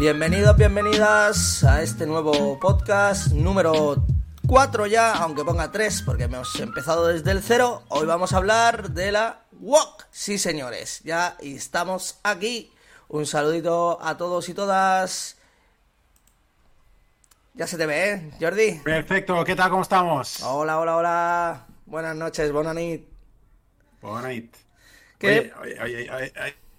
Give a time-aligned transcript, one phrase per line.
[0.00, 4.02] Bienvenidos, bienvenidas a este nuevo podcast número
[4.46, 7.82] 4 ya, aunque ponga 3 porque hemos empezado desde el cero.
[7.88, 10.06] Hoy vamos a hablar de la WOC.
[10.10, 12.72] Sí, señores, ya estamos aquí.
[13.08, 15.36] Un saludito a todos y todas.
[17.52, 18.80] Ya se te ve, ¿eh, Jordi?
[18.82, 19.68] Perfecto, ¿qué tal?
[19.68, 20.42] ¿Cómo estamos?
[20.42, 21.66] Hola, hola, hola.
[21.84, 23.06] Buenas noches, bonanit.
[24.00, 24.50] Bonanit.
[24.52, 24.69] ¿Qué?
[25.22, 26.32] Hoy, hoy, hoy, hoy,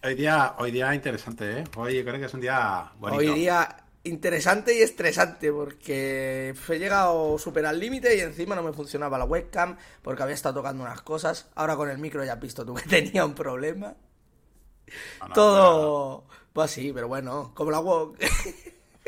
[0.03, 1.63] hoy día, hoy día interesante, ¿eh?
[1.75, 3.19] Hoy creo que es un día bonito.
[3.19, 8.73] Hoy día interesante y estresante porque he llegado súper al límite y encima no me
[8.73, 11.51] funcionaba la webcam porque había estado tocando unas cosas.
[11.53, 13.95] Ahora con el micro ya has visto tú que tenía un problema.
[15.19, 16.23] No, no, Todo...
[16.51, 18.17] Pues sí, pero bueno, como la web.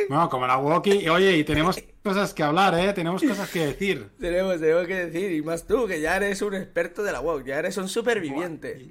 [0.09, 1.03] No, como la walkie.
[1.03, 2.94] Y oye, y tenemos cosas que hablar, ¿eh?
[2.94, 4.09] Tenemos cosas que decir.
[4.19, 7.45] tenemos, tenemos que decir, y más tú, que ya eres un experto de la web,
[7.45, 8.89] ya eres un superviviente.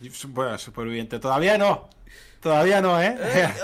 [0.28, 1.18] Bueno, superviviente.
[1.18, 1.88] Todavía no.
[2.40, 3.16] Todavía no, ¿eh?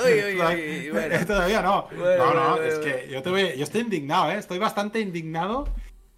[0.05, 1.27] Uy, uy, uy, uy, bueno.
[1.27, 1.89] Todavía no.
[1.97, 4.37] Bueno, no, no, bueno, es que yo, te voy- yo estoy indignado, ¿eh?
[4.39, 5.69] Estoy bastante indignado.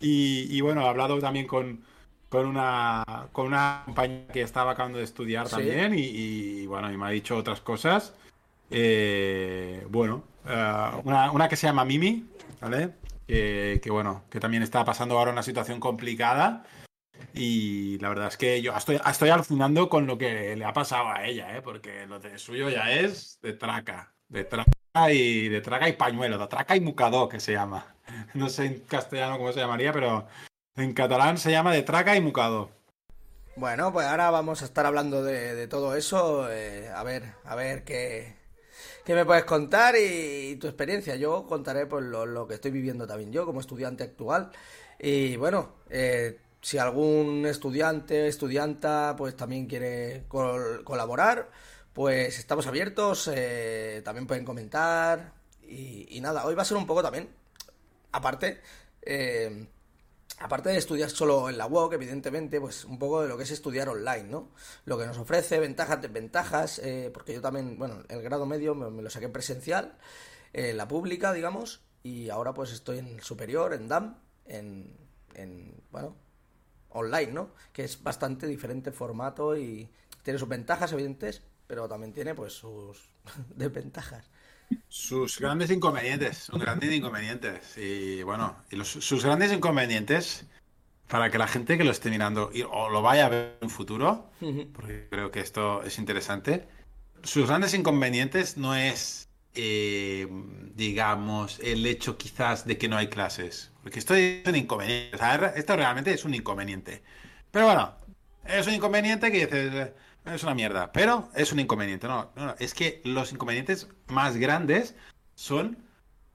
[0.01, 1.85] Y, y bueno, he hablado también con,
[2.29, 5.55] con, una, con una compañía que estaba acabando de estudiar Sí.
[5.57, 5.97] también.
[5.97, 8.13] Y, y, bueno, y me ha dicho otras cosas.
[8.71, 12.25] Eh, bueno, eh, una, una que se llama Mimi,
[12.61, 12.91] ¿vale?
[13.27, 16.65] Que bueno, que también está pasando ahora una situación complicada.
[17.35, 21.09] Y la verdad es que yo estoy, estoy alucinando con lo que le ha pasado
[21.09, 21.63] a ella, ¿eh?
[21.63, 24.73] Porque lo de suyo ya es de traca, de traca
[25.13, 27.95] y de traca y pañuelo, de traca y mucador que se llama.
[28.35, 30.27] No sé en castellano cómo se llamaría, pero
[30.77, 32.71] en catalán se llama de traca y mucador.
[33.57, 36.51] Bueno, pues ahora vamos a estar hablando de, de todo eso.
[36.51, 38.37] eh, a ver, a ver qué,
[39.05, 41.17] qué me puedes contar y, tu experiencia.
[41.17, 44.51] Yo contaré pues, lo, lo que estoy viviendo también yo como estudiante actual.
[44.99, 51.51] Y bueno, eh, si algún estudiante, estudianta, pues también quiere col- colaborar,
[51.93, 53.31] pues estamos abiertos.
[53.35, 55.35] eh, también pueden comentar.
[55.63, 57.29] Y, nada, hoy va a ser un poco también,
[58.13, 58.61] aparte.
[59.03, 59.67] eh,
[60.41, 63.51] Aparte de estudiar solo en la UOC, evidentemente, pues un poco de lo que es
[63.51, 64.51] estudiar online, ¿no?
[64.85, 69.03] Lo que nos ofrece, ventajas, desventajas, eh, porque yo también, bueno, el grado medio me,
[69.03, 69.99] lo saqué presencial,
[70.53, 74.97] en la pública, digamos, y ahora pues estoy en superior, en DAM, en,
[75.35, 76.17] en, bueno,
[76.91, 77.51] online, ¿no?
[77.73, 79.89] Que es bastante diferente formato y
[80.23, 83.11] tiene sus ventajas evidentes, pero también tiene pues sus
[83.55, 84.31] desventajas.
[84.89, 87.77] Sus grandes inconvenientes, sus grandes inconvenientes.
[87.79, 90.47] Y bueno, y los- sus grandes inconvenientes
[91.09, 93.67] para que la gente que lo esté mirando y- o lo vaya a ver en
[93.67, 94.31] un futuro,
[94.75, 96.69] porque creo que esto es interesante,
[97.23, 99.28] sus grandes inconvenientes no es,
[99.61, 100.29] eh,
[100.77, 105.19] digamos, el hecho quizás de que no hay clases, porque esto es un inconveniente, o
[105.19, 107.03] sea, esto realmente es un inconveniente.
[107.51, 107.93] Pero bueno,
[108.45, 109.95] es un inconveniente que dices, eh,
[110.27, 112.07] es una mierda, pero es un inconveniente.
[112.07, 114.95] No, no, no, es que los inconvenientes más grandes
[115.35, 115.77] son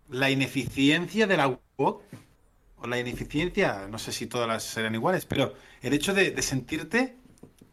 [0.09, 2.03] la ineficiencia de la UOC,
[2.75, 6.41] o la ineficiencia, no sé si todas las serán iguales, pero el hecho de, de
[6.41, 7.15] sentirte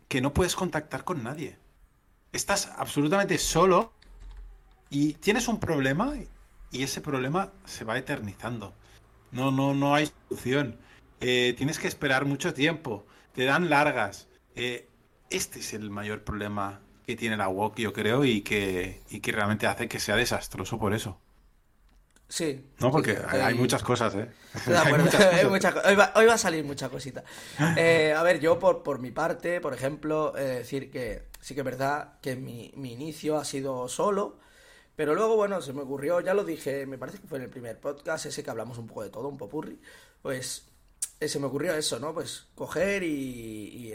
[0.07, 1.59] que no puedes contactar con nadie.
[2.33, 3.93] Estás absolutamente solo
[4.91, 6.15] y tienes un problema
[6.71, 8.75] y ese problema se va eternizando.
[9.33, 10.77] No, no, no hay solución.
[11.21, 13.07] Eh, tienes que esperar mucho tiempo.
[13.35, 14.29] Te dan largas.
[14.57, 14.89] Eh,
[15.31, 19.33] este es el mayor problema que tiene la WOC, yo creo, y que, y que
[19.33, 21.19] realmente hace que sea desastroso por eso.
[22.29, 22.65] Sí.
[22.79, 24.31] No, porque sí, hay, hay muchas cosas, ¿eh?
[24.85, 25.51] Hay muchas cosas.
[25.51, 27.25] mucha hoy, va, hoy va a salir mucha cosita.
[27.77, 31.61] Eh, a ver, yo por, por mi parte, por ejemplo, eh, decir que sí que
[31.61, 34.39] es verdad que mi, mi inicio ha sido solo,
[34.97, 37.51] pero luego, bueno, se me ocurrió, ya lo dije, me parece que fue en el
[37.51, 39.81] primer podcast, ese que hablamos un poco de todo, un popurri,
[40.23, 40.71] pues
[41.21, 42.15] eh, se me ocurrió eso, ¿no?
[42.15, 43.95] Pues coger y,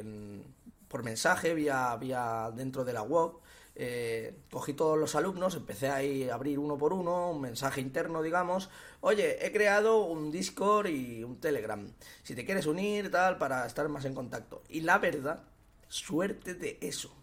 [0.88, 3.34] por mensaje, vía, vía dentro de la web,
[3.78, 8.22] eh, cogí todos los alumnos, empecé ahí a abrir uno por uno, un mensaje interno,
[8.22, 8.70] digamos.
[9.02, 11.86] Oye, he creado un Discord y un Telegram.
[12.24, 14.64] Si te quieres unir, tal, para estar más en contacto.
[14.70, 15.44] Y la verdad,
[15.90, 17.14] suerte de eso.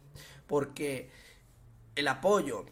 [0.46, 1.10] Porque
[1.94, 2.66] el apoyo,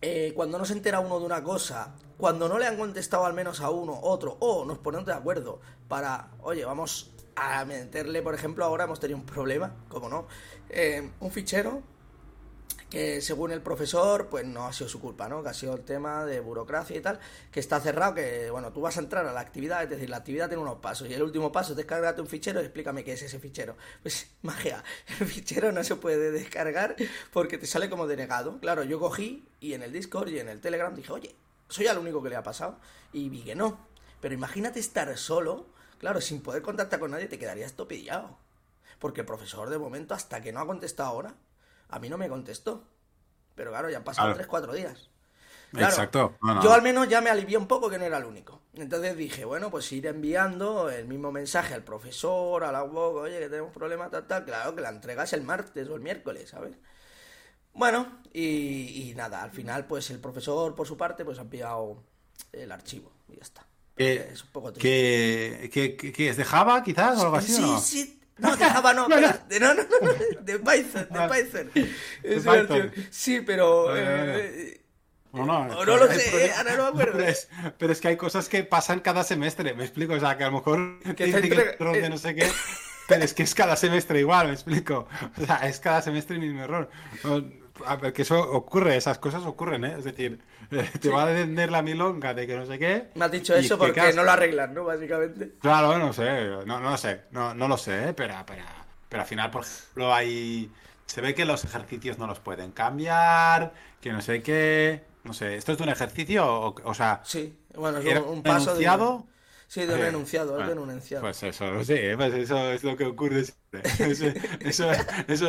[0.00, 3.34] eh, cuando no se entera uno de una cosa, cuando no le han contestado al
[3.34, 8.34] menos a uno, otro, o nos ponemos de acuerdo para, oye, vamos a meterle, por
[8.34, 10.26] ejemplo, ahora hemos tenido un problema, como no,
[10.70, 11.82] eh, un fichero
[12.90, 15.42] que según el profesor, pues no ha sido su culpa, ¿no?
[15.42, 17.18] Que ha sido el tema de burocracia y tal,
[17.50, 20.18] que está cerrado, que, bueno, tú vas a entrar a la actividad, es decir, la
[20.18, 23.12] actividad tiene unos pasos, y el último paso es descargarte un fichero y explícame qué
[23.12, 23.76] es ese fichero.
[24.02, 24.84] Pues, magia,
[25.20, 26.96] el fichero no se puede descargar
[27.32, 28.60] porque te sale como denegado.
[28.60, 31.34] Claro, yo cogí y en el Discord y en el Telegram dije, oye,
[31.68, 32.78] soy al único que le ha pasado,
[33.12, 33.78] y vi que no.
[34.20, 35.66] Pero imagínate estar solo,
[35.98, 38.38] claro, sin poder contactar con nadie, te quedarías topillado.
[38.98, 41.34] Porque el profesor, de momento, hasta que no ha contestado ahora,
[41.88, 42.84] a mí no me contestó.
[43.54, 45.10] Pero claro, ya han pasado tres, cuatro días.
[45.72, 46.36] Exacto.
[46.62, 48.62] Yo al menos ya me alivié un poco que no era el único.
[48.74, 53.38] Entonces dije, bueno, pues ir enviando el mismo mensaje al profesor, a la UOC, oye,
[53.38, 54.44] que tenemos problemas, tal, tal.
[54.44, 56.76] Claro, que la entregas el martes o el miércoles, ¿sabes?
[57.72, 62.02] Bueno, y, nada, al final, pues el profesor, por su parte, pues ha enviado
[62.52, 63.66] el archivo y ya está.
[63.96, 65.68] es un poco triste.
[65.70, 67.52] ¿Qué, qué, es de Java, quizás, o algo así?
[67.52, 67.78] Sí, no?
[67.78, 69.28] sí, no, de Java no, no, no,
[69.60, 69.84] no, no,
[70.40, 71.70] de Python, de Python.
[72.22, 72.92] De Python.
[73.10, 73.96] Sí, pero...
[73.96, 74.80] Eh,
[75.32, 77.12] no, no, no, no lo sé, ahora no me acuerdo.
[77.18, 77.48] Pero es,
[77.78, 80.46] pero es, que hay cosas que pasan cada semestre, me explico, o sea, que a
[80.46, 82.50] lo mejor que te error de no sé qué,
[83.06, 85.08] pero es que es cada semestre igual, me explico.
[85.36, 86.90] O sea, es cada semestre el mismo error.
[87.84, 89.96] A ver, que eso ocurre, esas cosas ocurren, ¿eh?
[89.98, 90.40] Es decir,
[91.00, 93.08] te va a vender la milonga de que no sé qué.
[93.14, 94.84] Me has dicho eso porque no lo arreglan, ¿no?
[94.84, 95.52] Básicamente.
[95.60, 98.12] Claro, no sé, no, no lo sé, no, no lo sé, ¿eh?
[98.12, 98.64] pero, pero,
[99.08, 100.70] pero al final, por ejemplo, hay...
[101.06, 105.04] Se ve que los ejercicios no los pueden cambiar, que no sé qué...
[105.22, 107.20] No sé, ¿esto es de un ejercicio o, o sea...
[107.24, 108.86] Sí, bueno, es un, paso de...
[109.68, 111.22] Sí, de un eh, enunciado, de un enunciado.
[111.22, 113.40] Pues eso, sí, pues eso es lo que ocurre
[113.98, 114.26] Eso,
[114.60, 114.90] eso,
[115.28, 115.48] eso,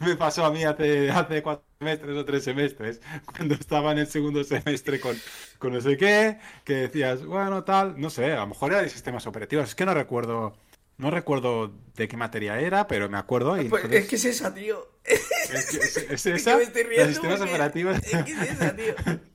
[0.00, 4.06] me pasó a mí hace, hace cuatro semestres o tres semestres, cuando estaba en el
[4.08, 5.16] segundo semestre con,
[5.58, 8.88] con no sé qué, que decías, bueno, tal, no sé, a lo mejor era de
[8.88, 10.56] sistemas operativos, es que no recuerdo
[10.98, 13.60] no recuerdo de qué materia era, pero me acuerdo.
[13.60, 14.98] Y pues, Es que es esa, tío.
[15.04, 15.22] Es,
[15.70, 15.96] que, es,
[16.26, 16.58] esa.
[16.58, 17.96] Los sistemas operativos.
[17.98, 18.94] Es que es esa, tío.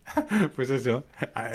[0.55, 1.05] Pues eso.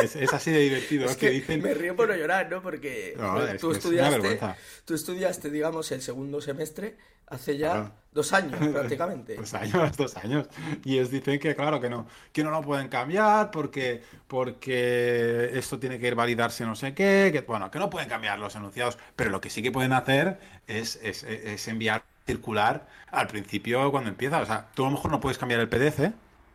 [0.00, 1.06] Es, así de divertido.
[1.06, 1.62] Es que, dicen...
[1.62, 2.60] Me río por no llorar, ¿no?
[2.60, 3.14] Porque
[3.60, 4.40] tú, estudiaste,
[4.84, 6.96] tú estudiaste, digamos, el segundo semestre
[7.30, 9.36] hace ya dos años prácticamente.
[9.36, 10.48] Dos años, dos años.
[10.84, 15.78] Y ellos dicen que claro que no, que no lo pueden cambiar porque, porque esto
[15.78, 18.98] tiene que ir validarse no sé qué, que bueno, que no pueden cambiar los enunciados,
[19.16, 24.10] pero lo que sí que pueden hacer es, es, es enviar circular al principio cuando
[24.10, 24.40] empieza.
[24.40, 26.12] O sea, tú a lo mejor no puedes cambiar el PDF,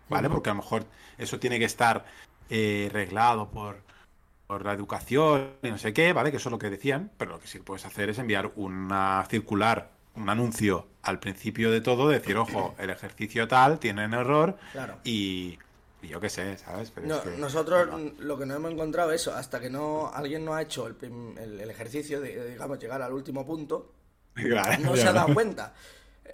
[0.09, 0.29] ¿vale?
[0.29, 0.85] Porque a lo mejor
[1.17, 2.05] eso tiene que estar
[2.49, 3.83] eh, reglado por,
[4.47, 6.31] por la educación y no sé qué, ¿vale?
[6.31, 9.25] Que eso es lo que decían, pero lo que sí puedes hacer es enviar una
[9.29, 14.57] circular un anuncio al principio de todo, decir, ojo, el ejercicio tal tiene un error
[15.03, 15.59] y,
[16.01, 16.91] yo qué sé, ¿sabes?
[17.37, 17.89] nosotros
[18.19, 20.95] lo que no hemos encontrado es eso, hasta que no alguien no ha hecho el,
[21.37, 23.91] el, ejercicio de, digamos, llegar al último punto,
[24.79, 25.73] no se ha dado cuenta.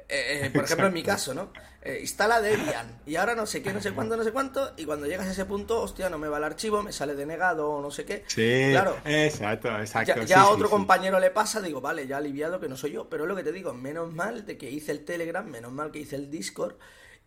[0.08, 1.52] Eh, eh, por ejemplo, en mi caso, ¿no?
[1.82, 4.86] Eh, instala Debian y ahora no sé qué, no sé cuánto, no sé cuánto, y
[4.86, 7.82] cuando llegas a ese punto, hostia, no me va el archivo, me sale denegado o
[7.82, 8.24] no sé qué.
[8.28, 8.98] Sí, claro.
[9.06, 10.24] Exacto, exacto.
[10.24, 13.24] Ya, a otro compañero le pasa, digo, vale, ya aliviado que no soy yo, pero
[13.24, 16.00] es lo que te digo, menos mal de que hice el Telegram, menos mal que
[16.00, 16.76] hice el Discord,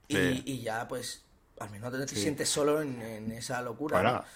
[0.08, 1.24] y, ya, pues,
[1.58, 4.26] al menos te, te sientes solo en, esa locura.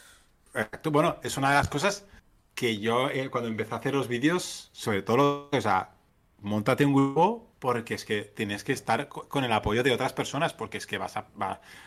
[0.91, 2.07] Bueno, es una de las cosas
[2.55, 5.91] que yo, cuando empecé a hacer los vídeos, sobre todo, o sea,
[6.41, 10.53] montate un grupo porque es que tienes que estar con el apoyo de otras personas,
[10.53, 11.27] porque es que vas a,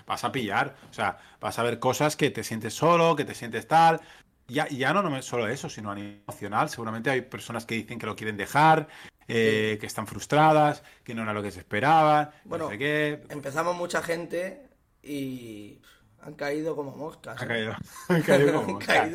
[0.05, 3.35] vas a pillar, o sea, vas a ver cosas que te sientes solo, que te
[3.35, 4.01] sientes tal.
[4.47, 6.69] Ya, ya no, no solo eso, sino a nivel emocional.
[6.69, 8.87] Seguramente hay personas que dicen que lo quieren dejar,
[9.27, 13.23] eh, que están frustradas, que no era lo que se esperaban, bueno, no sé qué.
[13.29, 14.67] Empezamos mucha gente
[15.03, 15.79] y
[16.21, 17.39] han caído como moscas.
[17.39, 17.53] Han, ¿eh?
[17.53, 17.75] caído,
[18.09, 19.09] han caído como moscas.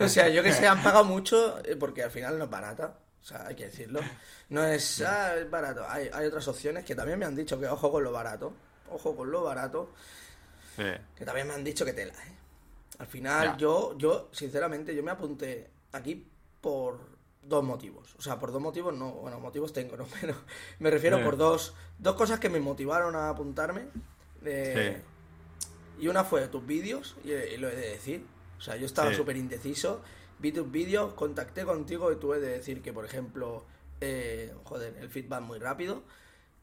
[0.00, 2.98] O sea, yo que sé, han pagado mucho eh, porque al final no es barata.
[3.22, 4.00] O sea, hay que decirlo.
[4.48, 5.84] No es, ah, es barato.
[5.88, 8.52] Hay, hay otras opciones que también me han dicho que ojo con lo barato.
[8.90, 9.92] Ojo con lo barato.
[10.76, 12.38] Que también me han dicho que tela, ¿eh?
[13.00, 16.24] Al final, yo, yo, sinceramente, yo me apunté aquí
[16.60, 17.00] por
[17.42, 18.14] dos motivos.
[18.18, 20.06] O sea, por dos motivos no, bueno, motivos tengo, ¿no?
[20.20, 20.34] Pero
[20.78, 23.88] me refiero por dos, dos cosas que me motivaron a apuntarme.
[24.44, 25.02] Eh,
[26.00, 28.24] y una fue tus vídeos, y, lo he de decir.
[28.58, 30.02] O sea, yo estaba súper indeciso
[30.38, 33.64] vi tus vídeos, contacté contigo y tuve de decir que, por ejemplo,
[34.00, 36.02] eh, joder, el feedback muy rápido.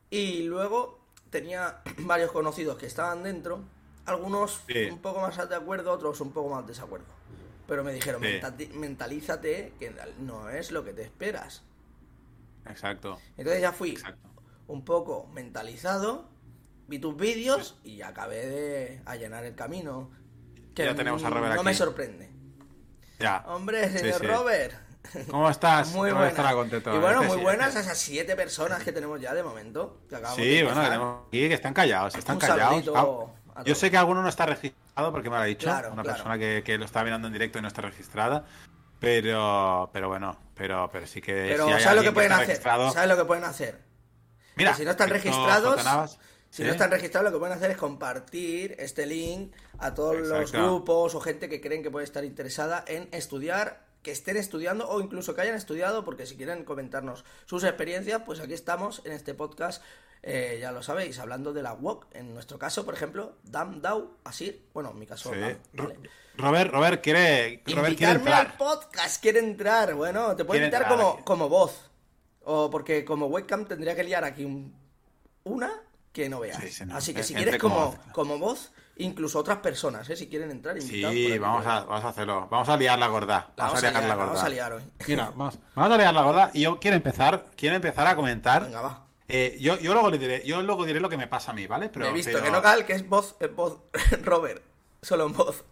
[0.10, 3.64] Y luego tenía varios conocidos que estaban dentro,
[4.06, 7.08] algunos un poco más de acuerdo, otros un poco más de desacuerdo.
[7.68, 8.22] Pero me dijeron,
[8.76, 11.64] mentalízate que no es lo que te esperas.
[12.68, 13.20] Exacto.
[13.38, 13.98] Entonces ya fui
[14.68, 16.30] un poco mentalizado,
[16.88, 20.12] vi tus vídeos y acabé de allanar el camino.
[20.76, 22.35] Que ya tenemos a No me sorprende.
[23.46, 24.74] Hombre, señor Robert.
[25.30, 25.90] ¿Cómo estás?
[25.90, 26.54] Muy ¿Cómo buenas.
[26.54, 26.96] contento?
[26.96, 30.02] Y bueno, muy sí, buenas a esas siete personas que tenemos ya de momento.
[30.10, 32.92] Que acabamos de Sí, bueno, tenemos aquí que están callados, están Un callados.
[33.56, 36.02] Ah, Yo sé que alguno no está registrado porque me lo ha dicho, Claro, una
[36.04, 36.18] claro.
[36.18, 38.46] persona que, que lo está mirando en directo y no está registrada.
[39.00, 41.48] Pero, pero bueno, pero, pero sí que.
[41.50, 42.62] Pero si hay ¿sabes lo que pueden hacer?
[42.62, 43.80] ¿Sabes lo que pueden hacer?
[44.56, 46.18] Mira, Que si no están registrados,
[46.56, 50.52] si no están registrados, lo que pueden hacer es compartir este link a todos los
[50.52, 55.02] grupos o gente que creen que puede estar interesada en estudiar, que estén estudiando o
[55.02, 59.34] incluso que hayan estudiado, porque si quieren comentarnos sus experiencias, pues aquí estamos en este
[59.34, 59.84] podcast,
[60.24, 62.08] eh, ya lo sabéis, hablando de la WOC.
[62.14, 65.40] En nuestro caso, por ejemplo, Dam Dau Asir, bueno, en mi caso, Sí.
[65.40, 66.10] Dam, Ro- ¿vale?
[66.38, 68.58] Robert, Robert quiere, Robert quiere Invitarme al entrar.
[68.58, 69.94] podcast, quiere entrar.
[69.94, 71.90] Bueno, te Quiere invitar entrar como, como voz.
[72.44, 74.74] O porque como webcam tendría que liar aquí un-
[75.46, 75.72] una
[76.16, 76.58] que no veas.
[76.62, 76.96] Sí, sí, no.
[76.96, 78.00] Así que si Entre quieres como como, voz.
[78.14, 80.16] como voz, incluso otras personas, ¿eh?
[80.16, 82.48] si quieren entrar, invitados Sí, vamos a, vamos a hacerlo.
[82.50, 83.52] Vamos a liar la gorda.
[83.58, 84.26] La Vamos, a liar la gorda.
[84.28, 84.84] vamos a liar hoy.
[85.08, 86.52] Mira, vamos, vamos a liar la gorda.
[86.54, 88.64] Y yo quiero empezar, quiero empezar a comentar.
[88.64, 89.06] Venga, va.
[89.28, 91.68] Eh, yo, yo luego le diré, yo luego diré lo que me pasa a mí,
[91.68, 91.90] ¿vale?
[91.90, 93.80] Pero, Me he visto pero- que no cal, que es voz, es voz
[94.24, 94.64] Robert.
[95.02, 95.66] Solo en voz.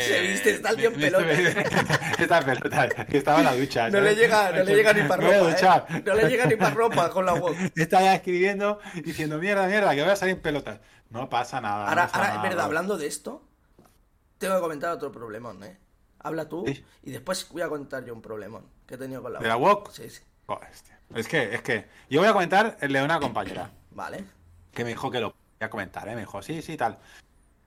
[0.00, 1.60] Se viste, está el tío en me- me pelota.
[2.22, 3.90] Está pelota, que estaba en la ducha.
[3.90, 5.86] No le llega, no le llega ni para ropa.
[5.90, 6.02] ¿eh?
[6.06, 7.56] No le llega ni para ropa con la voz.
[7.76, 10.80] Estaba ya escribiendo diciendo mierda, mierda, que voy a salir en pelotas.
[11.10, 11.88] No pasa nada.
[11.88, 13.42] Ahora, ahora es verdad, hablando de esto,
[14.38, 15.76] tengo que comentar otro problemón, ¿eh?
[16.20, 16.64] Habla tú
[17.02, 19.56] y después voy a contar yo un problemón que he tenido con la ¿De la
[19.56, 19.86] wok.
[19.88, 19.92] wok?
[19.92, 20.22] Sí, sí.
[21.14, 21.86] Es que, es que.
[22.08, 23.70] Yo voy a comentar el de una compañera.
[23.90, 24.24] Vale.
[24.72, 26.14] que me dijo que lo voy a comentar, ¿eh?
[26.14, 26.98] Me dijo, sí, sí, tal.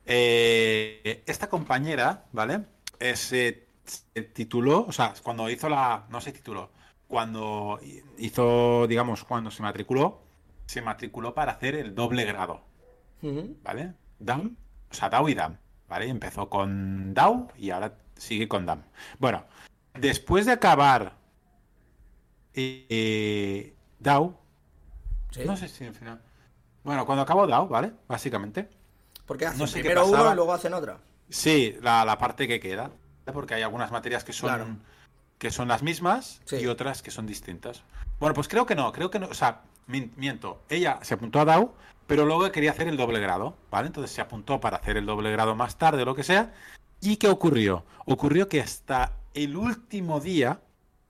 [0.05, 2.61] Eh, esta compañera, ¿vale?
[2.99, 6.71] Eh, se, se tituló, o sea, cuando hizo la, no se tituló,
[7.07, 7.79] cuando
[8.17, 10.21] hizo, digamos, cuando se matriculó,
[10.65, 12.61] se matriculó para hacer el doble grado.
[13.63, 13.93] ¿vale?
[14.19, 14.55] DAM,
[14.91, 15.57] o sea, DAO y DAM,
[15.87, 16.07] ¿vale?
[16.09, 18.83] Empezó con DAO y ahora sigue con DAM.
[19.17, 19.45] Bueno,
[19.95, 21.17] después de acabar
[22.53, 24.39] eh, eh, DAO,
[25.31, 25.41] Sí.
[25.45, 26.21] no sé si al final.
[26.83, 27.91] Bueno, cuando acabó DAO, ¿vale?
[28.07, 28.69] Básicamente.
[29.25, 30.97] Porque hacen no sé primero uno y luego hacen otra.
[31.29, 32.91] Sí, la, la parte que queda.
[33.33, 34.67] Porque hay algunas materias que son, Claro.
[35.39, 36.57] que son las mismas Sí.
[36.57, 37.83] y otras que son distintas.
[38.19, 39.27] Bueno, pues creo que no, creo que no.
[39.27, 40.61] O sea, miento.
[40.69, 41.73] Ella se apuntó a DAO,
[42.07, 43.87] pero luego quería hacer el doble grado, ¿vale?
[43.87, 46.53] Entonces se apuntó para hacer el doble grado más tarde o lo que sea.
[47.01, 47.83] ¿Y qué ocurrió?
[48.05, 50.59] Ocurrió que hasta el último día.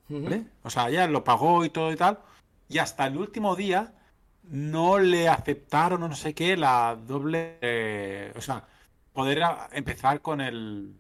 [0.08, 0.46] ¿vale?
[0.64, 2.20] O sea, ya lo pagó y todo y tal.
[2.70, 3.92] Y hasta el último día
[4.50, 8.32] no le aceptaron no sé qué la doble.
[8.36, 8.64] o sea,
[9.14, 10.94] poder empezar con el.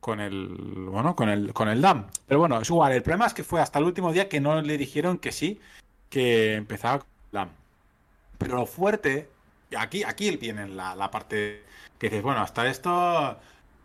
[0.00, 0.48] Con el.
[0.90, 2.06] Bueno, con el, con el DAM.
[2.26, 2.92] Pero bueno, es igual.
[2.92, 5.60] El problema es que fue hasta el último día que no le dijeron que sí,
[6.08, 7.48] que empezaba con el DAM.
[8.38, 9.30] Pero lo fuerte.
[9.76, 11.64] Aquí, aquí viene la, la parte
[11.98, 13.36] que dices, bueno, hasta esto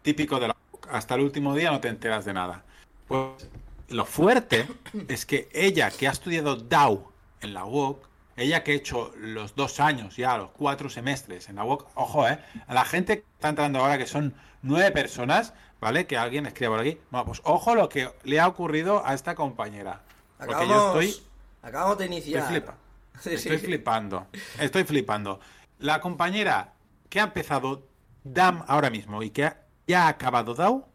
[0.01, 0.56] típico de la.
[0.91, 2.63] Hasta el último día no te enteras de nada.
[3.08, 3.50] Pues
[3.89, 4.68] lo fuerte
[5.08, 9.55] es que ella que ha estudiado DAO en la UOC, ella que ha hecho los
[9.55, 13.25] dos años ya, los cuatro semestres en la UOC, ojo, eh, a la gente que
[13.35, 16.07] está entrando ahora que son nueve personas, ¿vale?
[16.07, 16.97] Que alguien escriba por aquí.
[17.09, 20.01] Bueno, pues ojo lo que le ha ocurrido a esta compañera.
[20.38, 21.23] Porque Acabamos, yo estoy,
[21.61, 22.47] acabamos de estoy, iniciar.
[22.50, 22.75] flipa-
[23.19, 23.35] Sí, sí.
[23.35, 24.27] estoy flipando.
[24.59, 25.39] Estoy flipando.
[25.79, 26.73] La compañera
[27.09, 27.88] que ha empezado
[28.23, 29.57] DAM ahora mismo y que ha-
[29.88, 30.88] ya ha acabado DAO,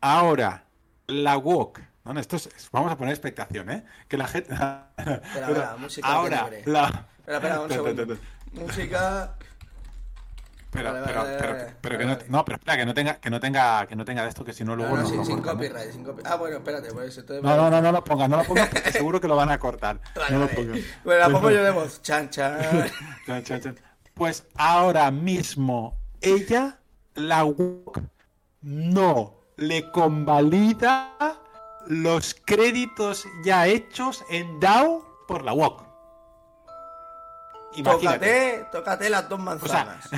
[0.00, 0.64] ahora
[1.06, 1.80] la WOC.
[2.04, 3.84] Esto es, vamos a poner expectación, ¿eh?
[4.08, 4.52] Que la gente.
[4.52, 7.06] espera, música ahora la.
[7.18, 8.18] Espera, espera, un segundo.
[8.52, 9.34] Música.
[10.70, 13.14] Pero, Vale, pero, vale, pero, vale, pero que no, no, pero espera, que no tenga,
[13.14, 15.40] que no tenga, que no tenga de esto, que si no luego No, no, sin,
[15.40, 16.26] copyright, sin copyright.
[16.26, 17.24] Ah, bueno, espérate, pues.
[17.42, 19.58] No, no, no, no lo pongas, no lo pongas, porque seguro que lo van a
[19.58, 20.00] cortar.
[20.30, 20.80] No lo pongas.
[21.04, 22.02] Bueno, la pongo yo de voz.
[22.02, 22.58] Chan, chan.
[23.24, 23.80] Chan, chan, chan.
[24.14, 26.80] Pues ahora mismo ella,
[27.14, 27.46] la
[28.62, 31.43] no le convalida
[31.86, 35.52] los créditos ya hechos en DAO por la.
[37.76, 38.58] Imagínate.
[38.58, 40.10] Tócate, tócate las dos O sea, manzanas.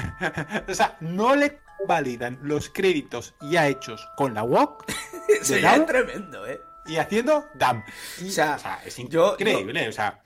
[0.69, 4.87] o sea, no le validan los créditos ya hechos con la WOC
[5.63, 6.61] DAO es tremendo, ¿eh?
[6.87, 7.83] y haciendo DAM.
[8.21, 9.89] Y, O sea, o sea, es yo- increíble.
[9.89, 10.23] O sea,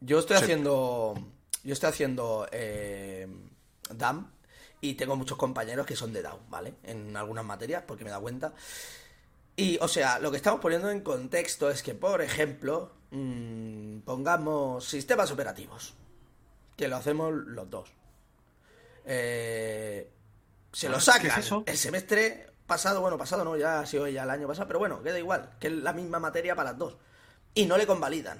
[0.00, 1.14] Yo estoy haciendo.
[1.62, 3.26] Yo estoy haciendo eh,
[3.90, 4.30] DAM
[4.80, 6.74] y tengo muchos compañeros que son de DAO, ¿vale?
[6.84, 8.52] En algunas materias, porque me da cuenta.
[9.56, 14.84] Y, o sea, lo que estamos poniendo en contexto es que, por ejemplo, mm, pongamos
[14.86, 15.94] sistemas operativos,
[16.76, 17.90] que lo hacemos los dos.
[19.06, 20.10] Eh,
[20.72, 24.30] se lo Ah, sacan el semestre pasado, bueno, pasado no, ya ha sido ya el
[24.30, 26.96] año pasado, pero bueno, queda igual, que es la misma materia para las dos.
[27.54, 28.38] Y no le convalidan.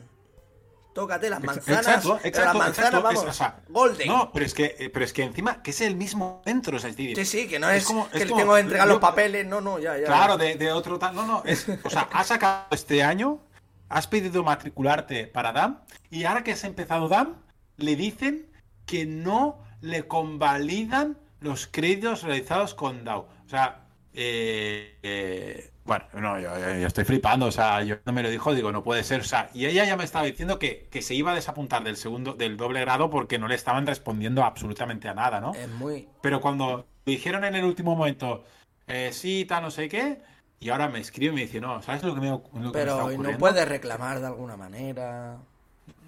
[0.96, 1.86] Tócate las manzanas.
[1.86, 4.08] Exacto, exacto, las manzanas, exacto, vamos, es- o sea, golden.
[4.08, 6.82] No, pero es que, eh, pero es que encima, que es el mismo centro, es
[6.82, 9.46] decir, Sí, sí, que no es, como- que es como- tengo que entregar los papeles,
[9.46, 10.06] no, no, ya, ya.
[10.06, 11.14] Claro, de, de otro tal.
[11.14, 13.38] No, no, es, o sea, has sacado este año,
[13.88, 17.36] has pedido matricularte para DAM, y ahora que has empezado DAM,
[17.76, 18.50] le dicen
[18.86, 23.28] que no le convalidan los créditos realizados con DAO.
[23.44, 23.85] O sea,
[24.16, 26.50] eh, eh, bueno, no, yo,
[26.86, 29.50] estoy flipando, o sea, yo no me lo dijo, digo, no puede ser, o sea,
[29.54, 32.56] y ella ya me estaba diciendo que, que se iba a desapuntar del segundo, del
[32.56, 35.52] doble grado porque no le estaban respondiendo absolutamente a nada, ¿no?
[35.54, 36.08] Es muy.
[36.22, 38.42] Pero cuando dijeron en el último momento,
[38.88, 40.20] eh, sí, tal, no sé qué,
[40.58, 42.66] y ahora me escribe y me dice, no, ¿sabes lo que me, lo que me
[42.66, 43.32] está Pero ocurriendo?
[43.32, 45.36] no puedes reclamar de alguna manera.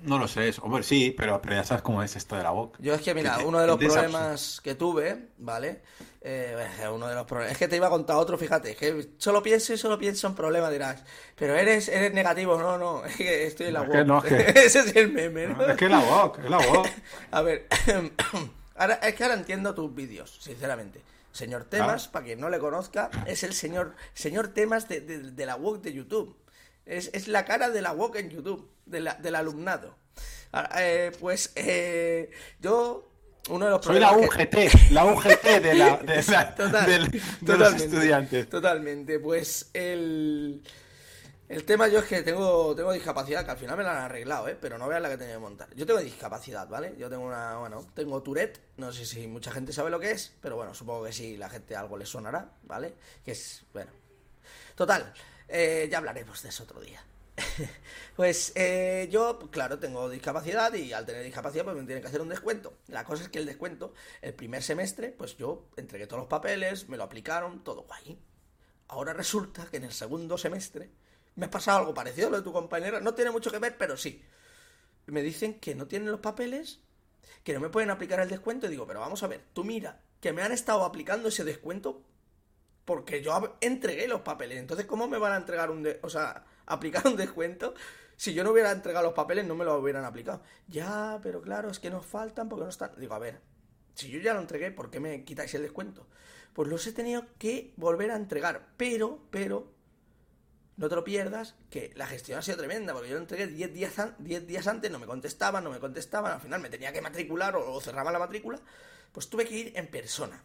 [0.03, 2.50] No lo sé, es- hombre, sí, pero, pero ya sabes cómo es esto de la
[2.50, 2.79] boca.
[2.83, 5.83] Yo es que, mira, uno de los problemas que tuve, ¿vale?
[6.21, 6.57] Eh,
[6.93, 7.53] uno de los problemas.
[7.53, 10.35] Es que te iba a contar otro, fíjate, que solo pienso y solo pienso en
[10.35, 11.03] problemas, dirás.
[11.37, 14.61] Pero eres, eres negativo, no, no, es que estoy en la Es no, es que-
[14.67, 15.65] Ese es el meme, ¿no?
[15.65, 16.91] Es que es la boca, es la boca.
[17.31, 17.67] A ver,
[18.77, 21.01] ahora, es que ahora entiendo tus vídeos, sinceramente.
[21.33, 22.13] Señor Temas, Ah.
[22.13, 25.83] para quien no le conozca, es el señor, señor Temas de, de- de la WOC
[25.83, 26.37] de YouTube.
[26.85, 29.95] Es, es la cara de la WOC en YouTube, de la- del alumnado.
[30.51, 33.08] Ahora, eh, pues eh, yo,
[33.49, 36.99] uno de los Soy la que- UGT, la UGT de, la, de, la- Total, de
[36.99, 37.11] los
[37.45, 38.49] totalmente, estudiantes.
[38.49, 40.62] Totalmente, pues el,
[41.49, 44.49] el tema yo es que tengo, tengo discapacidad, que al final me la han arreglado,
[44.49, 44.57] ¿eh?
[44.61, 45.69] pero no veas la que tenía que montar.
[45.75, 46.95] Yo tengo discapacidad, ¿vale?
[46.99, 50.35] Yo tengo una, bueno, tengo Tourette, no sé si mucha gente sabe lo que es,
[50.40, 52.95] pero bueno, supongo que sí, la gente algo le sonará, ¿vale?
[53.25, 53.90] Que es, bueno.
[54.75, 55.12] Total,
[55.49, 57.02] eh, ya hablaremos de eso otro día.
[58.16, 62.21] Pues eh, yo, claro, tengo discapacidad y al tener discapacidad pues me tienen que hacer
[62.21, 62.75] un descuento.
[62.88, 66.88] La cosa es que el descuento, el primer semestre, pues yo entregué todos los papeles,
[66.88, 68.18] me lo aplicaron, todo guay.
[68.88, 70.90] Ahora resulta que en el segundo semestre
[71.37, 73.00] me ha pasado algo parecido a lo de tu compañera.
[73.00, 74.23] No tiene mucho que ver, pero sí.
[75.07, 76.80] Me dicen que no tienen los papeles,
[77.45, 78.66] que no me pueden aplicar el descuento.
[78.66, 82.02] Y digo, pero vamos a ver, tú mira, que me han estado aplicando ese descuento
[82.85, 84.59] porque yo entregué los papeles.
[84.59, 85.83] Entonces, ¿cómo me van a entregar un...
[85.83, 87.75] de- o sea, aplicar un descuento?
[88.17, 90.43] Si yo no hubiera entregado los papeles, no me lo hubieran aplicado.
[90.67, 92.93] Ya, pero claro, es que nos faltan porque no están...
[92.99, 93.41] Digo, a ver,
[93.95, 96.09] si yo ya lo entregué, ¿por qué me quitáis el descuento?
[96.53, 98.69] Pues los he tenido que volver a entregar.
[98.77, 99.73] Pero, pero,
[100.77, 103.73] no te lo pierdas, que la gestión ha sido tremenda, porque yo lo entregué 10
[103.73, 106.92] días, an- 10 días antes, no me contestaban, no me contestaban, al final me tenía
[106.92, 108.61] que matricular o, o cerraban la matrícula,
[109.12, 110.45] pues tuve que ir en persona.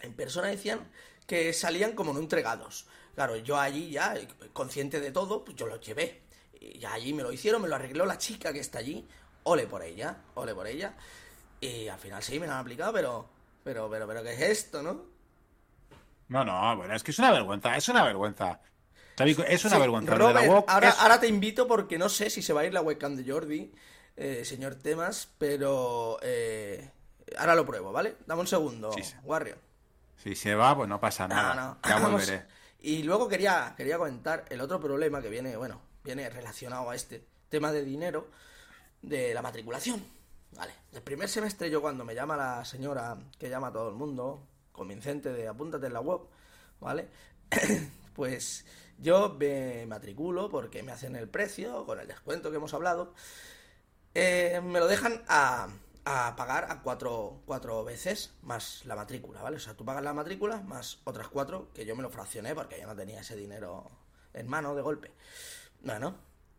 [0.00, 0.90] En persona decían
[1.26, 2.86] que salían como no entregados.
[3.18, 4.14] Claro, yo allí ya,
[4.52, 6.22] consciente de todo, pues yo los llevé.
[6.60, 9.08] Y ya allí me lo hicieron, me lo arregló la chica que está allí.
[9.42, 10.94] Ole por ella, ole por ella.
[11.60, 13.28] Y al final sí me lo han aplicado, pero.
[13.64, 15.02] Pero, pero, pero, ¿qué es esto, no?
[16.28, 18.60] No, no, bueno, es que es una vergüenza, es una vergüenza.
[19.48, 20.12] Es una Sí, vergüenza.
[20.16, 22.60] lo la Robert, UOC ahora, es- ahora te invito porque no sé si se va
[22.60, 23.72] a ir la webcam de Jordi,
[24.16, 26.88] eh, señor Temas, pero eh,
[27.36, 28.14] ahora lo pruebo, ¿vale?
[28.28, 29.16] Dame un segundo, Sí, sí.
[29.24, 29.58] Warrior.
[30.22, 31.54] Si se va, pues no pasa nada.
[31.82, 31.88] no.
[31.88, 32.57] Ya volveré.
[32.80, 37.24] Y luego quería, quería comentar el otro problema que viene, bueno, viene relacionado a este
[37.48, 38.28] tema de dinero
[39.02, 40.02] de la matriculación.
[40.52, 43.96] Vale, el primer semestre yo cuando me llama la señora que llama a todo el
[43.96, 46.20] mundo, convincente de apúntate en la web,
[46.80, 47.08] ¿vale?
[48.14, 48.64] pues
[48.98, 53.14] yo me matriculo porque me hacen el precio, con el descuento que hemos hablado.
[54.14, 55.68] Eh, me lo dejan a,
[56.10, 59.58] a pagar a cuatro, cuatro veces más la matrícula, ¿vale?
[59.58, 62.80] O sea, tú pagas la matrícula más otras cuatro que yo me lo fraccioné porque
[62.80, 63.90] yo no tenía ese dinero
[64.32, 65.12] en mano de golpe.
[65.82, 66.16] Bueno,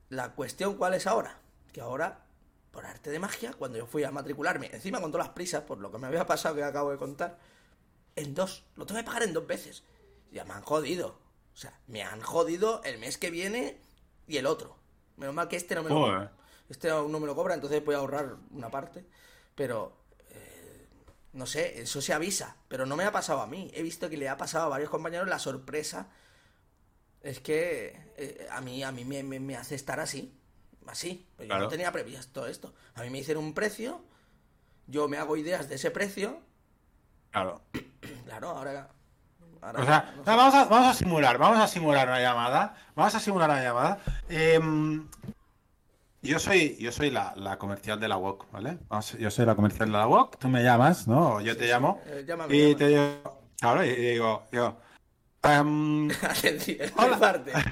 [0.09, 1.39] la cuestión cuál es ahora?
[1.73, 2.25] Que ahora,
[2.69, 5.79] por arte de magia, cuando yo fui a matricularme, encima con todas las prisas, por
[5.79, 7.39] lo que me había pasado que acabo de contar,
[8.15, 9.83] en dos, lo tengo que pagar en dos veces.
[10.31, 11.17] Ya me han jodido.
[11.53, 13.81] O sea, me han jodido el mes que viene
[14.27, 14.77] y el otro.
[15.17, 16.29] Menos mal que este no me lo
[16.69, 19.07] este no me lo cobra, entonces voy a ahorrar una parte.
[19.59, 19.91] Pero,
[20.29, 20.87] eh,
[21.33, 22.55] no sé, eso se avisa.
[22.69, 23.69] Pero no me ha pasado a mí.
[23.73, 26.07] He visto que le ha pasado a varios compañeros la sorpresa.
[27.21, 30.33] Es que eh, a mí, a mí me, me- me hace estar así.
[30.87, 31.27] Así.
[31.35, 32.73] Pues yo no tenía previsto esto.
[32.95, 34.01] A mí me hicieron un precio.
[34.87, 36.39] Yo me hago ideas de ese precio.
[37.31, 37.61] Claro.
[38.25, 38.89] Claro, ahora.
[39.61, 42.77] ahora O sea, no vamos a, vamos a simular, vamos a simular una llamada.
[42.95, 43.99] Vamos a simular una llamada.
[44.29, 45.05] Em,
[46.21, 48.77] yo soy, yo soy la, la comercial de la WOC, ¿vale?
[49.19, 51.35] Yo soy la comercial de la WOC, tú me llamas, ¿no?
[51.35, 52.01] O yo te llamo.
[52.05, 52.75] Eh, llámame, Y llámame.
[52.75, 54.77] te digo, claro, y digo, digo,
[55.43, 57.15] em, Atención, Hola.
[57.15, 57.51] mi parte.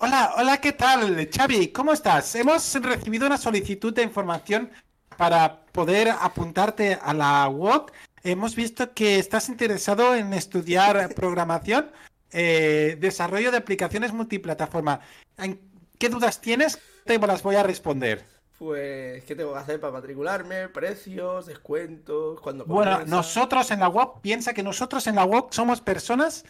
[0.00, 1.28] Hola, hola, ¿qué tal?
[1.28, 2.32] Xavi, ¿cómo estás?
[2.36, 4.70] Hemos recibido una solicitud de información
[5.16, 7.90] para poder apuntarte a la UOC.
[8.22, 11.90] Hemos visto que estás interesado en estudiar programación,
[12.30, 15.00] eh, desarrollo de aplicaciones multiplataforma.
[15.36, 15.60] ¿En-
[15.98, 16.78] ¿Qué dudas tienes?
[17.04, 18.24] te las voy a responder.
[18.58, 20.68] Pues, ¿qué tengo que hacer para matricularme?
[20.68, 21.46] ¿Precios?
[21.46, 22.40] ¿Descuentos?
[22.40, 26.44] cuando Bueno, nosotros en la web, piensa que nosotros en la web somos personas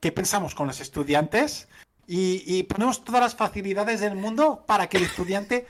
[0.00, 1.68] que pensamos con los estudiantes
[2.06, 5.66] y, ponemos todas las facilidades del mundo para que el estudiante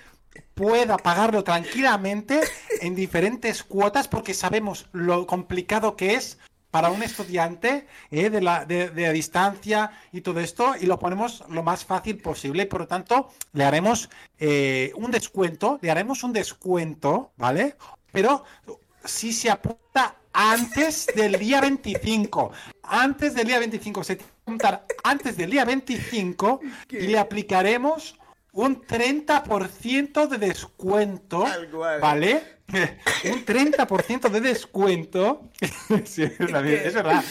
[0.55, 2.41] pueda pagarlo tranquilamente
[2.81, 6.39] en diferentes cuotas porque sabemos lo complicado que es
[6.71, 11.63] para un estudiante eh, de, la, de, distancia y todo esto y lo ponemos lo
[11.63, 12.67] más fácil posible.
[12.67, 17.77] Por lo tanto, le haremos eh, un descuento, le haremos un descuento, ¿vale?
[18.13, 18.45] Pero
[19.05, 22.53] si se apunta antes del día 25,
[22.83, 28.19] antes del día 25, se tiene que apuntar antes del día 25 y le aplicaremos
[28.59, 31.45] un 30% de descuento,
[32.01, 32.59] ¿vale?
[32.69, 35.51] un 30% de descuento.
[36.05, 37.25] sí, es, verdad.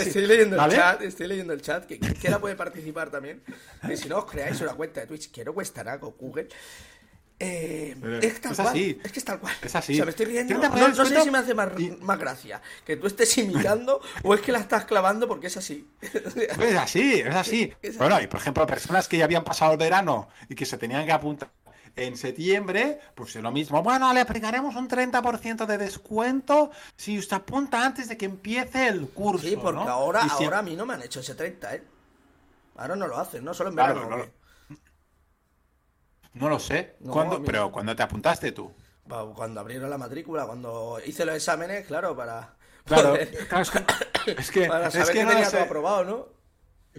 [0.00, 3.42] estoy leyendo el chat, estoy leyendo el chat, que quiera puede participar también.
[3.88, 6.46] Y si no os creáis una cuenta de Twitch, que no cuesta nada con Google,
[7.42, 9.00] eh, es, tal así.
[9.02, 9.54] Es que es tal cual.
[9.62, 9.94] Es así.
[9.94, 10.58] O sea, me estoy riendo.
[10.58, 14.52] No, sé si me hace más, más, gracia que tú estés imitando o es que
[14.52, 15.88] la estás clavando porque es así.
[16.02, 17.72] es así, es así.
[17.96, 21.06] bueno, y por ejemplo, personas que ya habían pasado el verano y que se tenían
[21.06, 21.50] que apuntar
[21.96, 23.82] en septiembre, pues es lo mismo.
[23.82, 29.08] Bueno, le aplicaremos un 30% de descuento si usted apunta antes de que empiece el
[29.08, 29.46] curso.
[29.46, 31.82] Sí, porque ahora, ahora a mí no me han hecho ese 30, ¿eh?
[32.76, 33.54] Ahora no lo hacen, ¿no?
[33.54, 34.08] Solo en verano.
[34.08, 34.39] No
[36.34, 36.96] lo sé.
[37.44, 38.72] Pero ¿cuándo te apuntaste tú?
[39.34, 42.54] Cuando abrieron la matrícula, cuando hice los exámenes, claro, para.
[42.84, 43.16] Claro,
[44.26, 44.66] es que.
[44.66, 46.40] para saber que, tenía todo aprobado, ¿no?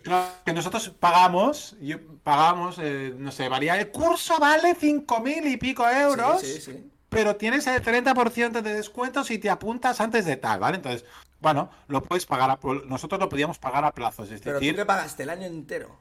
[0.03, 3.79] Claro, que nosotros pagamos, yo, pagamos, eh, no sé, varía.
[3.79, 6.41] El curso vale cinco mil y pico euros.
[6.41, 6.91] Sí, sí, sí.
[7.09, 10.77] Pero tienes el 30% de descuento si te apuntas antes de tal, ¿vale?
[10.77, 11.05] Entonces,
[11.41, 14.31] bueno, lo puedes pagar a, Nosotros lo podíamos pagar a plazos.
[14.31, 15.99] Es pero decir, tú que pagaste el año entero.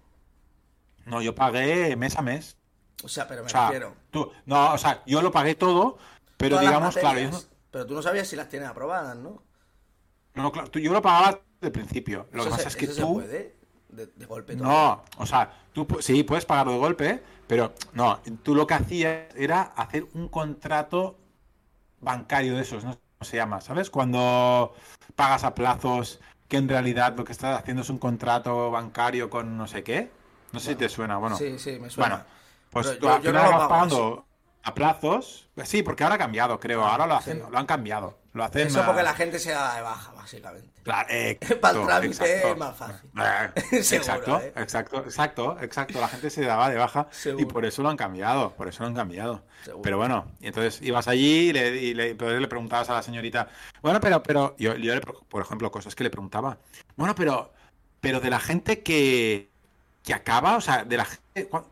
[1.06, 2.56] No, yo pagué mes a mes.
[3.02, 3.94] O sea, pero me refiero.
[4.10, 5.98] Tú, no, o sea, yo lo pagué todo,
[6.36, 7.20] pero digamos, claro.
[7.70, 9.42] Pero tú no sabías si las tienes aprobadas, ¿no?
[10.34, 12.28] No, claro, yo lo pagaba de principio.
[12.32, 12.94] Lo que pasa es que tú.
[12.94, 13.56] Se puede?
[13.88, 14.68] De, golpe todo.
[14.68, 19.34] No, o sea, tú sí puedes pagarlo de golpe, pero no, tú lo que hacías
[19.34, 21.18] era hacer un contrato
[22.00, 23.90] bancario de esos, no se llama, ¿sabes?
[23.90, 24.74] Cuando
[25.16, 29.56] pagas a plazos que en realidad lo que estás haciendo es un contrato bancario con
[29.56, 30.10] no sé qué.
[30.52, 31.36] No sé si te suena, bueno.
[31.36, 32.08] Sí, sí, me suena.
[32.08, 32.24] Bueno,
[32.70, 34.26] pues tú al final vas pagando
[34.62, 35.48] a plazos.
[35.64, 36.85] Sí, porque ahora ha cambiado, creo.
[36.85, 38.18] Ahora lo hacen, lo han cambiado.
[38.33, 40.70] Lo hacen Eso porque la gente se da de baja, básicamente.
[40.85, 41.09] Claro,
[41.61, 43.11] Para el trámite es más fácil.
[43.18, 44.52] Eh, exacto, ¿eh?
[44.56, 46.00] exacto, exacto, exacto.
[46.00, 48.52] La gente se daba de baja y por eso lo han cambiado.
[48.54, 49.42] Por eso lo han cambiado.
[49.83, 53.48] Pero bueno, y entonces ibas allí y le, y le, le, preguntabas a la señorita.
[53.83, 54.94] Bueno, pero, pero yo, yo,
[55.28, 56.59] por ejemplo, cosas que le preguntaba.
[56.96, 57.52] Bueno, pero,
[58.00, 59.50] pero de la gente que
[60.02, 61.06] que acaba, o sea, de la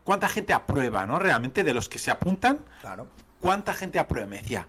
[0.03, 1.19] cuánta gente aprueba, ¿no?
[1.19, 3.07] Realmente de los que se apuntan, claro.
[3.39, 4.27] ¿cuánta gente aprueba?
[4.27, 4.67] Me decía,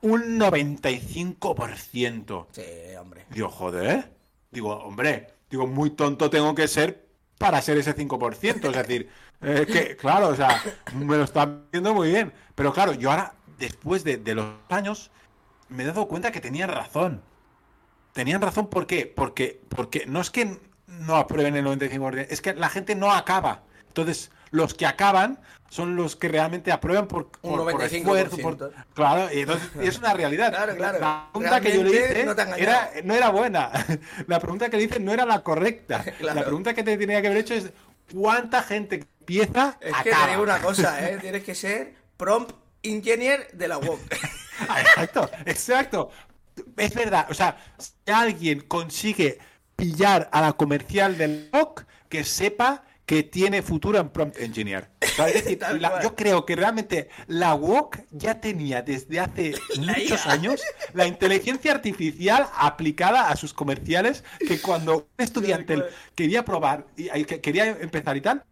[0.00, 2.46] un 95%.
[2.52, 2.62] Sí,
[2.98, 3.26] hombre.
[3.30, 4.12] Digo, joder,
[4.50, 7.08] digo, hombre, digo, muy tonto tengo que ser
[7.38, 9.08] para ser ese 5%, es decir,
[9.40, 10.62] que, claro, o sea,
[10.94, 15.10] me lo están viendo muy bien, pero claro, yo ahora, después de, de los años,
[15.68, 17.20] me he dado cuenta que tenían razón.
[18.12, 19.06] Tenían razón, ¿por qué?
[19.06, 22.26] Porque, porque no es que no aprueben el 95%.
[22.28, 23.64] Es que la gente no acaba.
[23.92, 28.70] Entonces, los que acaban son los que realmente aprueban por, por, esfuerzo.
[28.94, 30.52] claro, y entonces es una realidad.
[30.78, 33.70] La pregunta que yo le hice no, era, no era buena.
[34.26, 36.04] La pregunta que le hice no era la correcta.
[36.20, 37.70] La pregunta que te tenía que haber hecho es
[38.12, 41.18] ¿cuánta gente empieza Es que te digo una cosa, ¿eh?
[41.18, 43.98] tienes que ser prompt engineer de la web.
[44.78, 46.10] exacto, exacto.
[46.76, 49.38] Es verdad, o sea, si alguien consigue
[49.74, 54.90] pillar a la comercial del rock que sepa que tiene futuro en prompt engineer.
[56.02, 60.62] yo creo que realmente la WOC ya tenía desde hace muchos años
[60.94, 65.82] la inteligencia artificial aplicada a sus comerciales que cuando un estudiante
[66.14, 68.44] quería probar y quería empezar y tal,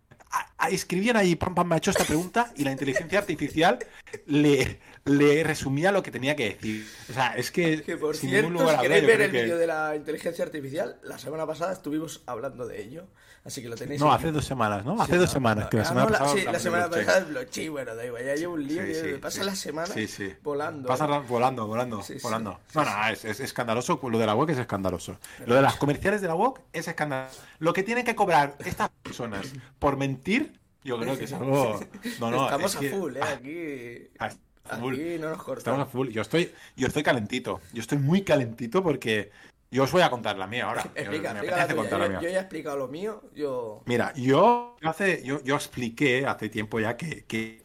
[0.70, 3.78] escribían ahí, pam, pam, me ha hecho esta pregunta y la inteligencia artificial
[4.26, 6.86] le, le resumía lo que tenía que decir.
[7.08, 7.82] O sea, es que.
[7.82, 11.72] Que por cierto, si queréis ver el vídeo de la inteligencia artificial, la semana pasada
[11.72, 13.06] estuvimos hablando de ello.
[13.42, 14.00] Así que lo tenéis.
[14.00, 15.00] No, hace dos semanas, ¿no?
[15.00, 15.68] Hace dos semanas.
[15.68, 17.72] Que la semana pasada sí, la semana pasada es blockchain.
[17.72, 18.82] Bueno, da igual, ya llevo un lío.
[18.86, 19.94] Sí, pasa la semana
[20.42, 20.88] volando.
[20.88, 21.22] Pasa ¿eh?
[21.26, 22.60] volando, volando, volando.
[22.74, 23.98] No, no, es, es, escandaloso.
[24.02, 25.18] Lo de la web es escandaloso.
[25.46, 27.40] lo de las comerciales de la web es escandaloso.
[27.58, 31.80] Lo que tienen que cobrar estas personas por mentir, yo creo que es algo.
[32.20, 33.22] No, no, Estamos a full, ¿eh?
[33.22, 34.40] Aquí.
[34.68, 36.09] Ah, Aquí no nos Estamos a full.
[36.09, 37.61] Yo estoy, yo estoy calentito.
[37.73, 39.31] Yo estoy muy calentito porque
[39.70, 40.83] yo os voy a contar la mía ahora.
[40.94, 43.23] Explica, explica yo, ya he explicado lo mío.
[43.35, 43.83] Yo...
[43.87, 47.62] Mira, yo hace, yo, yo expliqué hace tiempo ya que, que,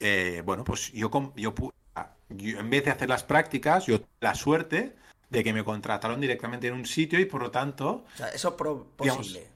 [0.00, 1.54] eh, bueno, pues yo, yo,
[2.28, 4.96] yo, en vez de hacer las prácticas, yo la suerte
[5.28, 8.04] de que me contrataron directamente en un sitio y por lo tanto...
[8.14, 8.54] O sea, eso es
[8.96, 9.48] posible.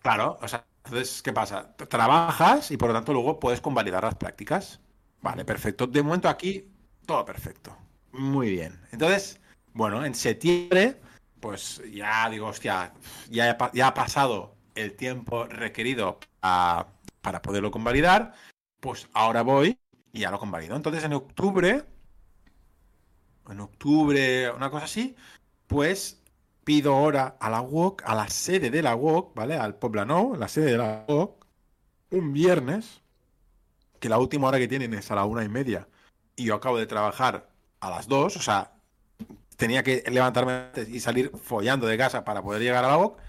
[0.00, 1.74] claro, o sea, entonces, ¿qué pasa?
[1.76, 4.80] Trabajas y por lo tanto luego puedes convalidar las prácticas.
[5.22, 5.86] Vale, perfecto.
[5.86, 6.68] De momento aquí,
[7.06, 7.76] todo perfecto.
[8.12, 8.78] Muy bien.
[8.92, 9.40] Entonces,
[9.72, 11.00] bueno, en septiembre,
[11.40, 12.92] pues ya digo, hostia,
[13.30, 18.34] ya, ya ha pasado el tiempo requerido para poderlo convalidar.
[18.80, 19.78] Pues ahora voy
[20.12, 20.76] y ya lo convalido.
[20.76, 21.84] Entonces, en octubre,
[23.48, 25.14] en octubre, una cosa así,
[25.66, 26.20] pues
[26.64, 29.56] pido hora a la WOC, a la sede de la WOC, ¿vale?
[29.56, 31.46] Al Poblano, la sede de la WOC,
[32.10, 33.01] un viernes,
[34.02, 35.86] que la última hora que tienen es a la una y media,
[36.34, 38.72] y yo acabo de trabajar a las dos, o sea,
[39.56, 43.20] tenía que levantarme y salir follando de casa para poder llegar a la WOC,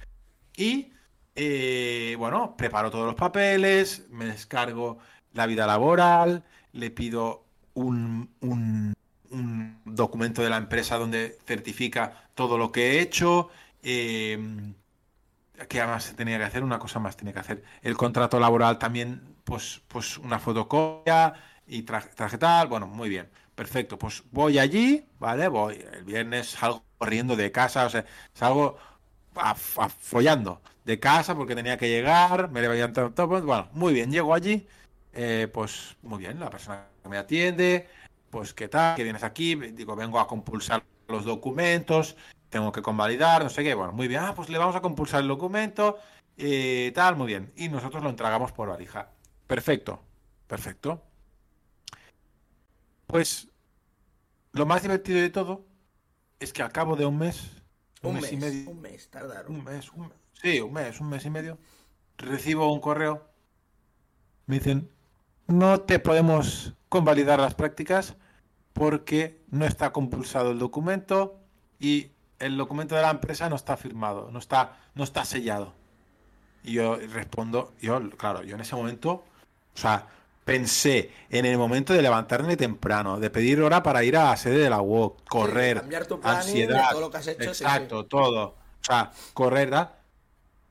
[0.57, 0.91] y,
[1.35, 4.97] eh, bueno, preparo todos los papeles, me descargo
[5.33, 8.93] la vida laboral, le pido un, un
[9.33, 13.49] un documento de la empresa donde certifica todo lo que he hecho.
[13.81, 14.73] Eh,
[15.67, 16.63] ¿Qué más tenía que hacer?
[16.63, 17.63] Una cosa más tenía que hacer.
[17.81, 21.33] El contrato laboral también, pues, pues una fotocopia
[21.67, 22.67] y traje, tal.
[22.67, 23.29] Bueno, muy bien.
[23.55, 23.97] Perfecto.
[23.97, 25.47] Pues voy allí, ¿vale?
[25.47, 25.83] Voy.
[25.93, 28.77] El viernes salgo corriendo de casa, o sea, salgo
[29.99, 33.41] follando de casa porque tenía que llegar, me levanto todo.
[33.41, 34.11] Bueno, muy bien.
[34.11, 34.67] Llego allí,
[35.13, 36.39] eh, pues muy bien.
[36.39, 37.87] La persona que me atiende,
[38.29, 42.15] pues qué tal, que vienes aquí, digo, vengo a compulsar los documentos,
[42.49, 45.21] tengo que convalidar, no sé qué, bueno, muy bien, ah, pues le vamos a compulsar
[45.21, 45.99] el documento,
[46.35, 49.12] y tal, muy bien, y nosotros lo entregamos por valija.
[49.53, 49.99] Perfecto,
[50.47, 51.03] perfecto.
[53.05, 53.47] Pues
[54.51, 55.63] lo más divertido de todo
[56.39, 57.51] es que al cabo de un mes,
[58.01, 59.55] un, mes, y medio, un mes, tardaron.
[59.55, 61.59] Un mes, un mes, sí, un mes, un mes y medio,
[62.17, 63.29] recibo un correo,
[64.47, 64.89] me dicen,
[65.45, 68.15] no te podemos convalidar las prácticas
[68.73, 71.39] porque no está compulsado el documento
[71.79, 75.75] y el documento de la empresa no está firmado, no está, no está sellado.
[76.63, 79.25] Y yo respondo, yo, claro, yo en ese momento,
[79.75, 80.07] o sea,
[80.45, 84.59] pensé en el momento de levantarme temprano, de pedir hora para ir a la sede
[84.59, 85.83] de la UOC, correr,
[86.23, 88.43] ansiedad, todo lo que has hecho, exacto, todo.
[88.45, 89.91] O sea, correr, ¿verdad?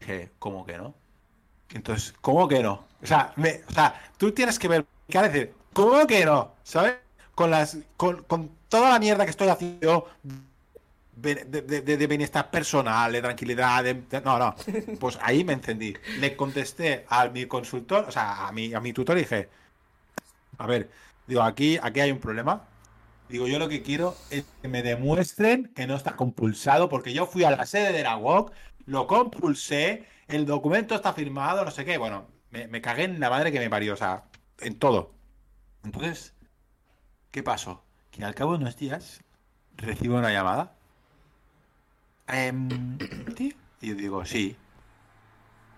[0.01, 0.95] Dije, ¿cómo que no?
[1.71, 2.85] Entonces, ¿cómo que no?
[3.03, 5.55] O sea, me, o sea tú tienes que ver, ¿qué decir?
[5.73, 6.53] ¿Cómo que no?
[6.63, 6.97] ¿Sabes?
[7.35, 10.09] con, las, con, toda la mierda que estoy haciendo
[11.13, 13.85] de, bienestar personal, de tranquilidad,
[14.25, 14.55] no, no.
[15.01, 15.95] Pues ahí me encendí.
[16.19, 19.49] Le contesté a mi consultor, o sea, a mi, a mi tutor y dije,
[20.59, 20.91] a ver,
[21.27, 22.65] digo, aquí, aquí hay un problema.
[23.29, 27.27] Digo, yo lo que quiero es que me demuestren que no está compulsado, porque yo
[27.27, 28.53] fui a la sede de la WOC,
[28.87, 31.99] lo compulsé, el documento está firmado, no sé qué.
[31.99, 34.25] Bueno, me, me cagué en la madre que me parió, o sea,
[34.61, 35.15] en todo.
[35.85, 36.35] Entonces,
[37.33, 37.83] ¿Qué pasó?
[38.11, 39.23] Que al cabo de unos días
[39.79, 40.77] recibo una llamada.
[42.27, 42.99] Em,
[43.81, 44.57] y yo digo, sí.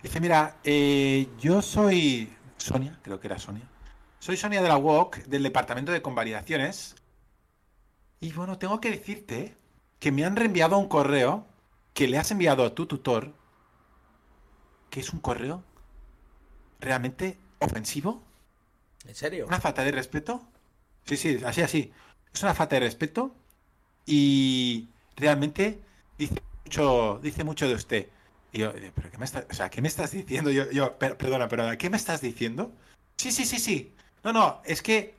[0.03, 3.69] Dice, mira, eh, yo soy Sonia, creo que era Sonia.
[4.19, 6.95] Soy Sonia de la UOC, del departamento de convalidaciones.
[8.21, 9.57] Y bueno, tengo que decirte
[9.99, 11.47] que me han reenviado un correo
[11.93, 13.35] que le has enviado a tu tutor,
[14.91, 15.63] que es un correo
[16.81, 18.23] realmente ofensivo.
[19.07, 19.47] ¿En serio?
[19.47, 20.43] Una falta de respeto.
[21.05, 21.93] Sí, sí, así, así.
[22.33, 23.35] Es una falta de respeto
[24.07, 25.81] y realmente
[26.19, 28.09] dice mucho, dice mucho de usted.
[28.53, 30.51] Y yo, eh, ¿pero qué me, estás, o sea, ¿qué me estás diciendo?
[30.51, 32.73] Yo, yo, perdona, perdona, ¿qué me estás diciendo?
[33.17, 33.95] Sí, sí, sí, sí.
[34.23, 35.15] No, no, es que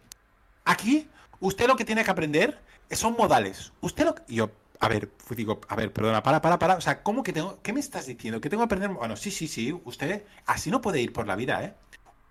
[0.63, 1.08] aquí
[1.39, 2.60] usted lo que tiene que aprender
[2.91, 3.73] son modales.
[3.81, 4.23] Usted lo que...
[4.34, 6.75] Yo, a ver, digo, a ver, perdona, para, para, para.
[6.75, 7.60] O sea, ¿cómo que tengo...
[7.62, 8.41] ¿Qué me estás diciendo?
[8.41, 8.89] ¿Que tengo que aprender?
[8.91, 9.73] Bueno, sí, sí, sí.
[9.86, 11.73] Usted así no puede ir por la vida, ¿eh?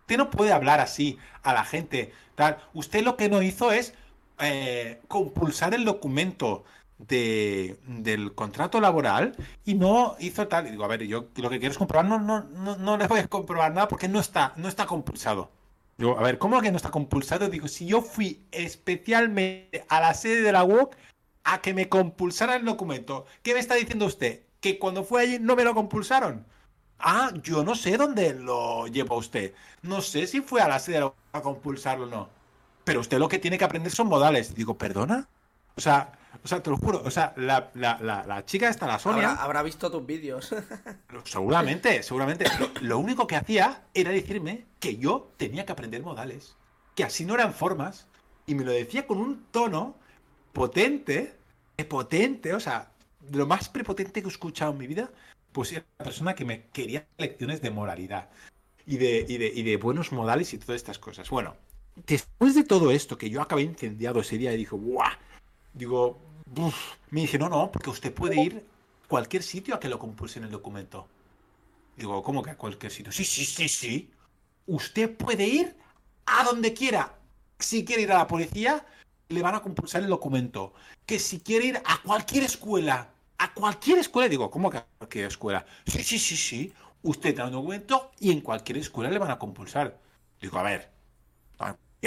[0.00, 2.12] Usted no puede hablar así a la gente.
[2.35, 2.59] Tal.
[2.74, 3.94] Usted lo que no hizo es
[4.38, 6.64] eh, compulsar el documento
[6.98, 10.66] de, del contrato laboral y no hizo tal.
[10.66, 13.07] Y digo, a ver, yo lo que quiero es comprobar, no, no, no, no le
[13.07, 15.50] voy a comprobar nada porque no está, no está compulsado.
[15.96, 17.48] Digo, a ver, ¿cómo que no está compulsado?
[17.48, 20.96] Digo, si yo fui especialmente a la sede de la UOC
[21.44, 24.42] a que me compulsara el documento, ¿qué me está diciendo usted?
[24.61, 26.46] ¿Que cuando fue allí no me lo compulsaron?
[26.98, 29.52] Ah, yo no sé dónde lo lleva usted.
[29.83, 32.28] No sé si fue a la sede a compulsarlo o no.
[32.85, 34.54] Pero usted lo que tiene que aprender son modales.
[34.54, 35.28] Digo, ¿perdona?
[35.76, 37.03] O sea, o sea, te lo juro.
[37.05, 39.33] O sea, la, chica esta, la Sonia.
[39.33, 40.55] Habrá, visto tus vídeos.
[41.25, 42.47] seguramente, seguramente.
[42.81, 46.57] Lo, único que hacía era decirme que yo tenía que aprender modales.
[46.94, 48.07] Que así no eran formas.
[48.47, 49.97] Y me lo decía con un tono
[50.53, 51.38] potente.
[51.88, 52.92] Potente, o sea,
[53.33, 55.11] lo más prepotente que he escuchado en mi vida
[55.55, 58.29] pues era una persona que me quería lecciones de moralidad
[58.87, 61.31] y de, y de, buenos modales y todas estas cosas.
[61.31, 61.57] Bueno,
[62.07, 65.09] después de todo esto, que yo acabé incendiado ese día y dije, ¡guau!
[65.74, 66.20] Digo,
[67.10, 68.64] me dice, no, no, porque usted puede ir
[69.04, 71.08] a cualquier sitio a que lo compulse en el documento.
[71.96, 73.12] Digo, ¿cómo que a cualquier sitio?
[73.12, 74.10] Sí, sí, sí, sí.
[74.66, 75.76] Usted puede ir
[76.26, 77.18] a donde quiera.
[77.58, 78.84] Si quiere ir a la policía,
[79.28, 80.74] le van a compulsar el documento.
[81.06, 85.26] Que si quiere ir a cualquier escuela, a cualquier escuela, digo, ¿cómo que a cualquier
[85.26, 85.66] escuela?
[85.87, 86.72] Sí, sí, sí, sí.
[87.02, 89.98] Usted da un documento y en cualquier escuela le van a compulsar.
[90.40, 90.90] Digo, a ver,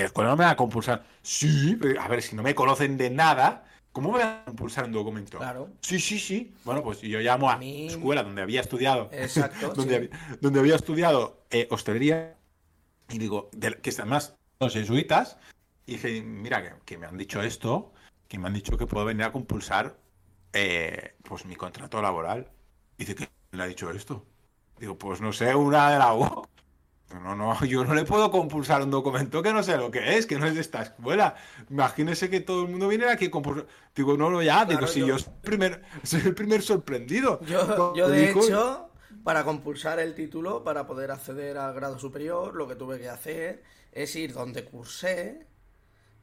[0.02, 1.04] a cualquier escuela no me van a compulsar.
[1.22, 4.92] Sí, a ver, si no me conocen de nada, ¿cómo me van a compulsar un
[4.92, 5.38] documento?
[5.38, 5.70] Claro.
[5.82, 6.54] Sí, sí, sí.
[6.64, 9.10] Bueno, pues yo llamo a, A mí- escuela donde había estudiado.
[9.12, 9.96] Exacto, donde, sí.
[9.96, 12.36] había, donde había estudiado eh, hostelería.
[13.10, 15.38] Y digo, de- que además los jesuitas.
[15.86, 17.94] Y dije, mira, que, que me han dicho esto,
[18.28, 19.98] que me han dicho que puedo venir a compulsar
[20.54, 22.50] eh, pues mi contrato laboral.
[22.98, 24.26] Dice, ¿quién le ha dicho esto?
[24.80, 26.48] Digo, pues no sé, una de la U.
[27.13, 30.26] No, no, yo no le puedo compulsar un documento que no sé lo que es,
[30.26, 31.36] que no es de esta escuela.
[31.70, 33.65] Imagínese que todo el mundo viniera aquí a compulsar.
[33.96, 36.62] Digo, no, no, ya, Claro, digo, si yo- yo, soy, el primer, soy el primer
[36.62, 37.39] sorprendido.
[37.46, 38.89] Yo, yo de hecho,
[39.24, 43.63] para compulsar el título, para poder acceder al grado superior, lo que tuve que hacer
[43.91, 45.48] es ir donde cursé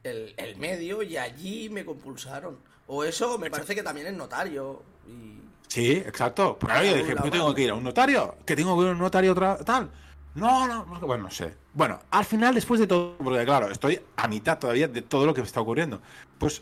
[0.03, 2.59] el, el medio y allí me compulsaron.
[2.87, 4.83] O eso me parece que también es notario.
[5.07, 5.39] Y...
[5.67, 6.57] Sí, exacto.
[6.59, 8.35] Pues claro, yo dije, ¿por qué tengo que ir a un notario?
[8.45, 9.33] ¿Que tengo que ir a un notario
[9.65, 9.91] tal?
[10.35, 11.55] No, no, no, bueno, no sé.
[11.73, 15.33] Bueno, al final, después de todo, porque claro, estoy a mitad todavía de todo lo
[15.33, 16.01] que me está ocurriendo.
[16.37, 16.61] Pues,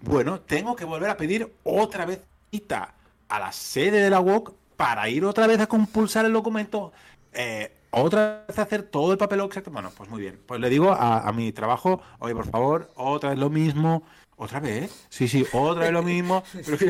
[0.00, 2.94] bueno, tengo que volver a pedir otra vez cita
[3.28, 6.92] a la sede de la UOC para ir otra vez a compulsar el documento.
[7.32, 9.70] eh, otra vez a hacer todo el papel exacto.
[9.70, 10.40] Bueno, pues muy bien.
[10.46, 14.04] Pues le digo a, a mi trabajo, oye, por favor, otra vez lo mismo.
[14.36, 15.06] ¿Otra vez?
[15.10, 16.42] Sí, sí, otra vez lo mismo.
[16.64, 16.88] Pero que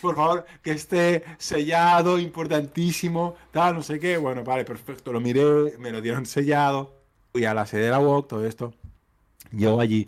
[0.00, 4.16] por favor, que esté sellado, importantísimo, tal, no sé qué.
[4.16, 5.12] Bueno, vale, perfecto.
[5.12, 6.94] Lo miré, me lo dieron sellado.
[7.32, 8.74] Fui a la sede de la UOC, todo esto.
[9.52, 10.06] Llego allí.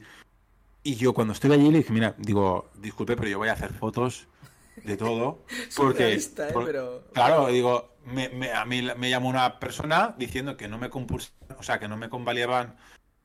[0.83, 3.73] Y yo cuando estoy allí le dije, mira, digo, disculpe, pero yo voy a hacer
[3.73, 4.27] fotos
[4.85, 5.45] de todo.
[5.77, 6.21] Porque, ¿eh?
[6.53, 10.79] por- Pero- claro, digo, me, me- a mí me llamó una persona diciendo que no
[10.79, 12.77] me compulsaban, o sea, que no me convalidaban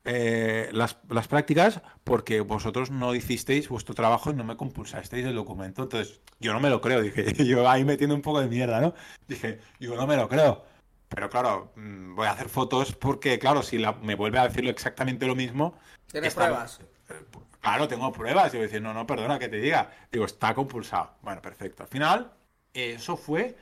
[0.04, 5.34] eh, las, las prácticas porque vosotros no hicisteis vuestro trabajo y no me compulsasteis el
[5.34, 5.84] documento.
[5.84, 8.94] Entonces, yo no me lo creo, dije, yo ahí metiendo un poco de mierda, ¿no?
[9.28, 10.64] Dije, yo no me lo creo.
[11.08, 14.70] Pero claro, mm, voy a hacer fotos porque, claro, si la- me vuelve a decirlo
[14.70, 15.78] exactamente lo mismo.
[16.10, 16.80] ¿Tienes está- pruebas?
[17.10, 17.14] eh,
[17.60, 18.52] Claro, tengo pruebas.
[18.52, 19.92] Y voy a decir, no, no, perdona que te diga.
[20.10, 21.12] Digo, está compulsado.
[21.22, 21.84] Bueno, perfecto.
[21.84, 22.32] Al final,
[22.74, 23.56] eso fue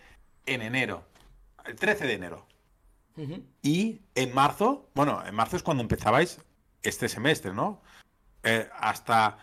[0.47, 1.05] en enero,
[1.67, 2.47] el 13 de enero.
[3.63, 6.41] Y en marzo, bueno, en marzo es cuando empezabais
[6.83, 7.83] este semestre, ¿no?
[8.43, 9.39] Eh, hasta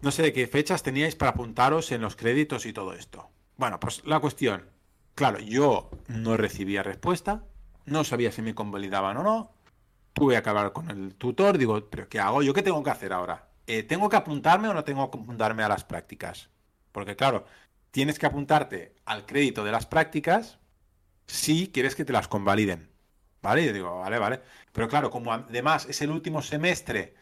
[0.00, 3.28] no sé de qué fechas teníais para apuntaros en los créditos y todo esto.
[3.56, 4.68] Bueno, pues la cuestión,
[5.14, 7.44] claro, yo no recibía respuesta,
[7.86, 9.50] no sabía si me convalidaban o no,
[10.12, 12.42] tuve que acabar con el tutor, digo, pero ¿qué hago?
[12.42, 13.48] ¿Yo qué tengo que hacer ahora?
[13.66, 16.50] Eh, ¿Tengo que apuntarme o no tengo que apuntarme a las prácticas?
[16.92, 17.44] Porque claro,
[17.90, 20.58] tienes que apuntarte al crédito de las prácticas
[21.26, 22.90] si quieres que te las convaliden.
[23.42, 23.62] ¿Vale?
[23.62, 24.40] Y yo digo, vale, vale.
[24.72, 27.14] Pero claro, como además es el último semestre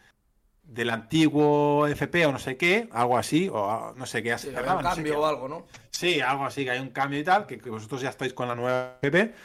[0.63, 4.77] del antiguo FP o no sé qué, algo así, o no sé qué, Sí, cerraba,
[4.77, 5.67] un no sé cambio o algo, ¿no?
[5.91, 8.47] Sí, algo así, que hay un cambio y tal, que, que vosotros ya estáis con
[8.47, 9.35] la nueva FP.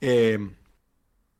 [0.00, 0.38] eh,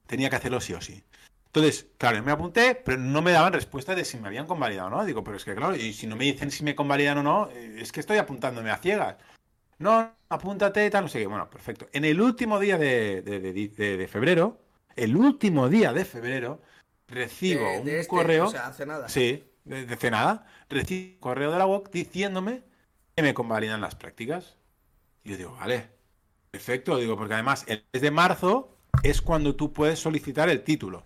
[0.06, 1.04] tenía que hacerlo sí o sí.
[1.46, 4.88] Entonces, claro, yo me apunté, pero no me daban respuesta de si me habían convalidado
[4.88, 5.04] o no.
[5.04, 7.50] Digo, pero es que claro, y si no me dicen si me convalidan o no,
[7.52, 9.16] eh, es que estoy apuntándome a ciegas.
[9.78, 11.26] No, apúntate y tal, no sé qué.
[11.26, 11.88] Bueno, perfecto.
[11.92, 14.58] En el último día de, de- de- de- de febrero,
[14.96, 16.60] el último día de febrero,
[17.06, 18.46] recibo un este, correo.
[18.46, 19.08] O sea, hace nada.
[19.08, 20.46] Sí, de, de hace nada.
[20.68, 22.62] Recibo un correo de la UOC diciéndome
[23.16, 24.56] que me convalidan las prácticas.
[25.24, 25.88] Y yo digo, vale,
[26.50, 26.96] perfecto.
[26.98, 31.04] Digo, porque además el mes de marzo es cuando tú puedes solicitar el título.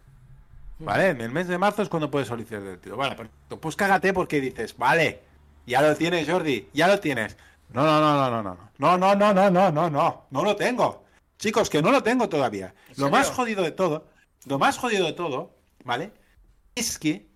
[0.79, 1.11] ¿Vale?
[1.11, 2.97] En el mes de marzo es cuando puedes solicitar el título.
[2.97, 3.61] Bueno, perfecto.
[3.61, 5.21] Pues cágate porque dices, vale,
[5.67, 7.37] ya lo tienes, Jordi, ya lo tienes.
[7.73, 8.71] No, no, no, no, no, no.
[8.79, 10.27] No, no, no, no, no, no, no.
[10.31, 11.05] No lo tengo.
[11.39, 12.75] Chicos, que no lo tengo todavía.
[12.97, 14.07] Lo más jodido de todo,
[14.47, 15.55] lo más jodido de todo,
[15.85, 16.13] ¿vale?
[16.75, 17.27] Es que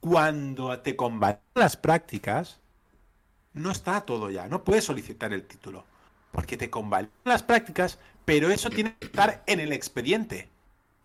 [0.00, 2.58] cuando te combatan las prácticas,
[3.52, 4.48] no está todo ya.
[4.48, 5.84] No puedes solicitar el título.
[6.32, 10.48] Porque te convalidan las prácticas, pero eso tiene que estar en el expediente.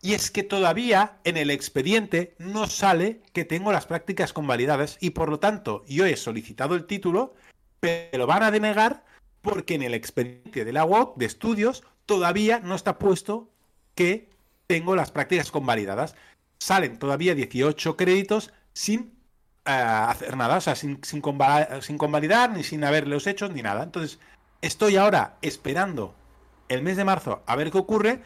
[0.01, 5.09] Y es que todavía en el expediente no sale que tengo las prácticas convalidadas y
[5.09, 7.33] por lo tanto yo he solicitado el título,
[7.79, 9.03] pero van a denegar
[9.41, 13.49] porque en el expediente de la UOC de estudios todavía no está puesto
[13.95, 14.29] que
[14.67, 16.15] tengo las prácticas convalidadas.
[16.59, 19.13] Salen todavía 18 créditos sin
[19.65, 23.61] eh, hacer nada, o sea, sin, sin, conva- sin convalidar, ni sin haberlos hecho, ni
[23.61, 23.83] nada.
[23.83, 24.19] Entonces,
[24.61, 26.15] estoy ahora esperando
[26.69, 28.21] el mes de marzo a ver qué ocurre,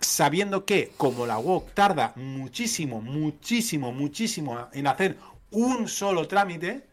[0.00, 5.16] sabiendo que como la WOC tarda muchísimo, muchísimo, muchísimo en hacer
[5.50, 6.86] un solo trámite,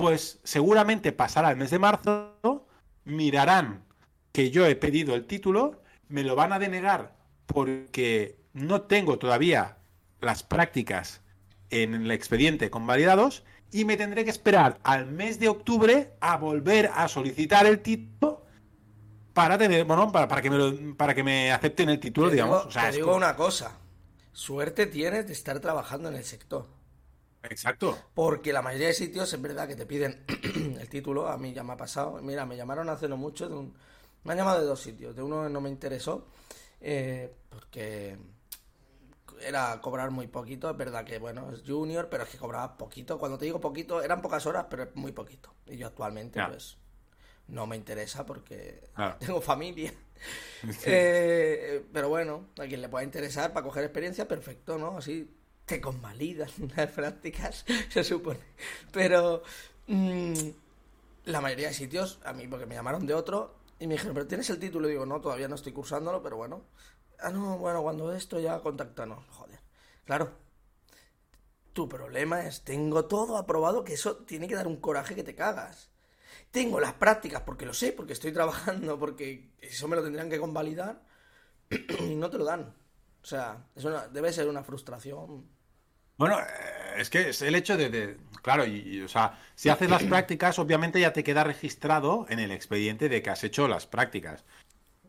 [0.00, 2.66] pues seguramente pasará el mes de marzo,
[3.04, 3.84] mirarán
[4.32, 9.76] que yo he pedido el título, me lo van a denegar porque no tengo todavía
[10.22, 11.20] las prácticas
[11.68, 16.90] en el expediente convalidados y me tendré que esperar al mes de octubre a volver
[16.94, 18.46] a solicitar el título
[19.34, 22.64] para tener, bueno, para, para que me para que me acepten el título, digamos.
[22.64, 23.78] o sea, te digo una cosa.
[24.32, 26.79] Suerte tienes de estar trabajando en el sector.
[27.42, 27.98] Exacto.
[28.14, 30.24] Porque la mayoría de sitios es verdad que te piden
[30.80, 31.28] el título.
[31.28, 32.20] A mí ya me ha pasado.
[32.22, 33.74] Mira, me llamaron hace no mucho de un.
[34.24, 35.16] Me han llamado de dos sitios.
[35.16, 36.28] De uno no me interesó.
[36.80, 38.18] Eh, porque
[39.40, 40.70] era cobrar muy poquito.
[40.70, 43.18] Es verdad que, bueno, es junior, pero es que cobraba poquito.
[43.18, 45.54] Cuando te digo poquito, eran pocas horas, pero es muy poquito.
[45.66, 46.76] Y yo actualmente, pues,
[47.48, 49.92] no me interesa porque tengo familia.
[50.84, 54.98] Eh, pero bueno, a quien le pueda interesar para coger experiencia, perfecto, ¿no?
[54.98, 55.39] Así
[55.70, 58.40] te convalidan las prácticas, se supone.
[58.90, 59.44] Pero
[59.86, 60.34] mm,
[61.26, 64.26] la mayoría de sitios, a mí, porque me llamaron de otro y me dijeron, pero
[64.26, 64.88] tienes el título.
[64.88, 66.64] Y digo, no, todavía no estoy cursándolo, pero bueno.
[67.20, 69.24] Ah, no, bueno, cuando esto ya contáctanos.
[69.28, 69.60] Joder.
[70.04, 70.32] Claro.
[71.72, 75.36] Tu problema es, tengo todo aprobado, que eso tiene que dar un coraje que te
[75.36, 75.92] cagas.
[76.50, 80.40] Tengo las prácticas porque lo sé, porque estoy trabajando, porque eso me lo tendrían que
[80.40, 81.04] convalidar
[82.00, 82.74] y no te lo dan.
[83.22, 83.68] O sea,
[84.12, 85.59] debe ser una frustración.
[86.20, 86.44] Bueno, eh,
[86.98, 91.00] es que es el hecho de, claro, y, o sea, si haces las prácticas, obviamente
[91.00, 94.44] ya te queda registrado en el expediente de que has hecho las prácticas.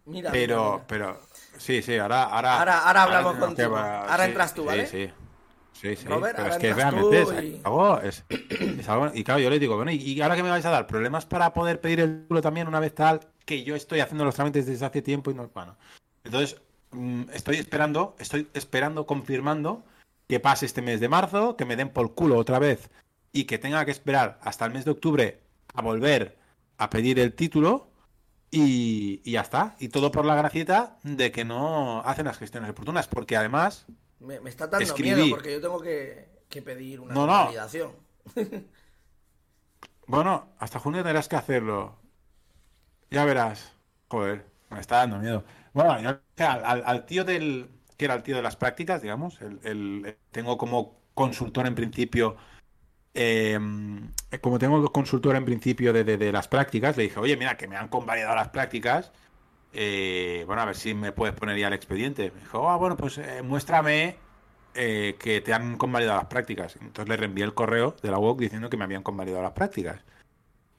[0.05, 1.19] Mira, pero, pero,
[1.57, 3.75] sí, sí, ahora, ahora, ahora, hablamos contigo.
[3.75, 4.87] ahora entras tú, ¿vale?
[4.87, 5.13] Sí, sí.
[5.73, 7.29] Sí, sí, pero es que realmente es,
[7.63, 8.23] algo, es,
[8.87, 10.85] algo, Y claro, yo le digo, bueno, ¿y ahora que me vais a dar?
[10.85, 13.19] ¿Problemas para poder pedir el título también una vez tal?
[13.45, 15.49] Que yo estoy haciendo los trámites desde hace tiempo y no.
[15.53, 15.75] Bueno.
[16.23, 19.83] Entonces, mm, estoy esperando, estoy esperando, confirmando
[20.31, 22.89] que pase este mes de marzo, que me den por culo otra vez
[23.33, 25.41] y que tenga que esperar hasta el mes de octubre
[25.73, 26.37] a volver
[26.77, 27.91] a pedir el título
[28.49, 29.75] y, y ya está.
[29.77, 33.87] Y todo por la gracieta de que no hacen las gestiones oportunas, porque además
[34.21, 36.29] me, está dando miedo porque yo tengo que,
[36.63, 37.91] pedir una validación.
[40.07, 41.97] bueno, hasta junio tendrás que hacerlo.
[43.09, 43.73] Ya verás.
[44.07, 45.43] Joder, me está dando miedo.
[45.73, 47.69] Bueno, al, tío del.
[48.01, 49.39] Que era el tío de las prácticas, digamos.
[49.41, 52.35] El, tengo como consultor en principio.
[53.13, 54.09] Em,
[54.41, 57.75] como tengo consultor en principio de, de, las prácticas, le dije, oye, mira, que me
[57.75, 59.11] han convalidado las prácticas
[59.73, 62.31] eh, bueno, a ver si me puedes poner ya el expediente.
[62.33, 64.17] Me dijo, ah, bueno, pues eh, muéstrame
[64.73, 66.75] eh, que te han convalidado las prácticas.
[66.81, 70.01] Entonces le reenvié el correo de la UOC diciendo que me habían convalidado las prácticas.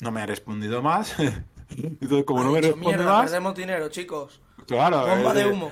[0.01, 1.17] No me ha respondido más.
[1.71, 3.25] Entonces, como no me responde más.
[3.25, 4.43] Perdemos dinero, chicos.
[4.67, 5.07] Claro.
[5.07, 5.71] Bomba de humo.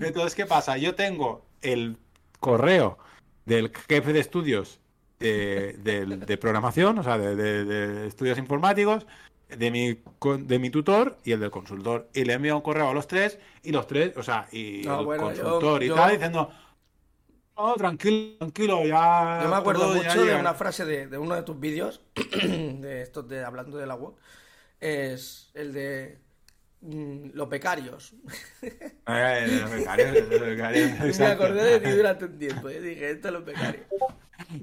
[0.00, 0.76] Entonces, ¿qué pasa?
[0.76, 1.96] Yo tengo el
[2.38, 2.98] correo
[3.44, 4.80] del jefe de estudios
[5.18, 9.06] de, programación, o sea, de estudios informáticos,
[9.56, 9.98] de mi,
[10.44, 12.08] de mi tutor y el del consultor.
[12.14, 15.06] Y le envío un correo a los tres y los tres, o sea, y el
[15.18, 16.50] consultor y tal, diciendo,
[17.54, 19.40] oh, tranquilo, tranquilo, ya...
[19.42, 23.28] Yo me acuerdo mucho de una frase de, de, uno de tus vídeos, de estos
[23.28, 24.14] de hablando de la web,
[24.80, 26.18] es el de
[26.82, 28.14] los becarios.
[29.06, 31.18] Eh, los becarios, los becarios.
[31.18, 33.86] me acordé de ti durante un tiempo, y dije, esto es los becarios.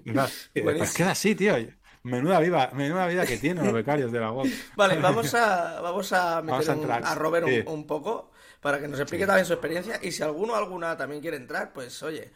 [0.06, 1.56] No, pues queda así, tío.
[2.04, 4.52] Menuda vida, menuda vida que tienen los becarios de la web.
[4.76, 9.46] Vale, vamos a, vamos a meter a, Robert un, poco para que nos explique también
[9.46, 10.00] su experiencia.
[10.02, 12.32] Y si alguno o alguna también quiere entrar, pues oye,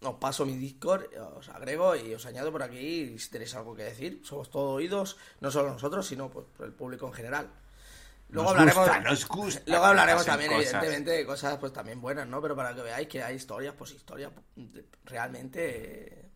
[0.00, 1.06] os paso mi Discord,
[1.36, 4.20] os agrego y os añado por aquí si tenéis algo que decir.
[4.24, 7.50] Somos todos oídos, no solo nosotros, sino pues, por el público en general.
[8.28, 9.28] Luego hablaremos,
[9.66, 12.42] luego hablaremos también, evidentemente, de cosas pues también buenas, ¿no?
[12.42, 14.32] Pero para que veáis que hay historias, pues historias
[15.04, 16.26] realmente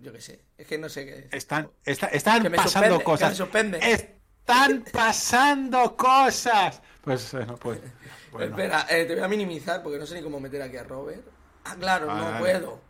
[0.00, 1.28] yo qué sé, es que no sé qué.
[1.36, 3.38] Están, están pasando cosas.
[3.80, 6.80] Están pasando cosas.
[7.02, 7.80] Pues no puedo.
[8.38, 11.26] Espera, eh, te voy a minimizar porque no sé ni cómo meter aquí a Robert.
[11.64, 12.80] Ah, claro, no puedo.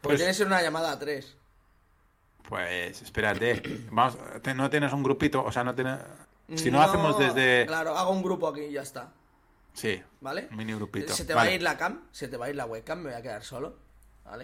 [0.00, 1.36] Porque pues, tiene que ser una llamada a tres.
[2.48, 3.60] Pues espérate.
[3.90, 4.16] Vamos,
[4.54, 5.98] no tienes un grupito, o sea, no tienes.
[6.54, 7.66] Si no, hacemos desde.
[7.66, 9.12] Claro, hago un grupo aquí y ya está.
[9.74, 10.02] Sí.
[10.20, 10.48] ¿Vale?
[10.50, 11.14] Un mini grupito.
[11.14, 13.10] Se te va a ir la cam, se te va a ir la webcam, me
[13.10, 13.88] voy a quedar solo.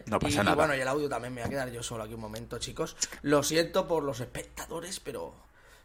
[0.06, 0.54] No pasa y, nada.
[0.54, 2.96] bueno, y el audio también me voy a quedar yo solo aquí un momento, chicos.
[3.22, 5.34] Lo siento por los espectadores, pero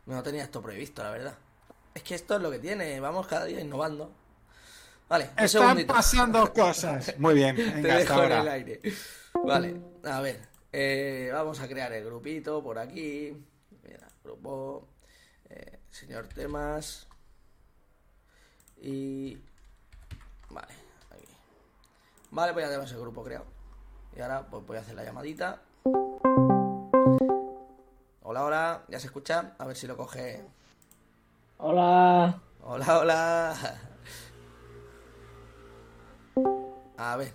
[0.05, 1.37] no tenía esto previsto, la verdad.
[1.93, 4.13] Es que esto es lo que tiene, vamos cada día innovando.
[5.09, 7.15] Vale, Están pasando cosas.
[7.17, 8.81] Muy bien, venga, Te dejo en el aire.
[9.43, 10.47] Vale, a ver.
[10.71, 13.35] Eh, vamos a crear el grupito por aquí.
[13.83, 14.87] Mira, grupo.
[15.49, 17.07] Eh, señor temas.
[18.81, 19.37] Y...
[20.49, 20.73] Vale,
[21.11, 21.25] aquí.
[22.31, 23.45] Vale, pues ya tenemos el grupo creado.
[24.15, 25.61] Y ahora pues voy a hacer la llamadita.
[28.21, 29.55] Hola, hola, ¿ya se escucha?
[29.57, 30.45] A ver si lo coge.
[31.57, 32.39] Hola.
[32.61, 33.55] Hola, hola.
[36.97, 37.31] A ver.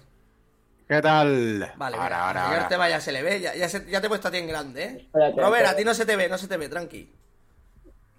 [0.87, 1.73] ¿Qué tal?
[1.77, 2.69] Vale, ahora, mira, ahora, ahora.
[2.69, 4.47] tema ya se le ve, ya, ya, se- ya te he puesto a ti en
[4.47, 4.97] grande, ¿eh?
[5.07, 5.77] Espérate, Robert, a espérate.
[5.79, 7.11] ti no se te ve, no se te ve, tranqui.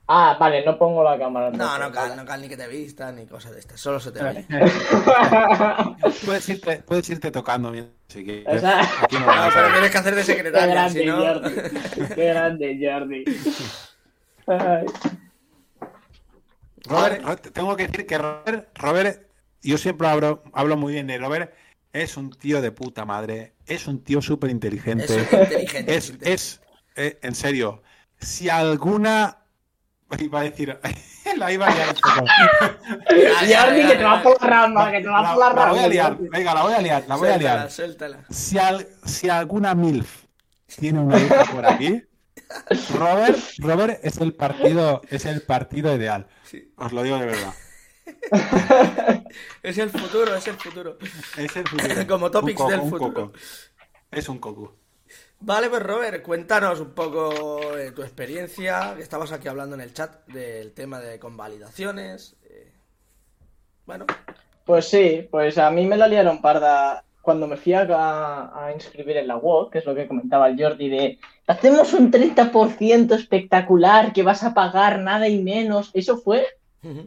[0.08, 1.50] Ah, vale, no pongo la cámara.
[1.50, 4.12] No, no cal, no cal ni que te vistas ni cosas de estas, solo se
[4.12, 4.46] te ve.
[6.26, 7.74] Puedes irte, puedes irte tocando
[8.08, 8.46] si quieres.
[8.48, 11.18] O sea- Aquí no pero tienes que hacer de Qué secretaria, grande, si no...
[11.18, 11.56] Jordi.
[12.16, 13.24] Qué grande, Jordi.
[14.48, 14.86] Ay.
[16.88, 19.28] Robert, Ro- te tengo que decir que Robert, Robert,
[19.64, 21.52] yo siempre hablo, hablo muy bien de Robert,
[21.94, 25.08] es un tío de puta madre, es un tío súper Es inteligente.
[25.08, 25.96] súper inteligente.
[25.96, 26.62] Es, es,
[26.96, 27.82] eh, en serio,
[28.20, 29.40] si alguna.
[30.20, 30.78] Iba a decir.
[31.38, 31.88] la iba a liar.
[31.90, 32.28] un poco.
[33.10, 35.80] Jordi, que te vas por la rama, que te vas por la La, la voy
[35.80, 35.88] a rama.
[35.94, 36.18] liar.
[36.20, 37.04] Venga, la voy a liar.
[37.08, 37.72] La voy a Suéltala, liar.
[37.72, 38.26] suéltala.
[38.30, 40.26] Si, al- si alguna MILF
[40.78, 42.04] tiene una hija por aquí,
[42.94, 46.28] Robert, Robert es el partido, es el partido ideal.
[46.44, 46.72] Sí.
[46.78, 47.54] Os lo digo de verdad.
[49.64, 50.98] Es el futuro, es el futuro.
[51.38, 52.08] Es el futuro.
[52.08, 53.14] Como topics Un coco, del un futuro.
[53.14, 53.34] coco.
[54.12, 54.78] Es un coco.
[55.48, 60.26] Vale, pues Robert, cuéntanos un poco eh, tu experiencia, estabas aquí hablando en el chat
[60.28, 62.36] del tema de convalidaciones.
[62.50, 62.72] eh,
[63.86, 64.06] Bueno,
[64.66, 67.84] Pues sí, pues a mí me la liaron parda cuando me fui a,
[68.66, 72.12] a inscribir en la UOC, que es lo que comentaba el Jordi, de hacemos un
[72.12, 75.92] 30% espectacular que vas a pagar nada y menos.
[75.94, 76.48] Eso fue,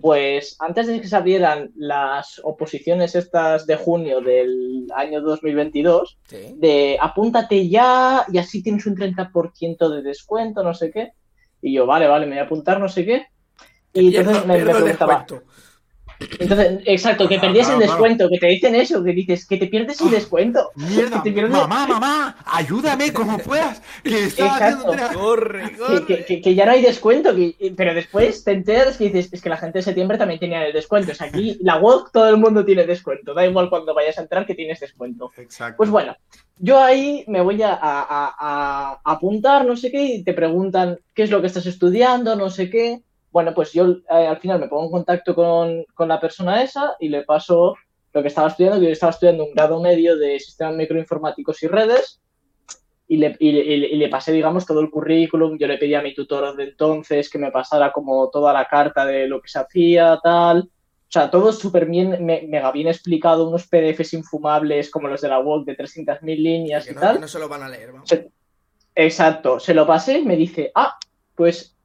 [0.00, 6.36] pues antes de que se abrieran las oposiciones estas de junio del año 2022, sí.
[6.56, 11.12] de apúntate ya y así tienes un 30% de descuento, no sé qué.
[11.60, 13.26] Y yo, vale, vale, me voy a apuntar, no sé qué.
[13.92, 15.52] Y entonces me, preguntaba, descuento.
[16.40, 17.92] Entonces, exacto, que Claro, perdías claro, el claro.
[18.02, 20.70] descuento, que te dicen eso, que dices que te pierdes el descuento.
[20.76, 23.80] Mierda, Que te pierdes- mamá, mamá, ayúdame como puedas.
[24.02, 24.90] Que estaba Exacto.
[24.90, 26.04] haciendo una- Corre, Que, corre.
[26.06, 29.40] que- que- que ya no hay descuento, que- pero después te enteras que dices, es
[29.42, 31.12] que la gente de septiembre también tenía el descuento.
[31.12, 34.22] O sea, aquí la WOC todo el mundo tiene descuento, da igual cuando vayas a
[34.22, 35.30] entrar que tienes descuento.
[35.36, 35.76] Exacto.
[35.76, 36.16] Pues bueno,
[36.58, 38.34] yo ahí me voy a, a- a-
[39.04, 42.50] a apuntar, no sé qué, y te preguntan qué es lo que estás estudiando, no
[42.50, 43.02] sé qué.
[43.30, 46.96] Bueno, pues yo eh, al final me pongo en contacto con, con la persona esa
[46.98, 47.74] y le paso
[48.12, 51.66] lo que estaba estudiando, que yo estaba estudiando un grado medio de sistemas microinformáticos y
[51.68, 52.20] redes.
[53.10, 55.56] Y le, y le- y le- y pasé, digamos, todo el currículum.
[55.58, 59.04] Yo le pedí a mi tutor de entonces que me pasara como toda la carta
[59.06, 60.60] de lo que se hacía, tal.
[60.60, 65.28] O sea, todo súper bien, me- mega bien explicado, unos PDFs infumables como los de
[65.28, 67.14] la WOC de 300.000 líneas Que y no, tal.
[67.14, 68.08] que no se lo van a leer, vamos.
[68.08, 68.30] Se-
[68.94, 70.98] Exacto, se lo pasé y me dice, ah,
[71.34, 71.77] pues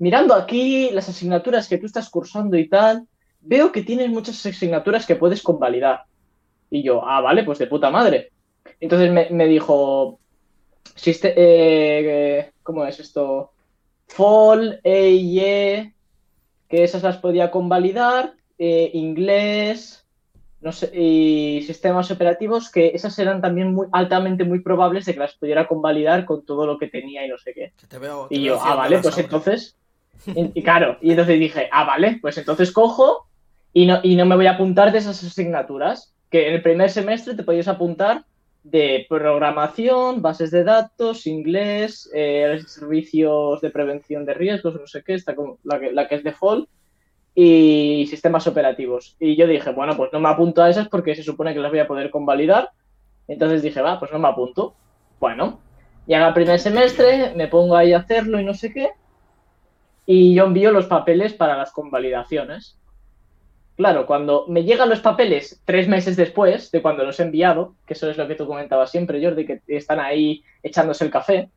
[0.00, 3.06] mirando aquí las asignaturas que tú estás cursando y tal,
[3.40, 6.02] veo que tienes muchas asignaturas que puedes convalidar.
[6.70, 8.32] Y yo, ah, vale, pues de puta madre.
[8.80, 10.18] Entonces me, me dijo,
[10.96, 13.52] siste- eh, ¿cómo es esto?
[14.08, 15.94] FOL, EIE,
[16.68, 20.06] que esas las podía convalidar, eh, inglés,
[20.60, 25.20] no sé, y sistemas operativos, que esas eran también muy altamente muy probables de que
[25.20, 27.72] las pudiera convalidar con todo lo que tenía y no sé qué.
[27.78, 29.76] Que te veo, te Y yo, ah, vale, pues entonces.
[30.26, 33.26] Y, claro, y entonces dije, ah, vale, pues entonces cojo
[33.72, 36.14] y no, y no me voy a apuntar de esas asignaturas.
[36.30, 38.24] Que en el primer semestre te podías apuntar
[38.62, 45.14] de programación, bases de datos, inglés, eh, servicios de prevención de riesgos, no sé qué,
[45.14, 46.68] está la que, la que es default,
[47.34, 49.16] y sistemas operativos.
[49.18, 51.70] Y yo dije, bueno, pues no me apunto a esas porque se supone que las
[51.70, 52.70] voy a poder convalidar.
[53.28, 54.74] Entonces dije, va, pues no me apunto.
[55.18, 55.60] Bueno,
[56.06, 58.90] llega el primer semestre, me pongo ahí a hacerlo y no sé qué.
[60.12, 62.76] Y yo envío los papeles para las convalidaciones.
[63.76, 67.94] Claro, cuando me llegan los papeles tres meses después de cuando los he enviado, que
[67.94, 71.48] eso es lo que tú comentabas siempre, Jordi, que están ahí echándose el café,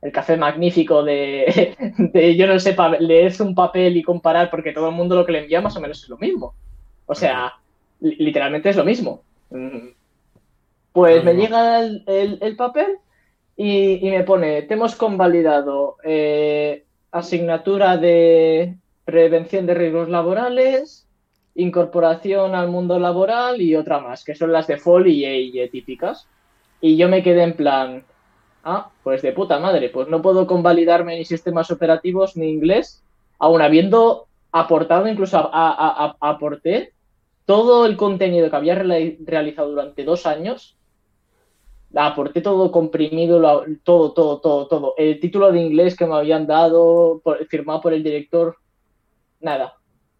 [0.00, 1.76] el café magnífico de,
[2.14, 5.32] de yo no sé, leer un papel y comparar, porque todo el mundo lo que
[5.32, 6.54] le envía más o menos es lo mismo.
[7.06, 7.52] O sea,
[8.00, 9.22] li- literalmente es lo mismo.
[10.92, 12.98] Pues me llega el, el- el papel
[13.56, 21.06] y, y me pone, te hemos convalidado eh, asignatura de prevención de riesgos laborales,
[21.54, 26.26] incorporación al mundo laboral y otra más, que son las de FOL y EIE típicas.
[26.80, 28.04] Y yo me quedé en plan,
[28.64, 33.02] ah, pues de puta madre, pues no puedo convalidarme ni sistemas operativos ni inglés,
[33.38, 36.92] aun habiendo aportado, incluso a- aporté
[37.44, 40.76] todo el contenido que había reali- realizado durante dos años,
[41.94, 44.94] aporté todo comprimido, lo- todo, todo, todo, todo.
[44.96, 48.56] El título de inglés que me habían dado, por- firmado por el director,
[49.40, 49.74] nada.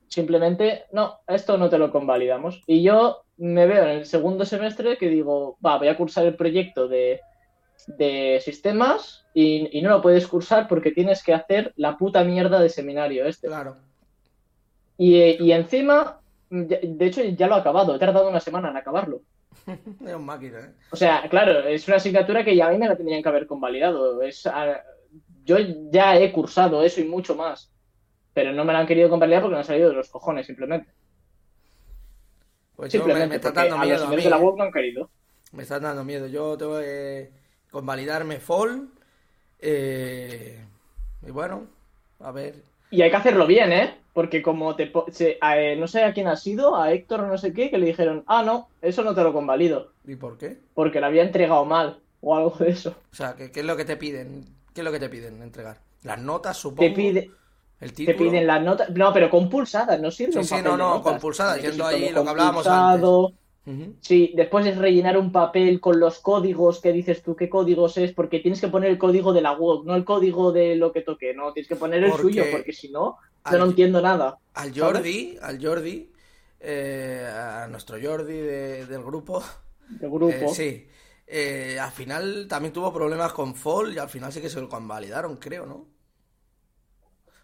[0.08, 2.62] Simplemente, no, esto no te lo convalidamos.
[2.66, 6.36] Y yo me veo en el segundo semestre que digo, va, voy a cursar el
[6.36, 7.20] proyecto de,
[7.86, 12.60] de sistemas y, y no lo puedes cursar porque tienes que hacer la puta mierda
[12.60, 13.48] de seminario este.
[13.48, 13.76] Claro.
[14.98, 16.20] Y, y encima,
[16.50, 19.22] de hecho ya lo he acabado, he tardado una semana en acabarlo.
[20.07, 20.72] Es un máquina, ¿eh?
[20.90, 23.46] O sea, claro, es una asignatura que ya a mí me la tendrían que haber
[23.46, 24.22] convalidado.
[24.22, 24.82] Es, ah,
[25.44, 25.57] yo
[25.90, 27.72] ya he cursado eso y mucho más.
[28.34, 30.90] Pero no me la han querido convalidar porque me han salido de los cojones, simplemente.
[32.76, 34.16] Pues yo me, Simplemente me está dando a los miedo a mí.
[34.16, 34.40] señores de la ¿eh?
[34.40, 35.11] web no han querido.
[35.53, 36.26] Me están dando miedo.
[36.26, 37.30] Yo tengo que
[37.70, 38.88] convalidarme Fall.
[39.59, 40.66] eh,
[41.26, 41.68] y bueno,
[42.20, 42.64] a ver.
[42.90, 44.01] Y hay que hacerlo bien, ¿eh?
[44.12, 44.92] Porque como te...
[45.10, 47.70] se- a, eh, no sé a quién ha sido, a Héctor o no sé qué,
[47.70, 50.58] que le dijeron, ah, no, eso no te lo convalido, ¿Y por qué?
[50.74, 52.94] porque lo había entregado mal o algo de eso.
[53.12, 54.44] O sea, ¿qué, qué es lo que te piden?
[54.74, 55.78] ¿Qué es lo que te piden entregar?
[56.02, 56.80] Las notas, supongo.
[56.80, 57.30] Te, pide,
[57.80, 58.30] el te título.
[58.30, 58.90] piden las notas...
[58.90, 61.12] No, pero con pulsadas, no sirve Sí, un sí, papel no, no, notas.
[61.12, 63.32] con pulsadas, Tiene que yendo ahí lo que hablábamos compulsado.
[63.66, 63.94] Ujú.
[64.00, 68.12] Sí, después es rellenar un papel con los códigos que dices tú qué códigos es,
[68.12, 71.02] porque tienes que poner el código de la web, no el código de lo que
[71.02, 73.18] toque, no, tienes que poner el Porque suyo, porque si no,
[73.51, 74.38] yo no entiendo nada.
[74.55, 76.12] Al Jordi, al Jordi,
[76.61, 79.43] eh, a nuestro Jordi de- del grupo,
[79.88, 80.32] De grupo.
[80.32, 80.88] eh, sí.
[81.26, 84.68] Eh, al final también tuvo problemas con Fall y al final sí que se lo
[84.68, 85.86] convalidaron, creo, ¿no?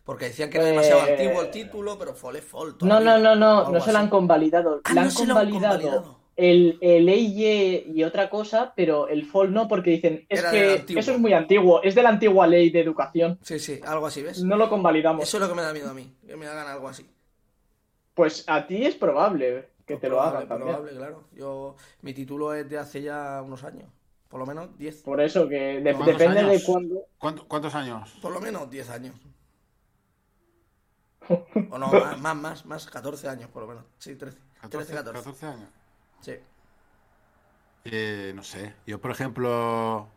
[0.04, 2.68] Porque decían que era demasiado Eh, antiguo el título, pero Fall es Fall.
[2.68, 4.80] No, todavía, no, no, no, no se lo han convalidado.
[4.84, 6.17] Ah, Le han no se lo han convalidado convalidado.
[6.38, 10.84] El, el EIE y otra cosa, pero el FOL no, porque dicen, es Era que
[10.96, 13.40] eso es muy antiguo, es de la antigua ley de educación.
[13.42, 14.42] Sí, sí, algo así, ¿ves?
[14.44, 15.24] No lo convalidamos.
[15.24, 17.04] Eso es lo que me da miedo a mí, que me hagan algo así.
[18.14, 20.68] Pues a ti es probable que te lo hagan también.
[20.76, 21.24] probable, claro.
[21.32, 23.90] Yo, mi título es de hace ya unos años,
[24.28, 25.02] por lo menos 10.
[25.02, 27.04] Por eso que de- ¿Cuántos depende de cuándo.
[27.18, 28.16] ¿Cuánto- ¿Cuántos años?
[28.22, 29.16] Por lo menos 10 años.
[31.70, 33.84] O no, más, más, más, más, 14 años por lo menos.
[33.98, 34.38] Sí, 13.
[34.70, 35.18] 13, 14.
[35.18, 35.68] 14 años.
[36.20, 36.32] Sí.
[37.84, 38.74] Eh, no sé.
[38.86, 40.08] Yo, por ejemplo,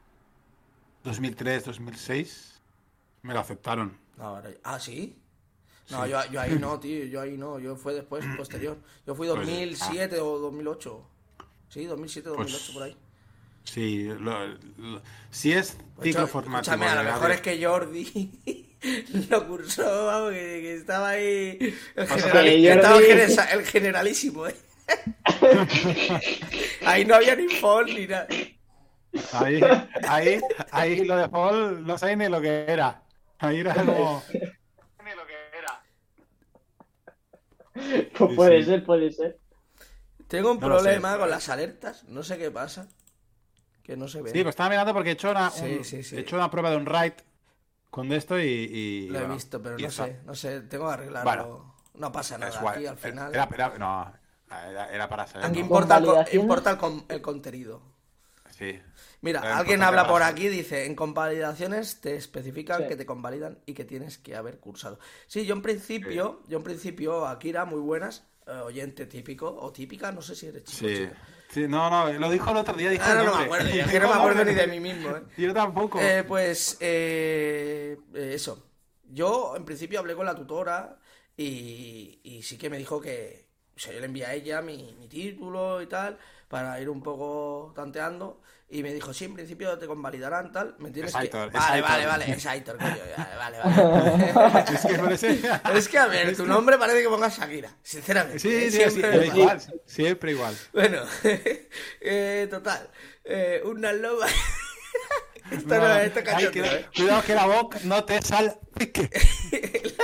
[1.04, 2.62] 2003, 2006,
[3.24, 3.98] me lo aceptaron.
[4.18, 5.18] Ahora- ah, ¿sí?
[5.90, 6.12] No, Sí.
[6.12, 8.78] yo, yo ahí no, tío, yo ahí no, yo fue después, posterior.
[9.06, 11.08] Yo fui Pues, 2007 o 2008.
[11.70, 12.98] Sí, 2007 o 2008 Pues, por ahí.
[13.64, 16.74] Sí, lo- lo- si es Pues, ciclo cho- formativo.
[16.76, 18.40] Escúchame, a lo mejor es que Jordi
[19.30, 21.58] lo cursó, vamos, que, que estaba ahí
[21.96, 22.62] el, Pasa generali-
[23.00, 24.56] que que estaba el generalísimo, ¿eh?
[26.86, 28.28] ahí no había ni fall ni nada.
[29.34, 29.62] Ahí,
[30.08, 33.04] ahí, ahí lo de Paul no sabía ni lo que era.
[33.40, 34.24] Ahí era como.
[35.04, 35.84] Ni lo que era.
[38.18, 38.66] Pues puede sí.
[38.70, 39.40] ser, puede ser.
[40.28, 40.68] Tengo un No sé.
[40.68, 42.88] problema con las alertas, no sé qué pasa.
[43.84, 44.32] Que no se ve.
[44.32, 46.16] Sí, pues estaba mirando porque he hecho una, Sí, un- sí, sí.
[46.16, 47.24] he hecho una prueba de un write
[47.90, 48.44] con esto y.
[48.44, 50.06] y, Lo he bueno, visto, pero no está.
[50.06, 51.26] sé, no sé, tengo que arreglarlo.
[51.26, 53.34] Bueno, no pasa nada aquí al final.
[53.34, 54.14] Era, era- no,
[54.70, 55.46] era, era para saber.
[55.46, 55.66] Aunque ¿no?
[55.66, 57.82] importa, el, importa el, con- el contenido.
[58.58, 58.80] Sí.
[59.22, 62.88] Mira, Era alguien habla por aquí, dice, en convalidaciones te especifican Sí.
[62.90, 65.00] que te convalidan y que tienes que haber cursado.
[65.28, 70.12] Sí, yo en principio, yo en principio, Akira, muy buenas, eh, oyente típico o típica,
[70.12, 70.96] no sé si eres chico o Sí.
[70.96, 71.18] chica.
[71.50, 72.90] Sí, no, no, lo dijo el otro día.
[72.92, 74.68] Dijo Ahora el no me acuerdo, yo es que Dijo no me acuerdo ni de
[74.68, 75.24] mí mismo, ¿eh?
[75.38, 76.00] Yo tampoco.
[76.00, 78.68] Eh, pues eh, eh, eso.
[79.04, 80.98] Yo en principio hablé con la tutora
[81.36, 83.51] y, y sí que me dijo que
[83.82, 86.18] sea, yo le envié a ella mi, mi título y tal
[86.48, 90.76] para ir un poco tanteando y me dijo, sí, en principio te convalidarán tal.
[90.80, 91.14] ¿Me entiendes?
[91.14, 91.38] Es que...
[91.38, 91.82] Vale, Aitor.
[91.90, 92.96] vale, vale, es Aitor, coño,
[93.38, 94.66] vale, vale.
[94.74, 95.40] es que parece.
[95.76, 98.40] es que a ver, tu nombre parece que pongas Shakira, sinceramente.
[98.40, 98.72] Sí, ¿eh?
[98.72, 99.62] sí, sí, Siempre igual.
[99.86, 100.56] Siempre igual.
[100.72, 101.02] Bueno,
[102.02, 102.90] eh, total.
[103.26, 104.26] Eh, una loba.
[105.52, 106.86] esto no, No, esto que- ¿eh?
[106.96, 109.10] Cuidado que la boca no te salpique.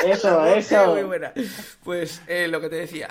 [0.06, 1.08] Eso, Muy eso.
[1.08, 1.34] buena.
[1.84, 3.10] Pues eh, lo que te decía.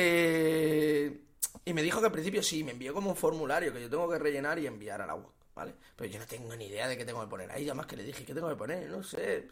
[0.00, 1.20] Eh,
[1.64, 4.08] y me dijo que al principio sí, me envió como un formulario que yo tengo
[4.08, 5.74] que rellenar y enviar a la web, ¿vale?
[5.96, 8.04] Pero yo no tengo ni idea de qué tengo que poner ahí, además que le
[8.04, 8.88] dije, ¿qué tengo que poner?
[8.88, 9.48] No sé.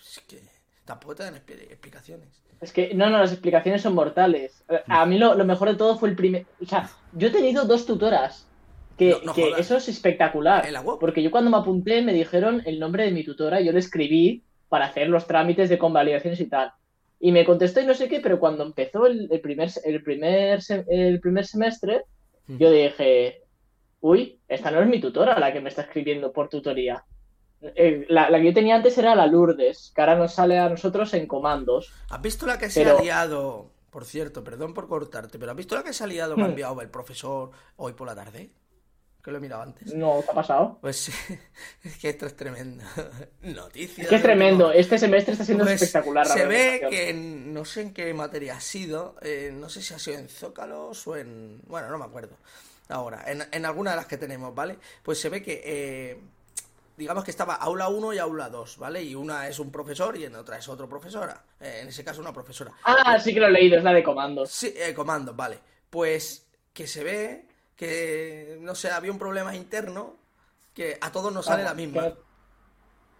[0.00, 0.40] Es que
[0.84, 2.28] tampoco te dan expli- explicaciones.
[2.60, 4.64] Es que, no, no, las explicaciones son mortales.
[4.88, 6.44] A mí lo, lo mejor de todo fue el primer.
[6.60, 8.46] O sea, yo he tenido dos tutoras.
[8.98, 10.66] Que, No, no que eso es espectacular.
[10.66, 10.98] ¿En la web?
[10.98, 14.42] Porque yo cuando me apunté me dijeron el nombre de mi tutora, yo le escribí
[14.68, 16.72] para hacer los trámites de convalidaciones y tal.
[17.20, 20.60] Y me contestó y no sé qué, pero cuando empezó el, el primer, el, primer,
[20.88, 22.04] el primer semestre,
[22.46, 23.42] yo dije,
[24.00, 27.04] uy, esta no es mi tutora la que me está escribiendo por tutoría.
[27.60, 30.68] Eh, La, la que yo tenía antes era la Lourdes, que ahora nos sale a
[30.68, 31.92] nosotros en comandos.
[32.08, 33.72] ¿Has visto la que se Pero- ha liado?
[33.90, 36.44] Por cierto, perdón por cortarte, pero ¿has visto la que se ha liado, ha Hmm.
[36.50, 38.50] enviado el profesor hoy por la tarde?
[39.28, 39.92] Que lo he mirado antes.
[39.92, 40.78] No, ¿qué ha pasado?
[40.80, 41.10] Pues
[41.84, 42.82] es que esto es tremendo.
[43.42, 43.98] Noticias.
[43.98, 44.72] Es que es tremendo.
[44.72, 46.26] Este semestre está siendo Pues, espectacular.
[46.26, 49.92] la Se ve que no sé en qué materia ha sido, eh, no sé si
[49.92, 51.60] ha sido en Zócalos o en...
[51.66, 52.36] Bueno, no me acuerdo.
[52.88, 54.78] Ahora, en, en alguna de las que tenemos, ¿vale?
[55.02, 56.18] Pues se ve que, eh,
[56.96, 59.02] digamos que estaba aula 1 y aula 2, ¿vale?
[59.02, 61.44] Y una es un profesor y en otra es otro profesora.
[61.60, 62.72] Eh, en ese caso una profesora.
[62.84, 64.50] Ah, sí que lo he leído, es la de comandos.
[64.50, 65.58] Sí, eh, comandos, vale.
[65.90, 67.47] Pues que se ve
[67.78, 70.16] que, no sé, había un problema interno
[70.74, 72.12] que a todos nos sale la misma.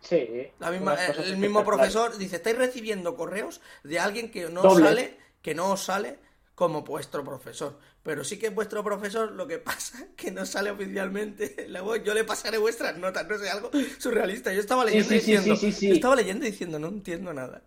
[0.00, 0.48] Sí.
[0.58, 4.84] La misma, eh, el mismo profesor dice, estáis recibiendo correos de alguien que no Doble.
[4.84, 6.18] sale, que no os sale
[6.56, 7.78] como vuestro profesor.
[8.02, 11.80] Pero sí que es vuestro profesor, lo que pasa que no sale oficialmente en la.
[12.02, 14.52] Yo le pasaré vuestras notas, no sé, algo surrealista.
[14.52, 17.62] Yo estaba leyendo sí, sí, diciendo, sí, estaba leyendo diciendo, no entiendo nada.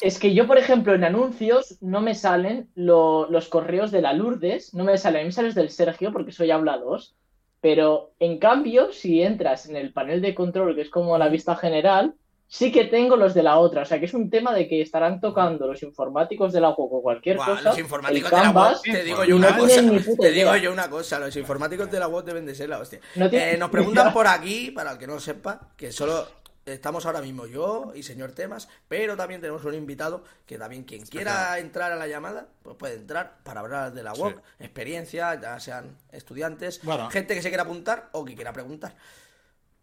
[0.00, 4.12] Es que yo, por ejemplo, en anuncios no me salen lo- los correos de la
[4.12, 7.16] Lourdes, no me salen, a mí me salen los del Sergio porque soy habla 2,
[7.60, 11.56] pero en cambio, si entras en el panel de control, que es como la vista
[11.56, 12.14] general,
[12.46, 14.80] sí que tengo los de la otra, o sea que es un tema de que
[14.80, 18.44] estarán tocando los informáticos de la web o cualquier Buah, cosa, los informáticos el de
[18.44, 19.82] la web, te digo yo una no cosa,
[20.20, 23.00] te digo yo una cosa, los informáticos de la web deben de ser la hostia.
[23.16, 26.26] No Eh, nos preguntan por aquí, para el que no lo sepa, que solo
[26.72, 31.04] estamos ahora mismo yo y señor Temas, pero también tenemos un invitado que también quien
[31.06, 35.58] quiera entrar a la llamada, pues puede entrar para hablar de la web, experiencia, ya
[35.60, 37.10] sean estudiantes, Bueno.
[37.10, 38.94] gente que se quiera apuntar o que quiera preguntar.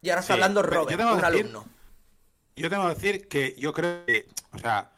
[0.02, 1.66] Y ahora está Sí, hablando Robert, un decir- alumno.
[2.56, 4.92] Yo tengo que decir que yo creo que, o sea,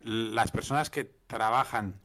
[0.00, 2.00] las personas que trabajan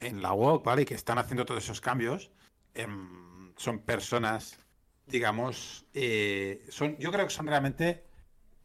[0.00, 0.82] en la web, ¿vale?
[0.82, 2.30] Y que están haciendo todos esos cambios,
[2.74, 4.58] em, son personas,
[5.06, 8.05] digamos, eh, son, yo creo que son realmente,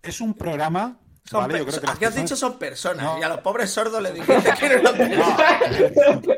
[0.09, 1.59] es un programa, Son ¿vale?
[1.59, 3.19] Yo creo que las has personas- dicho son personas No.
[3.19, 6.31] y a los pobres sordos les dijiste que no eran son-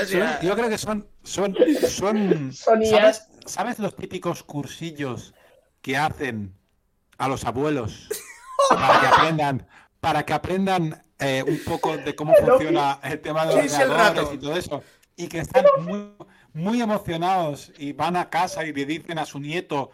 [0.00, 0.40] hostia.
[0.42, 1.56] yo creo que son, son,
[1.88, 5.34] son, ¿sabes, ¿sabes los típicos cursillos
[5.80, 6.54] que hacen
[7.18, 8.08] a los abuelos
[8.70, 9.66] para que aprendan,
[10.00, 14.28] para que aprendan eh, un poco de cómo funciona el tema de ¿Quién los ordenadores
[14.34, 14.82] y todo eso?
[15.16, 16.12] Y que están muy,
[16.52, 19.90] muy emocionados y van a casa y le dicen a su nieto,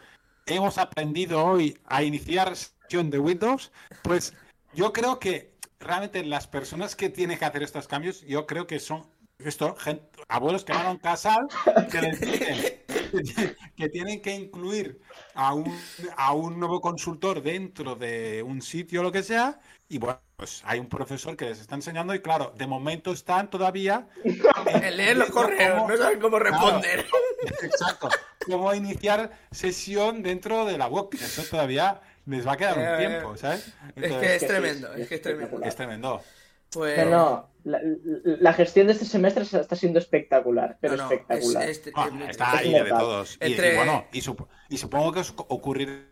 [0.49, 3.71] hemos aprendido hoy a iniciar sesión de Windows,
[4.03, 4.35] pues
[4.75, 8.81] yo creo que realmente las personas que tienen que hacer estos cambios, yo creo que
[8.81, 9.07] son
[9.39, 11.47] esto, gen- abuelos que van a un casal
[11.93, 15.01] que les dicen que tienen que incluir
[15.35, 15.73] a un,
[16.17, 20.61] a un nuevo consultor dentro de un sitio o lo que sea, y bueno, pues
[20.65, 24.09] hay un profesor que les está enseñando y claro, de momento están todavía
[24.97, 27.07] leer los correos, cómo- no saben cómo responder.
[27.63, 28.09] Exacto.
[28.47, 31.09] Cómo iniciar sesión dentro de la web.
[31.11, 33.67] que Eso todavía les va a quedar Eh, un tiempo, ¿sabes?
[33.97, 35.63] Es Entonces, que es que tremendo, es que es tremendo.
[35.63, 36.23] es tremendo.
[36.71, 36.99] Pues...
[36.99, 37.81] No, no, la,
[38.41, 41.63] la gestión de este semestre está siendo espectacular, pero no, no, espectacular.
[41.69, 43.39] es- es- Ah, es- está es ahí de todos.
[43.41, 46.03] Y, y Entre- bueno, y, sup- y supongo que os ocurrirá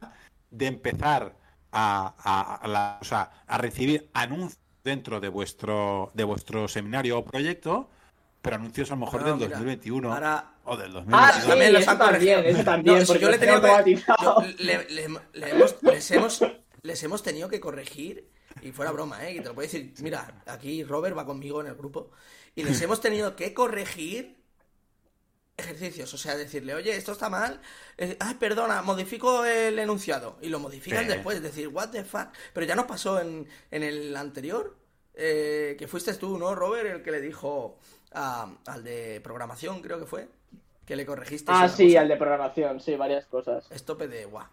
[0.50, 1.34] de empezar
[1.72, 7.18] a, a- a la- o sea, a recibir anuncios dentro de vuestro, de vuestro seminario
[7.18, 7.90] o proyecto,
[8.46, 11.42] pero anuncios a lo mejor No, del mira, 2021 ahora- o del Ah, 2022.
[11.42, 12.60] sí, también los eso han también, corregido.
[12.60, 14.42] eso también, No, porque yo le tengo que- automatizado.
[14.42, 16.40] yo le- le- le hemos- les, hemos,
[16.82, 18.30] les hemos tenido que corregir,
[18.62, 19.34] y fuera broma, ¿eh?
[19.34, 22.10] Que te lo puedo decir, mira, aquí Robert va conmigo en el grupo,
[22.54, 24.36] y les hemos tenido que corregir
[25.58, 27.60] ejercicios, o sea, decirle, oye, esto está mal,
[27.96, 31.08] eh, ay, perdona, modifico el enunciado, y lo modifican Sí.
[31.08, 34.76] después, es decir, what the fuck, pero ya nos pasó en, en el anterior,
[35.14, 36.86] eh, que fuiste tú, ¿no, Robert?
[36.86, 37.78] El que le dijo
[38.16, 40.28] a- al de programación, creo que fue,
[40.84, 41.52] que le corregiste.
[41.54, 42.00] Ah, sí, cosa.
[42.00, 43.70] al de programación, sí, varias cosas.
[43.70, 44.46] Estope de guau.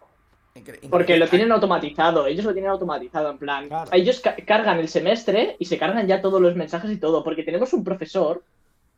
[0.54, 3.66] Incre- Porque lo tienen automatizado, ellos lo tienen automatizado, en plan.
[3.66, 3.90] Claro.
[3.92, 7.42] Ellos ca- cargan el semestre y se cargan ya todos los mensajes y todo, porque
[7.42, 8.44] tenemos un profesor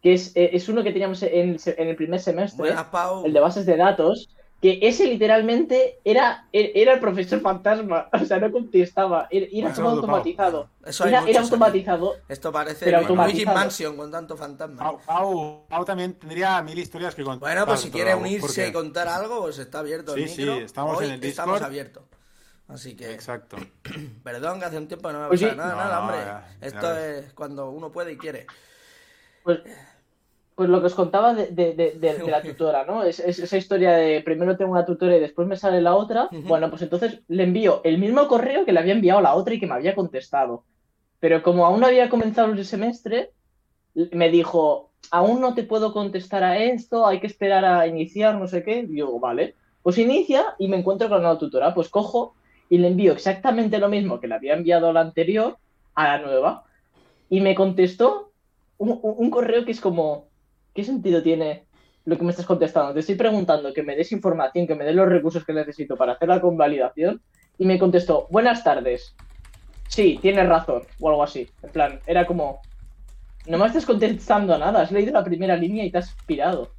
[0.03, 2.85] que es, eh, es uno que teníamos en el, se- en el primer semestre, Buenas,
[2.89, 3.25] Pau.
[3.25, 4.29] el de bases de datos,
[4.63, 9.73] que ese literalmente era, e- era el profesor fantasma, o sea, no contestaba, era, era
[9.75, 10.71] todo automatizado.
[10.85, 11.37] Eso hay Era, aquí.
[11.37, 12.15] automatizado.
[12.29, 13.45] Esto parece Luigi.
[13.45, 14.79] Mansion con tanto fantasma.
[14.79, 17.49] Pau, Pau- Pau también tendría mil historias que contar.
[17.51, 20.57] Bueno, pues si quiere unirse y contar algo, pues está abierto el Sí, micro.
[20.57, 21.67] sí, estamos Hoy en el estamos Discord.
[21.67, 22.03] abiertos.
[22.69, 23.57] Así que, Exacto.
[24.25, 25.57] perdón, que hace un tiempo que no me Pues pasa sí.
[25.59, 26.17] nada, No, nada, hombre.
[26.19, 27.27] ya- ya Esto ves.
[27.27, 28.47] es cuando uno puede y quiere.
[29.45, 29.61] Pues,
[30.57, 31.93] pues lo que os contaba de, de- de-
[32.31, 33.05] la tutora, ¿no?
[33.05, 36.29] Es, es esa historia de primero tengo una tutora y después me sale la otra.
[36.49, 39.61] Bueno, pues entonces le envío el mismo correo que le había enviado la otra y
[39.61, 40.65] que me había contestado.
[41.21, 43.31] Pero como aún no había comenzado el semestre,
[44.13, 48.47] me dijo, aún no te puedo contestar a esto, hay que esperar a iniciar, no
[48.49, 48.79] sé qué.
[48.81, 51.75] Y digo, vale, pues inicia y me encuentro con la nueva tutora.
[51.75, 52.35] Pues cojo
[52.69, 55.57] y le envío exactamente lo mismo que le había enviado a la anterior,
[55.95, 56.65] a la nueva.
[57.29, 58.33] Y me contestó
[58.79, 60.29] un, un- un correo que es como,
[60.77, 61.67] ¿qué sentido tiene
[62.07, 62.95] lo que me estás contestando.
[62.95, 66.13] Te estoy preguntando que me des información, que me des los recursos que necesito para
[66.13, 67.21] hacer la convalidación.
[67.59, 69.17] Y me contestó, buenas tardes.
[69.89, 70.83] Sí, tienes razón.
[71.01, 71.49] O algo así.
[71.63, 72.61] En plan, era como,
[73.47, 74.83] no me estás contestando a nada.
[74.83, 76.71] Has leído la primera línea y te has pirado.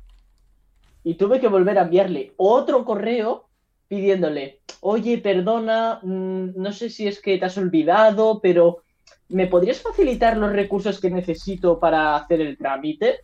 [1.03, 3.49] Y tuve que volver a enviarle otro correo
[3.89, 8.83] pidiéndole, oye, perdona, mm, no sé si es que te has olvidado, pero
[9.29, 13.21] ¿me podrías facilitar los recursos que necesito para hacer el trámite?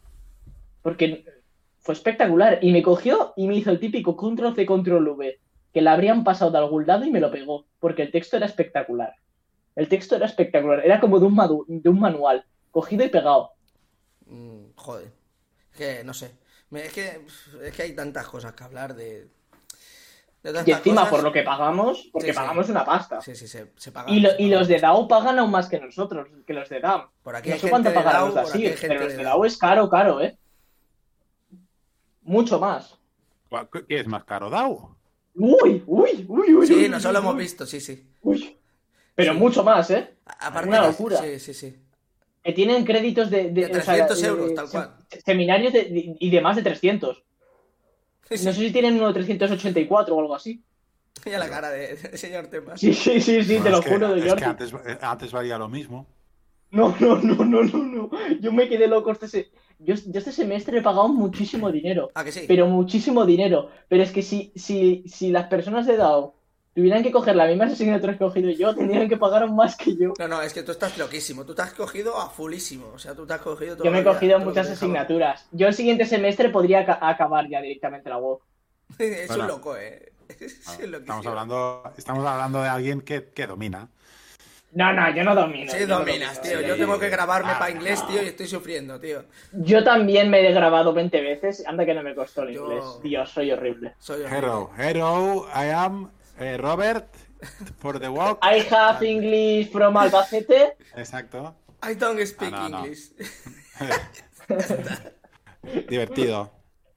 [0.84, 1.26] Porque
[1.80, 2.60] fue espectacular.
[2.62, 5.40] Y me cogió y me hizo el típico control C, control V,
[5.74, 8.46] que le habrían pasado de algún lado y me lo pegó, porque el texto era
[8.46, 9.16] espectacular.
[9.76, 13.54] El texto era espectacular, era como de un, de un manual, cogido y pegado.
[14.28, 15.12] Mm, joder.
[15.72, 16.32] Es que, no sé.
[16.72, 17.22] Es que,
[17.64, 19.28] es que hay tantas cosas que hablar de...
[20.66, 21.10] Y encima, cosas.
[21.10, 22.38] por lo que pagamos, porque Sí, sí.
[22.40, 23.22] pagamos una pasta.
[23.22, 24.12] Sí, sí, se, se paga.
[24.12, 27.08] Y, lo- los de DAO pagan aún más que nosotros, que los de DAM.
[27.24, 29.24] Por aquí no sé cuánto pagarán los de así, pero los de.
[29.24, 30.38] DAO es caro, caro, ¿eh?
[32.24, 32.98] Mucho más.
[33.72, 34.96] ¿Qué- ¿Qué es más caro, DAO?
[35.36, 36.68] Uy, uy, uy, uy.
[36.68, 38.04] Sí, uy, nosotros lo hemos visto, sí, sí.
[38.22, 38.58] Uy.
[39.16, 39.40] Pero Sí.
[39.40, 40.14] mucho más, ¿eh?
[40.26, 41.18] A- Aparte Una locura.
[41.18, 41.76] Sí, sí, sí.
[42.44, 43.52] Que tienen créditos de...
[43.52, 44.96] De o sea, 300 de- euros, de- tal cual.
[45.10, 47.24] se- Seminarios de- de- y de más de 300.
[48.30, 48.46] Sí, sí.
[48.46, 50.62] No sé si tienen uno de 384 o algo así.
[51.26, 52.80] Mira la cara de, de señor Temas.
[52.80, 55.32] Sí, sí, sí, sí, Bueno, te lo que- juro de Es que antes, eh, antes
[55.32, 56.08] valía lo mismo.
[56.72, 58.10] No, no, no, no, no, no.
[58.42, 62.12] Yo me quedé loco este se- yo, yo este semestre he pagado muchísimo dinero.
[62.16, 62.46] Ah, que sí.
[62.48, 63.70] Pero muchísimo dinero.
[63.88, 66.36] Pero es que si, si, si las personas de DAO
[66.74, 69.76] tuvieran que coger las mismas asignaturas que he cogido yo, tendrían que pagar aún más
[69.76, 70.14] que yo.
[70.18, 71.46] No, no, es que tú estás loquísimo.
[71.46, 72.92] Tú te has cogido a fulísimo.
[72.94, 73.86] O sea, tú te has cogido todo.
[73.86, 75.48] Yo me he cogido muchas asignaturas.
[75.52, 78.40] Yo el siguiente semestre podría aca- acabar ya directamente la web.
[79.00, 80.10] es un loco, eh.
[80.40, 80.70] Es.
[80.80, 83.90] Estamos hablando, estamos hablando de alguien que, que domina.
[84.76, 85.72] No, no, yo no domino.
[85.72, 86.60] Sí, no dominas, domino.
[86.60, 86.68] tío.
[86.68, 89.26] Yo tengo que grabarme Ah, para inglés, tío, y estoy sufriendo, tío.
[89.52, 91.64] Yo también me he grabado 20 veces.
[91.68, 92.84] Anda que no me costó el Yo- inglés.
[93.04, 93.94] Dios, soy horrible.
[94.00, 94.38] Soy horrible.
[94.38, 96.10] Hero, hero, I am
[96.40, 97.06] eh, Robert
[97.78, 98.40] for the walk.
[98.44, 100.76] I have English from Albacete.
[100.96, 101.56] Exacto.
[101.84, 102.80] I don't speak No, no, no.
[102.86, 103.12] English.
[105.90, 106.52] divertido.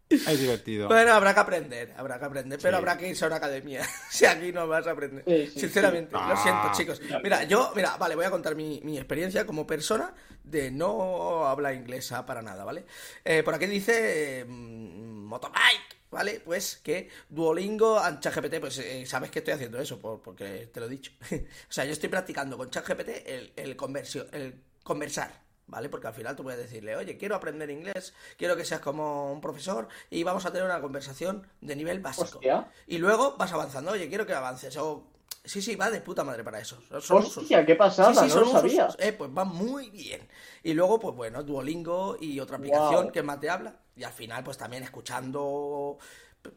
[0.09, 0.87] Es divertido.
[0.87, 2.79] Bueno, habrá que aprender, habrá que aprender, pero Sí.
[2.79, 3.85] habrá que irse a una academia.
[4.11, 5.25] si aquí no vas a aprender.
[5.27, 6.23] Sí, sí, Sinceramente, sí.
[6.29, 6.73] lo siento, Ah.
[6.77, 7.01] chicos.
[7.25, 11.75] Mira, yo, mira, vale, voy a contar mi, mi experiencia como persona de no hablar
[11.75, 12.85] inglesa para nada, ¿vale?
[13.25, 16.41] Eh, por aquí dice eh, mm, Motobike, ¿vale?
[16.45, 20.79] Pues que Duolingo and ChatGPT, pues eh, sabes que estoy haciendo eso, por- porque te
[20.79, 21.11] lo he dicho.
[21.33, 24.55] o sea, yo estoy practicando con ChatGPT el, el, conversión, el
[24.85, 25.46] conversar.
[25.69, 25.89] ¿Vale?
[25.89, 29.41] Porque al final tú puedes decirle, oye, quiero aprender inglés, quiero que seas como un
[29.41, 32.39] profesor y vamos a tener una conversación de nivel básico.
[32.39, 32.71] Hostia.
[32.87, 34.77] Y luego vas avanzando, oye, quiero que avances.
[34.77, 35.09] O...
[35.45, 36.81] Sí, sí, va de puta madre para eso.
[37.01, 37.39] Son usos.
[37.39, 38.87] Hostia, qué pasada, Sí, sí, no son lo sabía.
[38.87, 38.97] usos.
[39.01, 40.29] Eh, pues va muy bien.
[40.63, 43.13] Y luego, pues bueno, Duolingo y otra aplicación Wow.
[43.13, 43.77] que más te habla.
[43.97, 45.99] Y al final, pues también escuchando.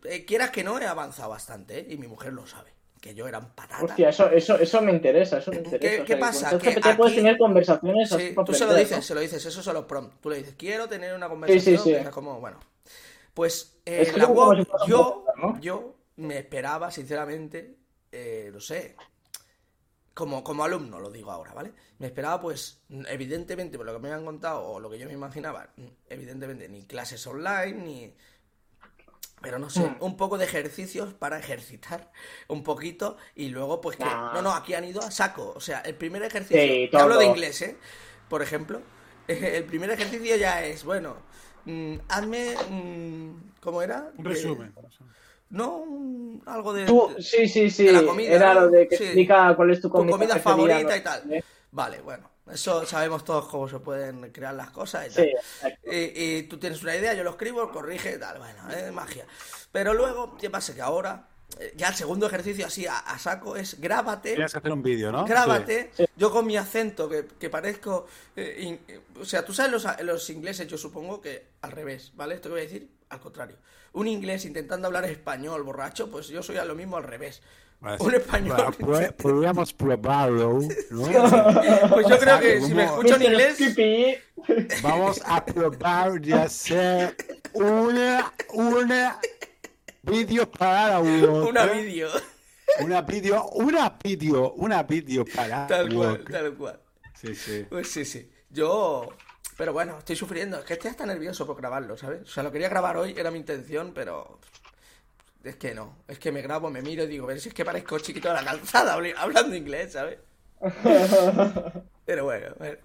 [0.05, 1.87] eh, quieras que no, he avanzado bastante, ¿eh?
[1.89, 2.73] Y mi mujer lo sabe.
[2.99, 3.85] Que yo era un patata.
[3.85, 6.03] Hostia, eso, eso, eso me interesa, eso me ¿Qué- interesa.
[6.05, 6.49] qué O sea, pasa?
[6.49, 9.01] con Que ChatGPT puedes aquí- tener conversaciones así Sí, tú se lo dices, ¿no?
[9.03, 10.19] se lo dices, esos son los prompts.
[10.19, 12.03] Tú le dices, quiero tener una conversación sí, sí.
[12.03, 12.59] que como, bueno.
[13.33, 15.59] Pues eh, Es la web, yo, podcast, ¿no?
[15.61, 17.77] yo me esperaba, sinceramente,
[18.11, 18.95] eh, no sé,
[20.13, 21.71] como, como alumno lo digo ahora, ¿vale?
[21.99, 25.13] Me esperaba, pues, evidentemente, por lo que me han contado, o lo que yo me
[25.13, 25.69] imaginaba,
[26.09, 28.13] evidentemente, ni clases online, ni...
[29.41, 29.95] Pero no sé, Hmm.
[30.01, 32.11] un poco de ejercicios para ejercitar
[32.49, 34.03] un poquito y luego pues que...
[34.03, 34.33] Nah.
[34.33, 35.53] No, no, aquí han ido a saco.
[35.55, 36.61] O sea, el primer ejercicio...
[36.61, 37.77] Sí, hablo de inglés, ¿eh?
[38.29, 38.81] Por ejemplo,
[39.27, 41.15] el primer ejercicio ya es, bueno,
[41.65, 42.55] mm, hazme...
[42.69, 43.31] mm,
[43.61, 44.11] ¿Cómo era?
[44.17, 44.73] Un resumen.
[45.49, 46.85] no, un- algo de...
[46.85, 47.85] Tú, sí, sí, sí.
[47.85, 48.61] de la comida, Era ¿no?
[48.61, 49.03] lo de que Sí.
[49.05, 50.95] explica cuál es tu tu comida, comida preferida, favorita ¿no?
[50.95, 51.43] y tal.
[51.71, 55.29] Vale, bueno, eso sabemos todos cómo se pueden crear las cosas y tal.
[55.61, 55.89] Sí.
[55.91, 58.37] Y, y tú tienes una idea, yo lo escribo, corrige y tal.
[58.39, 59.25] Bueno, es magia.
[59.71, 60.73] Pero luego, ¿qué pasa?
[60.73, 61.27] Que ahora,
[61.59, 64.33] eh, ya el segundo ejercicio así a, a saco es grábate.
[64.33, 65.25] Tienes que hacer un vídeo, ¿no?
[65.25, 66.05] Grábate, Sí.
[66.15, 68.07] yo con mi acento, que, que parezco.
[68.35, 72.11] eh, in- eh, o sea, tú sabes los, los ingleses, yo supongo que al revés,
[72.15, 72.35] ¿vale?
[72.35, 73.57] Esto que voy a decir, al contrario.
[73.93, 77.41] Un inglés intentando hablar español borracho, pues yo soy a lo mismo al revés.
[77.81, 78.75] Un español.
[78.79, 80.59] Bueno, podríamos probarlo,
[80.89, 81.89] ¿no?
[81.89, 83.29] Pues yo creo que si me escucho en Mr.
[83.29, 84.19] inglés.
[84.83, 87.15] Vamos a probar de hacer
[87.53, 89.19] una, una
[90.01, 91.47] vídeo para uno.
[91.47, 92.09] Una vídeo.
[92.81, 96.79] Una vídeo, una vídeo, una vídeo para Tal cual, tal cual.
[97.15, 97.65] Sí, sí.
[97.67, 98.29] Pues sí, sí.
[98.51, 99.09] Yo.
[99.57, 100.59] Pero bueno, estoy sufriendo.
[100.59, 102.21] Es que estoy hasta nervioso por grabarlo, ¿sabes?
[102.21, 104.39] O sea, lo quería grabar hoy, era mi intención, pero.
[105.43, 106.03] Es que no.
[106.07, 108.35] Es que me grabo, me miro y digo, ver si es que parezco chiquito de
[108.35, 110.19] la calzada hablando inglés, ¿sabes?
[112.05, 112.77] Pero bueno, bueno.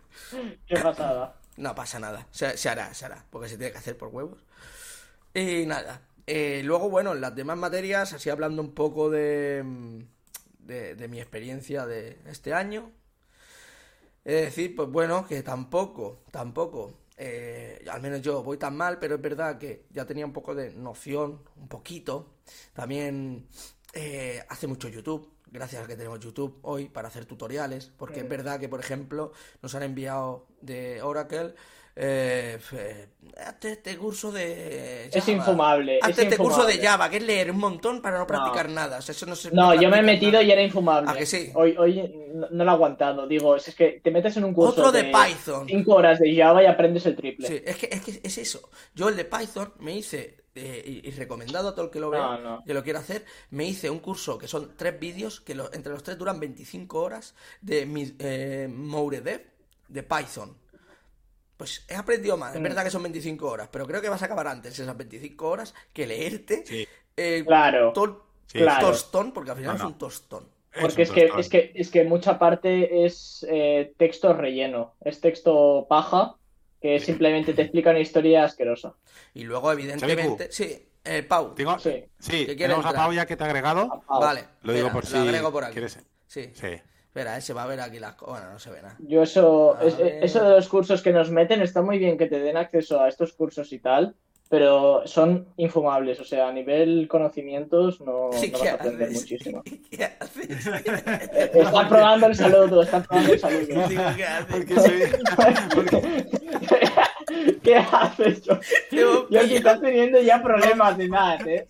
[0.67, 1.35] Qué pasada.
[1.57, 2.27] No pasa nada.
[2.31, 3.25] Se, se hará, se hará.
[3.31, 4.39] Porque se tiene que hacer por huevos.
[5.35, 6.03] Y nada.
[6.27, 9.65] eh, luego, bueno, en las demás materias, así hablando un poco de,
[10.61, 12.93] de, de mi experiencia de este año.
[14.25, 19.17] Es decir, pues bueno, que tampoco, tampoco, eh, al menos yo voy tan mal, pero
[19.17, 22.35] es verdad que ya tenía un poco de noción, un poquito.
[22.73, 23.49] También
[23.93, 28.29] eh, hace mucho YouTube, gracias a que tenemos YouTube hoy para hacer tutoriales, porque es
[28.29, 31.55] verdad que, por ejemplo, nos han enviado de Oracle.
[31.97, 33.07] Eh, eh,
[33.39, 36.79] hazte este curso de Es infumable, Hazte es este curso de.
[36.79, 38.99] Java, que es leer un montón para no practicar nada.
[38.99, 40.43] O sea, eso no se No, yo me he metido nada.
[40.45, 41.09] y era infumable.
[41.11, 41.53] ¿A que sí?
[41.55, 43.29] Hoy, hoy no, lo he aguantado.
[43.29, 45.69] Digo, es que te metes en un curso Otro de Python.
[45.69, 47.47] 5 horas de Java y aprendes el triple.
[47.47, 48.69] Sí, es que, es que es eso.
[48.95, 52.11] Yo el de Python me hice, eh, y, y recomendado a todo el que lo
[52.11, 52.65] vea, No, no.
[52.65, 55.93] que lo quiera hacer, me hice un curso que son tres vídeos, que lo- entre
[55.93, 59.43] los tres duran 25 horas, de mi, eh, Mouredev,
[59.87, 60.57] de Python.
[61.57, 62.65] Pues he aprendido más, es Mm.
[62.65, 65.75] verdad que son 25 horas, pero creo que vas a acabar antes esas 25 horas
[65.93, 66.87] que leerte Sí.
[67.17, 67.93] eh, Claro,
[68.47, 68.89] Sí, claro.
[68.89, 69.89] tostón, porque al final No, no.
[69.89, 70.49] es un tostón.
[70.81, 75.87] Porque es que, es que es que mucha parte es eh, texto relleno, es texto
[75.89, 76.35] paja,
[76.83, 78.95] que simplemente te explica una historia asquerosa.
[79.35, 81.55] Y luego, evidentemente, sí, el Pau.
[81.55, 82.05] Tengo- Sí.
[82.19, 82.93] Sí, tenemos a.
[82.93, 84.03] Pau ya que te ha agregado.
[84.09, 85.75] Vale, Lo digo por si lo agrego por aquí.
[85.75, 86.51] quieres- Sí.
[86.53, 86.69] Sí.
[87.15, 88.41] Espera, eh, se va a ver aquí las cosas.
[88.41, 88.97] Bueno, no se ve nada.
[88.99, 92.41] Yo eso, es- eso de los cursos que nos meten está muy bien que te
[92.41, 94.17] den acceso a estos cursos y tal,
[94.49, 99.21] pero son infumables, o sea, a nivel conocimientos no, no ¿Qué vas a aprender haces?
[99.21, 99.63] muchísimo.
[99.93, 100.67] ¿Qué haces?
[101.55, 103.89] Está probando el saludo, está probando el saludo.
[103.89, 104.47] Digo, ¿qué haces?
[104.51, 105.03] Porque soy-
[107.63, 108.59] ¿Qué haces, yo?
[108.91, 111.67] Pilla- estás teniendo ya problemas de edad, ¿eh?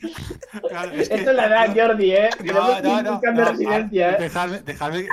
[0.69, 2.31] Claro, es que- Esto es la edad, Jordi, ¿eh?
[2.39, 2.45] No,
[2.77, 4.17] que no, no, buscando no, residencia, ¿eh?
[4.21, 5.07] Dejadme, dejadme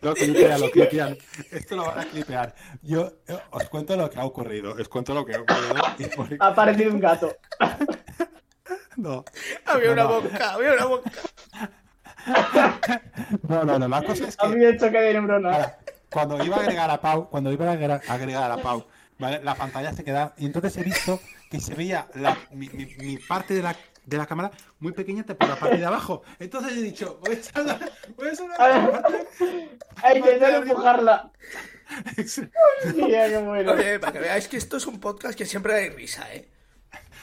[0.00, 1.18] lo clipean, lo clipean.
[1.50, 2.54] Esto lo van a clipear.
[2.82, 4.72] Yo eh, os cuento lo que ha ocurrido.
[4.72, 6.40] Os cuento lo que ha ocurrido.
[6.40, 7.36] Ha aparecido un gato.
[8.98, 9.26] No,
[9.66, 11.10] Había una boca, había una boca.
[13.46, 15.72] no, no, no, La cosa es Ha que habido choque de neuronas.
[16.16, 18.86] Cuando iba a agregar a Pau, cuando iba a agregar, a agregar a Pau,
[19.18, 19.40] ¿vale?
[19.42, 20.34] la pantalla se quedaba.
[20.38, 24.16] Y entonces he visto que se veía la- mi, mi- mi parte de la, de
[24.16, 24.50] la cámara
[24.80, 26.22] muy pequeñita por la parte de abajo.
[26.38, 27.78] Entonces he dicho, voy a echar una.
[28.16, 29.02] Voy a echar una
[30.02, 31.30] Hay que intentar empujarla.
[32.94, 33.72] Mira, qué bueno.
[33.72, 36.48] Oye, para que veáis que esto es un podcast que siempre hay risa, ¿eh?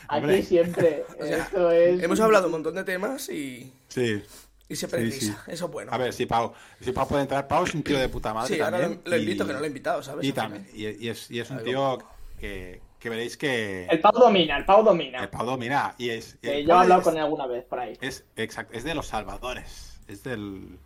[0.09, 0.35] Hombre.
[0.37, 1.03] Aquí siempre.
[1.19, 2.03] O sea, Esto es.
[2.03, 4.23] Hemos hablado un montón de temas y, sí.
[4.69, 4.95] Y Sí, sí.
[4.97, 5.43] risa.
[5.47, 5.91] Eso es bueno.
[5.93, 8.55] A ver, si Pau, si Pau puede entrar, Pau es un tío de puta madre.
[8.55, 10.25] sí, ahora también, lo, y- invito, que no lo he invitado, ¿sabes?
[10.25, 11.97] Y, también, y, y es, y es un tío
[12.39, 15.19] que, que veréis que El Pau domina, el Pau domina.
[15.21, 15.93] el Pau domina.
[15.97, 17.97] Y es, y Eh, yo he hablado es- con él alguna vez por ahí.
[18.01, 19.99] Es, exacto, es de los salvadores.
[20.07, 20.79] Es del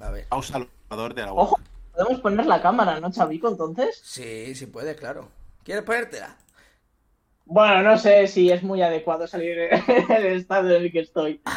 [0.00, 0.26] A ver.
[0.28, 1.58] Pau salvador de la Ojo,
[1.92, 3.48] podemos poner la cámara, ¿no, Chavico?
[3.48, 4.00] Entonces.
[4.02, 5.28] Sí, sí puede, claro.
[5.62, 6.36] ¿Quieres ponértela?
[7.44, 9.56] Bueno, no sé si es muy adecuado salir
[10.08, 11.40] del estado en el que estoy.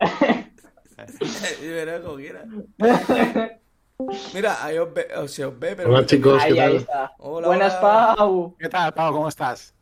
[1.60, 2.46] Verás como quieras.
[4.34, 5.90] Mira, ahí os ve, o se os ve, pero...
[5.90, 6.76] Hola chicos, ¿qué Ahí, ahí tal?
[6.76, 7.12] está.
[7.18, 8.14] Hola, Buenas, hola.
[8.16, 8.56] Pau.
[8.58, 9.12] ¿Qué tal, Pau?
[9.12, 9.74] ¿Cómo estás?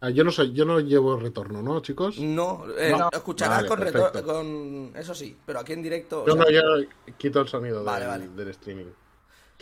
[0.00, 2.18] Ah, yo no soy, yo no llevo retorno, ¿no, chicos?
[2.18, 3.08] No, eh, No.
[3.10, 4.24] escucharás Vale, con, reto- perfecto.
[4.24, 4.92] con...
[4.94, 6.24] Eso sí, pero aquí en directo...
[6.24, 8.28] o No, sea, no, yo quito el sonido del, Vale, vale.
[8.28, 8.86] del streaming.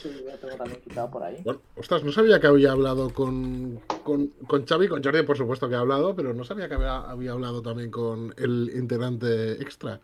[0.02, 1.40] Sí, ya tengo también quitado por ahí.
[1.44, 5.68] Bueno, ostras, no sabía que había hablado con, con, con Xavi, con Jordi por supuesto
[5.68, 10.00] que ha hablado, pero no sabía que había, había hablado también con el integrante extra.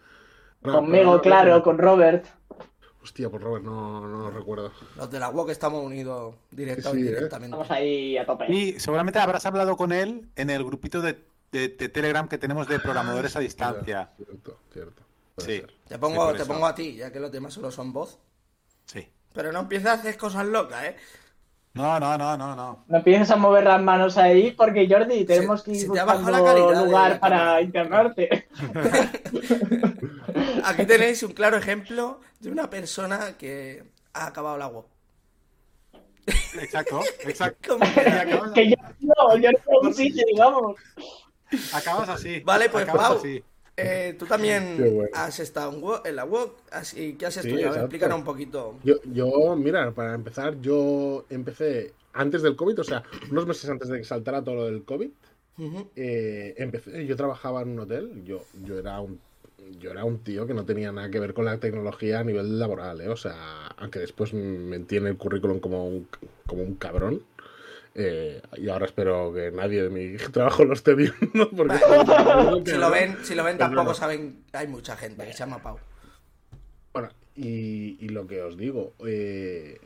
[0.63, 2.27] Ra- Conmigo, Ra- claro, con Robert.
[3.03, 4.71] Hostia, pues Robert, no, no lo recuerdo.
[4.97, 7.01] Los de la UOC estamos unidos directa o Sí, ¿eh?
[7.01, 7.57] indirectamente.
[7.57, 8.53] Estamos ahí a tope.
[8.53, 12.69] Y seguramente habrás hablado con él en el grupito de, de- de Telegram que tenemos
[12.69, 14.11] de programadores a distancia.
[14.17, 15.03] Cierto, cierto.
[15.39, 15.73] Sí, ser.
[15.89, 16.53] Te pongo, te eso.
[16.53, 18.19] pongo a ti, ya que los demás solo son voz.
[18.85, 19.09] sí.
[19.39, 20.97] Pero no empieces a hacer cosas locas, ¿eh?
[21.75, 22.85] No, no, no, no, no.
[22.89, 26.45] No empieces a mover las manos ahí porque, Jordi, tenemos que ir se la buscando
[26.45, 28.49] calidad de lugar la para internarte.
[30.65, 34.87] Aquí tenéis un claro ejemplo de una persona que ha acabado la UOC.
[36.61, 37.79] Exacto, exacto.
[37.79, 40.77] ¿Cómo que yo no, yo no tengo un sitio, digamos.
[41.73, 42.41] acabas así.
[42.41, 43.19] Vale, pues, acabas Pau.
[43.19, 43.45] así.
[43.81, 45.11] Eh, tú también bueno.
[45.15, 47.77] has estado en, la UOC, así que has estudiado.
[47.77, 48.75] Explícanos un poquito.
[48.83, 53.89] Yo, yo, mira, para empezar, yo empecé antes del COVID, o sea, unos meses antes
[53.89, 55.11] de que saltara todo lo del COVID,
[55.97, 59.21] eh, empecé, yo trabajaba en un hotel, yo, yo era un
[59.81, 62.59] yo era un tío que no tenía nada que ver con la tecnología a nivel
[62.59, 63.09] laboral, ¿eh?
[63.09, 66.09] o sea, aunque después me tiene el currículum como un,
[66.47, 67.23] como un cabrón.
[67.99, 71.51] Eh, y ahora espero que nadie de mi trabajo lo esté viendo.
[71.57, 71.77] Porque
[72.65, 73.95] Si lo ven, si lo ven Pero tampoco no.
[73.95, 75.81] saben, hay mucha gente que se llama Pau.
[76.93, 79.81] Bueno, y, y lo que os digo, eh,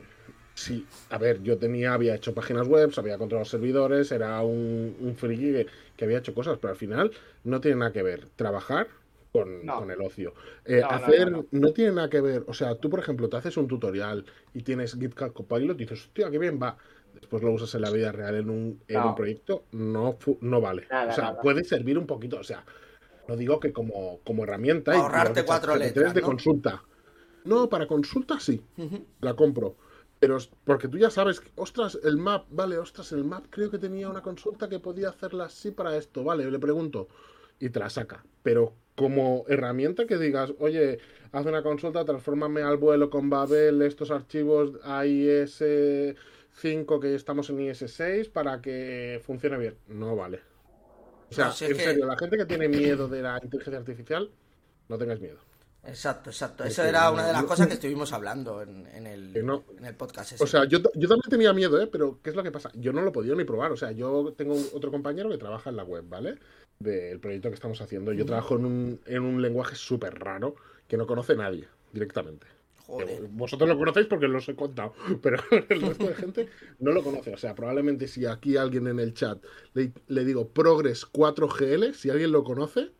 [0.55, 5.15] Sí, a ver, yo tenía, había hecho páginas web, había controlado servidores, era un, un
[5.17, 7.11] friki que, que había hecho cosas, pero al final
[7.43, 8.87] no tiene nada que ver trabajar
[9.31, 9.77] con, No.
[9.77, 10.35] con el ocio.
[10.65, 13.29] Eh, No, no, hacer no, no, tiene nada que ver, o sea, tú por ejemplo
[13.29, 16.77] te haces un tutorial y tienes GitHub Copilot y dices, hostia, qué bien va.
[17.23, 19.07] Después lo usas en la vida real en un, en No.
[19.07, 20.87] un proyecto, no, no vale.
[20.91, 21.41] Nada, o sea, nada.
[21.41, 22.65] puede servir un poquito, o sea,
[23.29, 24.91] no digo que como, como herramienta.
[24.93, 26.27] Ahorrarte cuatro letras, de ¿no?
[26.27, 26.83] consulta.
[27.45, 28.61] No, para consulta sí
[29.21, 29.77] la compro.
[30.19, 33.77] Pero porque tú ya sabes, que, ostras, el map, vale, ostras, el map creo que
[33.79, 37.07] tenía una consulta que podía hacerla así para esto, vale, le pregunto
[37.57, 38.25] y te la saca.
[38.41, 40.99] Pero como herramienta que digas, oye,
[41.31, 45.05] haz una consulta, transfórmame al vuelo con Babel estos archivos a
[46.55, 49.75] IS5 que estamos en IS6 para que funcione bien.
[49.87, 50.41] No vale.
[51.29, 53.39] O sea, No, si es en que- serio, la gente que tiene miedo de la
[53.43, 54.29] inteligencia artificial,
[54.87, 55.37] no tengáis miedo.
[55.85, 56.63] Exacto, exacto.
[56.63, 59.65] Es Eso era una de las cosas que estuvimos hablando en, en el, no.
[59.77, 60.43] en el podcast ese.
[60.43, 61.87] O sea, yo, yo también tenía miedo, ¿eh?
[61.87, 62.71] Pero ¿qué es lo que pasa?
[62.75, 63.71] Yo no lo podía ni probar.
[63.73, 66.37] O sea, yo tengo otro compañero que trabaja en la web, ¿vale?
[66.79, 68.13] Del proyecto que estamos haciendo.
[68.13, 70.55] Yo trabajo en un, en un lenguaje súper raro
[70.87, 72.47] que no conoce nadie directamente.
[72.85, 73.21] Joder.
[73.29, 75.37] Vosotros lo conocéis porque os he contado, pero
[75.69, 77.33] el resto de gente no lo conoce.
[77.33, 79.41] O sea, probablemente si aquí alguien en el chat
[79.73, 82.91] le, le digo Progress 4GL, si alguien lo conoce,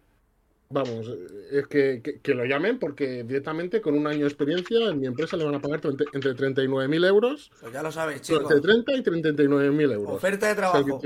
[0.70, 1.28] vamos, eh,
[1.60, 5.06] es que, que- que lo llamen porque directamente con un año de experiencia en mi
[5.08, 8.52] empresa le van a pagar 30 entre 39.000 euros, Pues ya lo sabéis, no, chicos.
[8.52, 10.16] entre 30 y 39.000 euros.
[10.16, 11.02] Oferta de trabajo.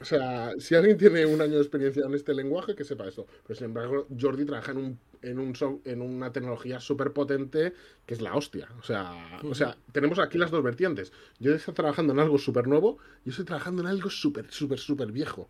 [0.00, 3.26] O sea, si alguien tiene un año de experiencia en este lenguaje, que sepa esto.
[3.46, 7.72] Pero sin embargo, Jordi trabaja en, un, en, un so- en una tecnología súper potente
[8.06, 8.68] que es la hostia.
[8.80, 11.12] O sea, o sea, tenemos aquí las dos vertientes.
[11.38, 14.78] Yo estoy trabajando en algo súper nuevo y yo estoy trabajando en algo súper, súper,
[14.78, 15.42] súper viejo.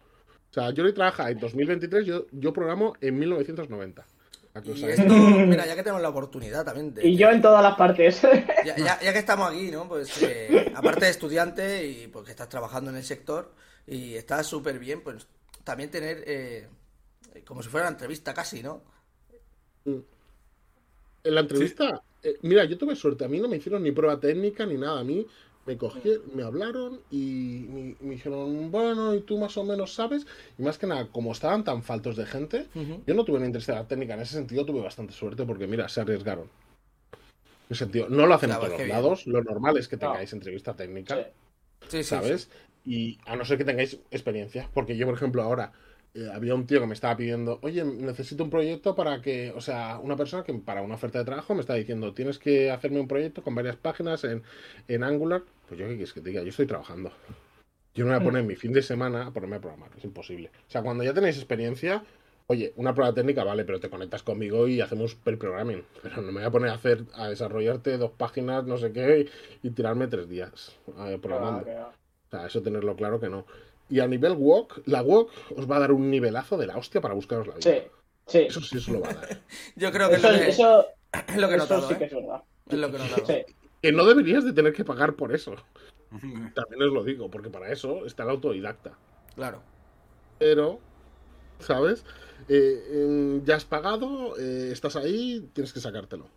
[0.51, 4.07] O sea, Jordi trabaja en 2023, yo, yo programo en 1990.
[4.55, 7.07] A que os Y hagáis- esto, mira, ya que tenemos la oportunidad también de...
[7.07, 8.23] Y yo en todas las partes.
[8.65, 9.87] Ya, ya- ya que estamos aquí, ¿no?
[9.89, 13.53] Pues eh, aparte de estudiante y porque estás trabajando en el sector
[13.87, 15.27] y estás súper bien, pues
[15.65, 16.67] también tener eh,
[17.47, 18.83] como si fuera una entrevista casi, ¿no?
[21.25, 23.25] En la entrevista, eh, mira, yo tuve suerte.
[23.25, 25.01] A mí no me hicieron ni prueba técnica ni nada.
[25.01, 25.27] A mí
[25.67, 30.27] me cogieron, me hablaron y me, me dijeron, bueno, y tú más o menos sabes.
[30.59, 33.03] Y más que nada, como estaban tan faltos de gente, Ujú.
[33.07, 34.15] yo no tuve una entrevista técnica.
[34.15, 36.45] En ese sentido tuve bastante suerte porque, mira, se arriesgaron.
[36.45, 38.97] En ese sentido, no lo hacen Claro, en todos los bien.
[38.97, 39.27] lados.
[39.27, 40.13] Lo normal es que No.
[40.13, 41.17] tengáis entrevista técnica.
[41.17, 41.23] Sí.
[41.89, 42.51] Sí, sí, ¿sabes?
[42.85, 45.73] Y a no ser que tengáis experiencia, porque yo, por ejemplo, ahora
[46.19, 49.61] eh, había un tío que me estaba pidiendo, oye, necesito un proyecto para que, o
[49.61, 52.99] sea, una persona que para una oferta de trabajo me está diciendo, tienes que hacerme
[52.99, 54.43] un proyecto con varias páginas en,
[54.89, 55.43] en Angular.
[55.69, 56.43] Pues yo, ¿qué quieres que te diga?
[56.43, 57.13] Yo estoy trabajando.
[57.95, 60.51] Yo no voy a poner mi fin de semana a ponerme a programar, es imposible.
[60.69, 62.05] O sea, cuando ya tenéis experiencia,
[62.47, 65.85] oye, una prueba técnica vale, pero te conectas conmigo y hacemos per programming.
[66.03, 69.29] Pero no me voy a poner a hacer, a desarrollarte dos páginas, no sé qué,
[69.63, 71.71] y tirarme tres días eh, programando.
[71.71, 73.47] O sea, eso tenerlo claro que no.
[73.91, 77.01] Y a nivel walk, la walk os va a dar un nivelazo de la hostia
[77.01, 77.63] para buscaros la vida.
[77.63, 77.89] Sí,
[78.27, 78.39] sí.
[78.49, 79.41] Eso sí os lo va a dar.
[79.77, 81.95] Yo creo que es Eso, lo que, eso, es lo que he eso notado, sí
[81.95, 81.99] ¿eh?
[81.99, 82.43] que es verdad.
[82.69, 83.27] Es lo que he notado.
[83.27, 83.55] Sí.
[83.81, 85.55] Que no deberías de tener que pagar por eso.
[86.11, 88.99] También os lo digo, porque para eso está el autodidacta.
[89.35, 89.63] Claro.
[90.39, 90.81] Pero,
[91.61, 92.05] ¿sabes?
[92.49, 96.29] Eh, em, ya has pagado, eh, estás ahí, tienes que sacártelo.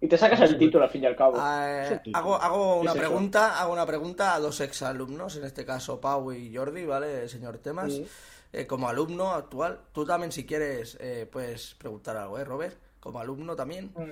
[0.00, 1.36] Y te sacas el título al fin y al cabo.
[1.38, 2.16] Eh, Eso, tío.
[2.16, 3.06] hago, hago una Es eso.
[3.06, 7.28] pregunta, hago una pregunta a dos exalumnos, en este caso Pau y Jordi, ¿vale?
[7.28, 7.92] Señor Temas.
[7.92, 8.06] Sí.
[8.52, 12.76] Eh, como alumno actual, tú también si quieres eh, puedes preguntar algo, ¿eh, Robert?
[12.98, 13.92] Como alumno también.
[13.94, 14.10] Mm.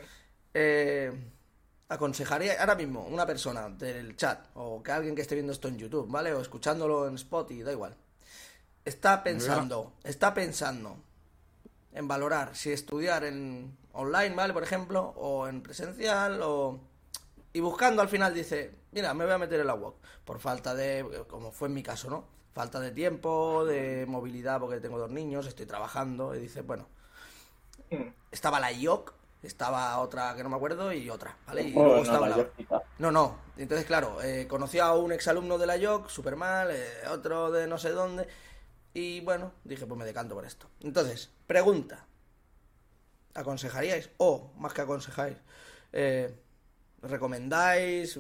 [0.55, 1.13] Eh,
[1.89, 5.79] aconsejaría ahora mismo una persona del chat o que alguien que esté viendo esto en
[5.79, 6.33] YouTube, ¿vale?
[6.35, 7.97] O escuchándolo en Spotify, da igual.
[8.85, 10.97] Está pensando, está pensando
[11.93, 14.53] en valorar si estudiar en online, ¿vale?
[14.53, 16.81] Por ejemplo, o en presencial, o...
[17.53, 20.75] Y buscando al final dice, mira, me voy a meter en la UOC, por falta
[20.75, 22.25] de, como fue en mi caso, ¿no?
[22.55, 26.87] Falta de tiempo, de movilidad, porque tengo dos niños, estoy trabajando, y dice, bueno,
[27.91, 28.13] Mm.
[28.31, 31.63] estaba la IOC, estaba otra que no me acuerdo, y otra, ¿vale?
[31.63, 32.47] Y Oh, luego no, estaba la.
[32.99, 33.37] No, no.
[33.57, 37.67] Entonces, claro, eh, conocí a un exalumno de la IOC, súper mal, eh, otro de
[37.67, 38.29] no sé dónde.
[38.93, 40.69] Y bueno, dije, pues me decanto por esto.
[40.81, 42.05] Entonces, pregunta.
[43.39, 44.11] ¿Aconsejaríais?
[44.19, 45.37] O, más que aconsejáis,
[45.93, 46.35] eh,
[47.03, 48.19] ¿recomendáis?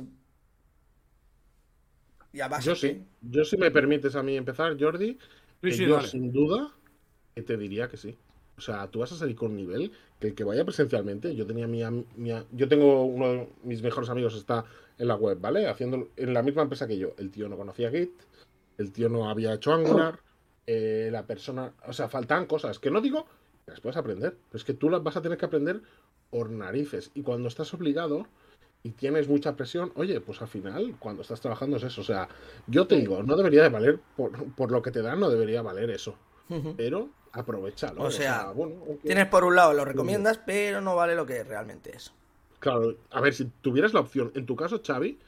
[2.33, 2.61] Ya.
[2.61, 3.05] Yo sí.
[3.23, 5.19] Yo si me permites a mí empezar, Jordi,
[5.63, 6.09] Sí, yo dale.
[6.09, 6.73] sin duda
[7.35, 8.17] que te diría que sí.
[8.57, 11.47] O sea, tú vas a salir con un nivel que el que vaya presencialmente, yo
[11.47, 11.83] tenía mi,
[12.17, 14.65] mi yo tengo uno de mis mejores amigos está
[14.99, 15.67] en la web, ¿vale?
[15.69, 17.15] Haciendo en la misma empresa que yo.
[17.19, 18.11] El tío no conocía Git,
[18.79, 20.21] el tío no había hecho Angular,
[20.67, 23.27] eh, la persona, o sea, faltan cosas que no digo
[23.69, 25.83] las puedes aprender, pero es que tú las vas a tener que aprender
[26.31, 28.27] por narices y cuando estás obligado
[28.83, 32.01] y tienes mucha presión, oye, pues al final, cuando estás trabajando es eso.
[32.01, 32.29] O sea,
[32.67, 35.63] yo te digo, no debería de valer, por, por lo que te dan, no debería
[35.63, 36.17] valer eso.
[36.79, 38.03] Pero aprovechalo.
[38.03, 39.03] O sea, bueno, ok.
[39.03, 42.13] Tienes por un lado, lo recomiendas, pero no vale lo que realmente es.
[42.59, 45.19] Claro, a ver, si tuvieras la opción, en tu caso, Xavi,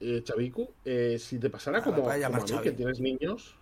[0.00, 3.56] eh, Chaviku, eh, si te pasara como, como a mí, que tienes niños,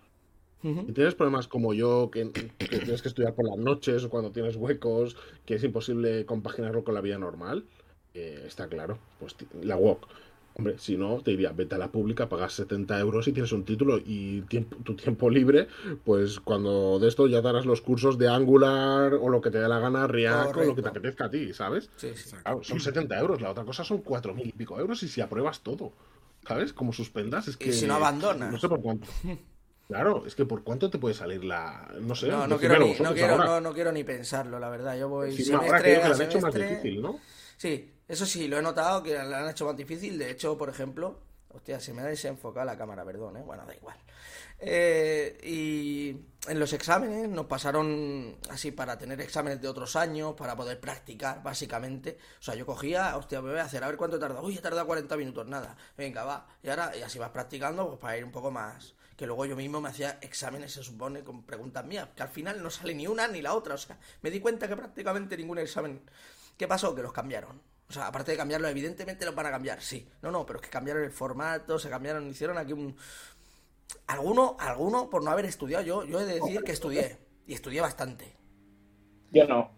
[0.63, 4.31] Y tienes problemas como yo, que, que tienes que estudiar por las noches o cuando
[4.31, 7.65] tienes huecos, que es imposible compaginarlo con la vida normal,
[8.13, 10.07] eh, está claro, pues la WOC.
[10.53, 13.63] Hombre, si no, te diría, vete a la pública, pagas 70 euros y tienes un
[13.63, 15.67] título y tiempo, tu tiempo libre,
[16.03, 19.67] pues cuando de esto ya darás los cursos de Angular o lo que te dé
[19.69, 21.89] la gana, React o lo que te apetezca a ti, ¿sabes?
[21.95, 22.35] Sí, sí.
[22.43, 25.61] Claro, son 70 euros, la otra cosa son 4.000 y pico euros y si apruebas
[25.61, 25.93] todo,
[26.45, 26.73] ¿sabes?
[26.73, 27.71] Como suspendas, es Y que...
[27.71, 28.51] si no abandonas.
[28.51, 29.07] No sé por cuánto.
[29.91, 31.85] Claro, es que por cuánto te puede salir la...
[31.99, 33.45] No sé, No, no quiero, ni, no, quiero, ahora.
[33.45, 34.97] no, no quiero ni pensarlo, la verdad.
[34.97, 37.19] Yo voy Encima, ahora semestre creo que lo han hecho más difícil, ¿no?
[37.57, 40.17] Sí, eso sí, lo he notado que lo han hecho más difícil.
[40.17, 41.19] De hecho, por ejemplo,
[41.49, 43.43] hostia, se me ha desenfocado la cámara, perdón, ¿eh?
[43.45, 43.97] Bueno, da igual.
[44.59, 46.15] Eh, y
[46.49, 51.43] en los exámenes nos pasaron así para tener exámenes de otros años, para poder practicar,
[51.43, 52.17] básicamente.
[52.39, 54.41] O sea, yo cogía, hostia, me voy a hacer, a ver cuánto tarda.
[54.41, 55.75] Uy, he tardado 40 minutos, nada.
[55.97, 56.47] Venga, va.
[56.63, 58.93] Y ahora, y así vas practicando, pues para ir un poco más.
[59.15, 62.61] Que luego yo mismo me hacía exámenes, se supone, con preguntas mías, que al final
[62.63, 63.75] no sale ni una ni la otra.
[63.75, 66.01] O sea, me di cuenta que prácticamente ningún examen.
[66.57, 66.95] ¿Qué pasó?
[66.95, 67.61] Que los cambiaron.
[67.89, 70.07] O sea, aparte de cambiarlo, evidentemente los van a cambiar, sí.
[70.21, 72.95] No, no, pero es que cambiaron el formato, se cambiaron, hicieron aquí un.
[74.07, 77.17] Alguno, alguno, por no haber estudiado, yo, yo he de decir que estudié.
[77.45, 78.33] Y estudié bastante.
[79.31, 79.71] Yo no.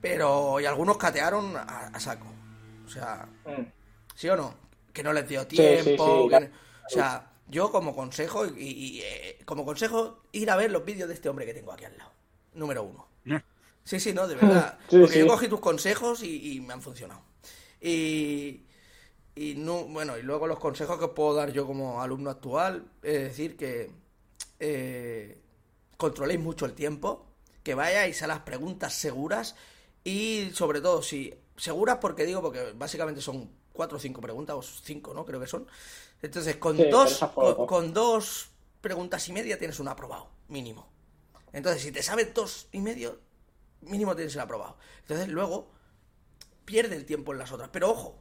[0.00, 0.60] Pero.
[0.60, 2.26] Y algunos catearon a, a saco.
[2.84, 3.62] O sea, Mm.
[4.14, 4.54] ¿sí o no?
[4.92, 6.22] Que no les dio sí, tiempo.
[6.24, 6.46] sí, que- la-
[6.86, 11.08] O sea, yo como consejo, y, y, eh, como consejo, ir a ver los vídeos
[11.08, 12.12] de este hombre que tengo aquí al lado.
[12.54, 13.08] Número uno.
[13.84, 14.78] Sí, sí, no, de verdad.
[14.88, 15.18] Sí, Porque sí.
[15.20, 17.22] yo cogí tus consejos y, y me han funcionado.
[17.80, 18.62] Y,
[19.34, 22.90] y no, bueno, y luego los consejos que os puedo dar yo como alumno actual,
[23.02, 23.90] es decir, que
[24.58, 25.38] eh,
[25.96, 27.26] controléis mucho el tiempo,
[27.62, 29.56] que vayáis a las preguntas seguras
[30.04, 34.62] y sobre todo, si seguras porque digo, porque básicamente son cuatro o cinco preguntas, o
[34.62, 35.24] cinco, ¿no?
[35.24, 35.66] Creo que son.
[36.22, 37.30] Entonces, con Sí, dos,
[37.66, 40.88] con, dos preguntas y media tienes un aprobado, mínimo.
[41.52, 43.18] Entonces, si te sabes dos y medio,
[43.82, 44.76] mínimo tienes el aprobado.
[45.02, 45.70] Entonces, luego,
[46.64, 47.70] pierde el tiempo en las otras.
[47.72, 48.18] Pero ojo,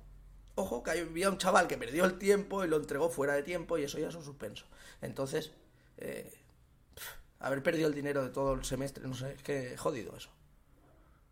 [0.56, 3.78] ojo, que había un chaval que perdió el tiempo y lo entregó fuera de tiempo
[3.78, 4.66] y eso ya es un suspenso.
[5.02, 5.52] Entonces,
[5.98, 6.34] eh,
[7.40, 10.30] haber perdido el dinero de todo el semestre, no sé, es que jodido eso.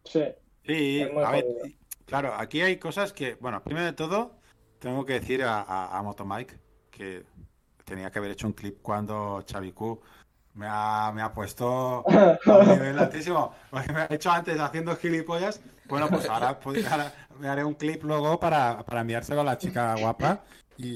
[0.06, 0.24] Sí.
[0.66, 1.46] Sí, Es muy a ver.
[2.08, 4.32] Claro, aquí hay cosas que, bueno, primero de todo,
[4.80, 6.60] tengo que decir a, a, a Motomike
[6.90, 7.24] que
[7.86, 10.02] tenía que haber hecho un clip cuando Q
[10.56, 13.54] me ha, me ha puesto a un nivel altísimo.
[13.70, 15.62] Porque me ha hecho antes haciendo gilipollas.
[15.86, 19.58] Bueno, pues ahora, pues ahora me haré un clip luego para, para enviárselo a la
[19.60, 20.44] chica guapa
[20.78, 20.96] y,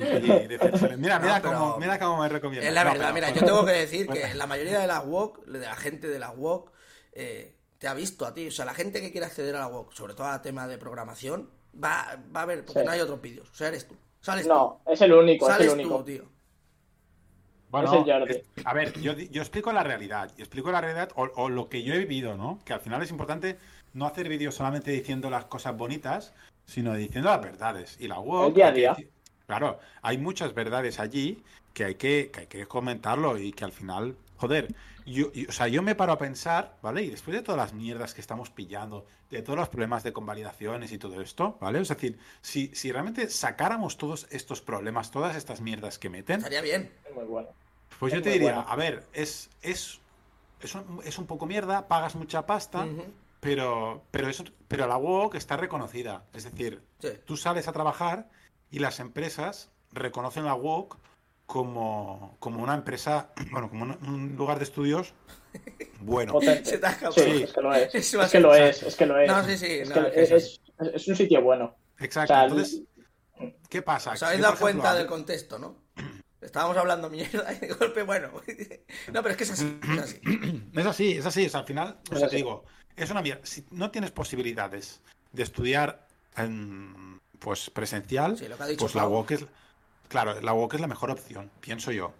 [0.98, 2.68] mira, mira, No, cómo, mira cómo me recomienda.
[2.68, 5.06] Es la No, verdad, pero- mira, yo tengo que decir que la mayoría de las
[5.06, 6.72] WOC, de la gente de las WOC,
[7.14, 8.45] eh, te ha visto a ti.
[8.48, 10.78] O sea, la gente que quiere acceder a la WOC, sobre todo a tema de
[10.78, 11.49] programación,
[11.84, 12.86] va, va a ver, porque Sí.
[12.86, 13.49] no hay otros vídeos.
[13.49, 13.95] O sea, eres tú.
[14.20, 15.98] Sales No, es el único, es el único.
[15.98, 16.26] tú, tío.
[17.72, 18.32] Bueno, Es el Jordi.
[18.34, 21.70] es- a ver, yo, yo explico la realidad, y explico la realidad o, o lo
[21.70, 22.60] que yo he vivido, ¿no?
[22.66, 23.58] Que al final es importante
[23.94, 26.34] no hacer vídeos solamente diciendo las cosas bonitas,
[26.66, 27.98] sino diciendo las verdades.
[27.99, 28.98] Y la web, El día a que día.
[29.48, 31.41] claro, hay muchas verdades allí
[31.74, 34.68] que hay que, que hay que comentarlo y que al final, joder,
[35.06, 37.03] yo, yo- o sea, yo me paro a pensar, ¿vale?
[37.03, 40.91] Y después de todas las mierdas que estamos pillando, de todos los problemas de convalidaciones
[40.91, 41.80] y todo esto, ¿vale?
[41.80, 46.61] Es decir, si, si realmente sacáramos todos estos problemas, todas estas mierdas que meten, Estaría
[46.61, 46.91] bien.
[47.06, 47.11] Es
[47.99, 48.69] pues yo Es te muy diría, bueno.
[48.69, 49.99] a ver, es, es,
[50.60, 53.06] es, un, es un poco mierda, pagas mucha pasta, Ujú.
[53.40, 56.23] pero, pero, eso, pero la WOC está reconocida.
[56.34, 57.10] Es decir, Sí.
[57.26, 58.30] tú sales a trabajar
[58.72, 60.98] y las empresas reconocen la WOC
[61.52, 65.14] como, como una empresa, bueno, como un, un lugar de estudios
[65.99, 66.40] bueno.
[66.40, 66.64] Se.
[66.64, 67.94] Sí, es que lo es.
[67.94, 69.28] Es que lo es, es que lo es.
[69.28, 71.76] No, sí, sí, Es, no, que es que es es, es- es un sitio bueno.
[71.99, 72.34] Exacto.
[72.34, 72.82] O sea, Entonces,
[73.69, 74.11] ¿qué pasa?
[74.14, 75.76] Os habéis dado ejemplo, cuenta del contexto, ¿no?
[76.40, 78.30] Estábamos hablando mierda y de golpe, bueno.
[79.11, 80.22] No, pero es que es así, es así.
[80.73, 81.45] Es así, es así.
[81.48, 82.64] O sea, al final, o sea, te digo,
[82.95, 83.45] es una mierda.
[83.45, 85.02] Si no tienes posibilidades
[85.34, 86.07] de estudiar
[86.38, 89.06] en, pues presencial, Sí, lo que ha dicho pues la.
[89.06, 89.45] UOC es,
[90.12, 92.14] claro, la UOC es la mejor opción, pienso yo.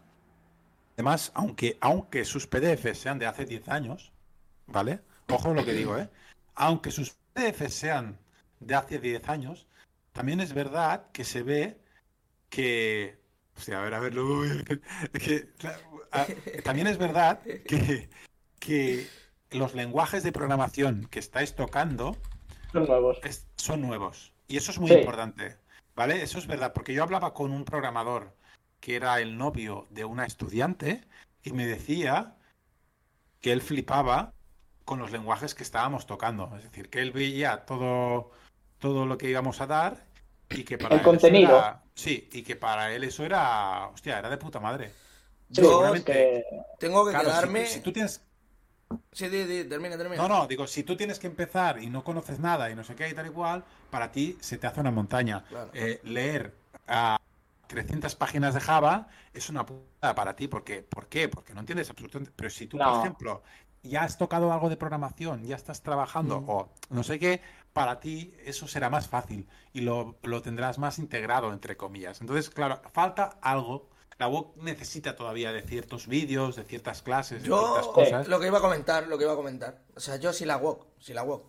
[0.96, 4.14] Además, aunque, aunque sus PDFs sean de hace 10 años,
[4.66, 5.02] ¿vale?
[5.30, 6.10] Ojo lo que digo, ¿eh?
[6.56, 8.18] Aunque sus PDFs sean
[8.62, 9.68] de hace 10 años,
[10.14, 11.78] también es verdad que se ve
[12.50, 13.20] que...
[13.58, 15.50] Hostia, a ver, a ver, lo voy a- que,
[16.12, 16.28] a-
[16.64, 18.10] también es verdad que,
[18.60, 19.06] que
[19.52, 22.16] los lenguajes de programación que estáis tocando
[22.72, 23.20] Son nuevos.
[23.24, 24.32] es- son nuevos.
[24.48, 24.96] Y eso es muy Sí.
[24.98, 25.58] importante.
[25.96, 26.22] ¿Vale?
[26.24, 28.36] Eso es verdad, porque yo hablaba con un programador
[28.80, 31.02] que era el novio de una estudiante
[31.44, 32.36] y me decía
[33.40, 34.34] que él flipaba
[34.86, 36.52] con los lenguajes que estábamos tocando.
[36.58, 38.32] Es decir, que él veía todo,
[38.80, 40.06] todo lo que íbamos a dar
[40.50, 41.58] y que para El él eso contenido.
[41.58, 43.88] era- sí, y que para él eso era.
[43.88, 44.92] Hostia, era de puta madre.
[45.50, 46.46] Yo- seguramente- que-
[46.80, 47.66] Tengo que Claro, si tú- quedarme.
[47.68, 48.22] si tú tienes
[49.12, 50.22] Sí, di, di, termina, termina.
[50.22, 52.96] No, no, digo, si tú tienes que empezar y no conoces nada y no sé
[52.96, 55.44] qué y tal y cual, para ti se te hace una montaña.
[55.50, 55.70] Claro.
[55.74, 56.56] Eh, leer
[56.88, 57.18] a
[57.68, 60.48] 300 páginas de Java es una puta para ti.
[60.48, 61.30] porque ¿Por qué?
[61.30, 62.34] Porque no entiendes absolutamente.
[62.36, 63.44] Pero si tú, por ejemplo,
[63.84, 66.50] ya has tocado algo de programación, ya estás trabajando Mm.
[66.50, 67.42] o no sé qué,
[67.74, 72.20] para ti eso será más fácil y lo, lo tendrás más integrado, entre comillas.
[72.22, 73.90] Entonces, claro, falta algo.
[74.22, 78.28] La web necesita todavía de ciertos vídeos, de ciertas clases, de ciertas Yo, cosas.
[78.28, 79.82] lo que iba a comentar, lo que iba a comentar.
[79.96, 81.44] O sea, yo si la WOC, si la WOC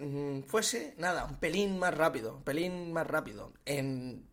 [0.00, 4.26] mm, fuese, nada, un pelín más rápido, un pelín más rápido en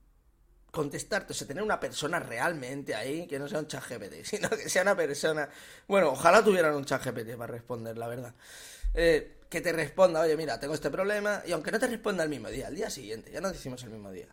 [0.72, 4.50] contestarte, o sea, tener una persona realmente ahí, que no sea un chat GPT, sino
[4.50, 5.48] que sea una persona...
[5.88, 8.34] Bueno, ojalá tuvieran un chat GPT para responder, la verdad.
[8.96, 12.30] Eh, que te responda, oye, mira, tengo este problema, y aunque no te responda el
[12.30, 14.30] mismo día, al día siguiente, ya nos decimos el mismo día,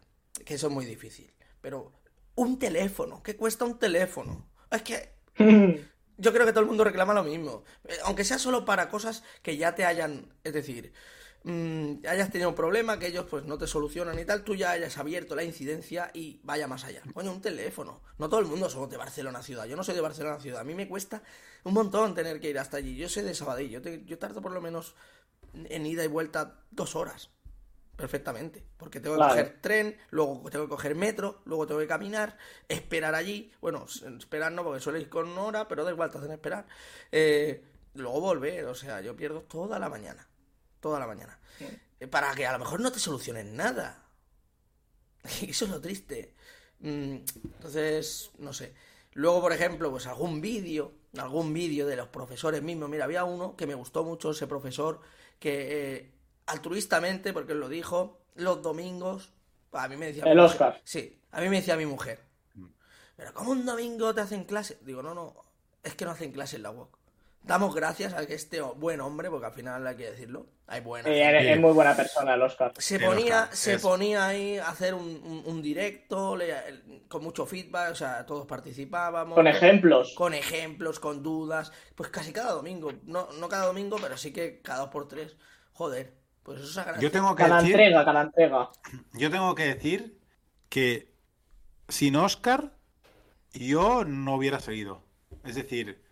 [0.46, 1.30] que eso es muy difícil,
[1.60, 1.92] pero
[2.36, 4.48] un teléfono, ¿qué cuesta un teléfono?
[4.70, 5.15] Es que
[6.16, 7.65] yo creo que todo el mundo reclama lo mismo.
[7.85, 10.93] Eh, Aunque sea solo para cosas que ya te hayan, es decir,
[11.44, 14.70] mm, hayas tenido un problema, que ellos pues no te solucionan y tal, tú ya
[14.73, 17.02] hayas abierto la incidencia y vaya más allá.
[17.12, 18.02] Coño, un teléfono.
[18.19, 19.66] No todo el mundo somos de Barcelona ciudad.
[19.66, 20.61] Yo no soy de Barcelona ciudad.
[20.61, 21.23] A mí me cuesta
[21.65, 22.97] un montón tener que ir hasta allí.
[22.97, 23.70] Yo soy de Sabadell.
[23.70, 24.94] Yo, te- yo tardo por lo menos
[25.55, 27.31] en ida y vuelta dos horas.
[27.96, 28.64] Perfectamente.
[28.76, 32.36] Porque tengo que coger tren, luego tengo que coger metro, luego tengo que caminar,
[32.68, 33.52] esperar allí.
[33.60, 33.86] Bueno,
[34.18, 36.66] esperar no, porque suele ir con hora, pero da igual, te hacen esperar.
[37.12, 37.64] Eh,
[37.94, 40.28] luego volver, o sea, yo pierdo toda la mañana.
[40.80, 41.38] Toda la mañana.
[42.00, 44.02] Eh, Para que a lo mejor no te solucionen nada.
[45.40, 46.34] Y eso es lo triste.
[46.80, 47.16] Mm,
[47.56, 48.74] Entonces, no sé.
[49.12, 52.88] Luego, por ejemplo, pues algún vídeo, algún vídeo de los profesores mismos.
[52.88, 55.00] Mira, había uno que me gustó mucho, ese profesor,
[55.38, 56.14] que eh,
[56.46, 59.32] altruistamente, porque él lo dijo, los domingos,
[59.72, 60.24] a mí me decía...
[60.24, 60.80] El mujer- Oscar.
[60.84, 62.20] Sí, a mí me decía mi mujer.
[63.16, 64.78] Pero ¿cómo un domingo te hacen clase?
[64.82, 65.34] Digo, no, no,
[65.82, 66.98] es que no hacen clase en la UOC.
[67.42, 71.10] Damos gracias a que este buen hombre, porque al final hay que decirlo, hay buena
[71.10, 72.72] Eh, es muy buena persona el Oscar.
[72.78, 77.22] Se ponía, Oscar, se es- ponía ahí a hacer un, un- un directo le- con
[77.22, 79.34] mucho feedback, o sea, todos participábamos.
[79.34, 80.14] Con ejemplos.
[80.14, 81.70] Con ejemplos, con dudas.
[81.94, 82.92] Pues casi cada domingo.
[83.04, 85.36] No, no cada domingo, pero sí que cada dos por tres.
[85.74, 86.14] Joder,
[86.44, 87.02] pues eso agradece.
[87.02, 88.70] Yo tengo que Cada decir, entrega, cada entrega.
[89.14, 90.20] yo tengo que decir
[90.68, 91.12] que
[91.88, 92.72] sin Oscar
[93.52, 95.02] yo no hubiera seguido.
[95.44, 96.02] Es decir,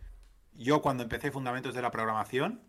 [0.55, 2.61] yo cuando empecé Fundamentos de la Programación,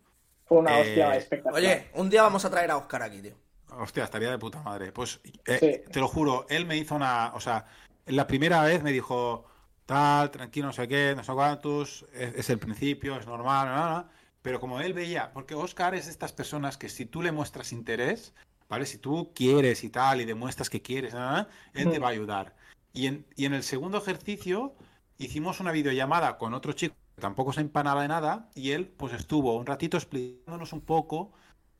[0.46, 1.58] Fue una Eh, hostia espectacular.
[1.64, 3.34] Oye, un día vamos a traer a Oscar aquí, tío.
[3.78, 4.92] hostia, estaría de puta madre.
[4.92, 5.90] Pues eh, Sí.
[5.90, 7.64] te lo juro, él me hizo una, o sea,
[8.06, 9.46] la primera vez me dijo,
[9.86, 13.74] tal, tranquilo, no sé qué, no sé cuántos, es, es el principio, es normal, no,
[13.76, 14.08] no, no".
[14.44, 17.72] Pero como él veía, porque Oscar es de estas personas que si tú le muestras
[17.72, 18.34] interés,
[18.68, 18.84] ¿vale?
[18.84, 22.54] Si tú quieres y tal, y demuestras que quieres, no, él te va a ayudar.
[22.92, 24.74] Y en, y en el segundo ejercicio
[25.16, 29.14] hicimos una videollamada con otro chico que tampoco se empanaba de nada, y él pues
[29.14, 31.32] estuvo un ratito explicándonos un poco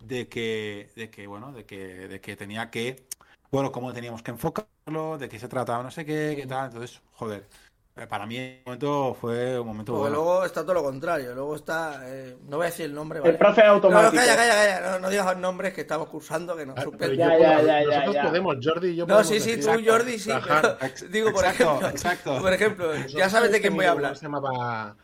[0.03, 3.07] de que, de que bueno, de que, de que tenía que,
[3.53, 6.69] bueno, cómo teníamos que enfocarlo, de qué se trataba, no sé qué, qué tal.
[6.69, 7.64] Entonces, joder, eh,
[8.09, 10.17] para mí el momento fue un momento Porque bueno.
[10.17, 11.33] luego está todo lo contrario.
[11.35, 12.01] Luego está.
[12.07, 13.39] eh, no voy a decir el nombre, El ¿vale?
[13.39, 14.17] profe No, no, automático.
[14.17, 14.91] calla, calla, calla.
[14.91, 17.19] No, no digas nombres que estamos cursando, que nos Ah, suspenden.
[17.19, 18.23] Ya, ya, ya, ya, nosotros ya.
[18.25, 20.31] podemos, Jordi y yo No, sí, sí, tú, decir- Jordi, sí.
[20.47, 20.79] Pero-
[21.11, 22.39] digo, por exacto, ejemplo, exacto.
[22.41, 24.17] por ejemplo, ya sabes de quién voy a hablar.
[24.17, 24.97] Se llamaba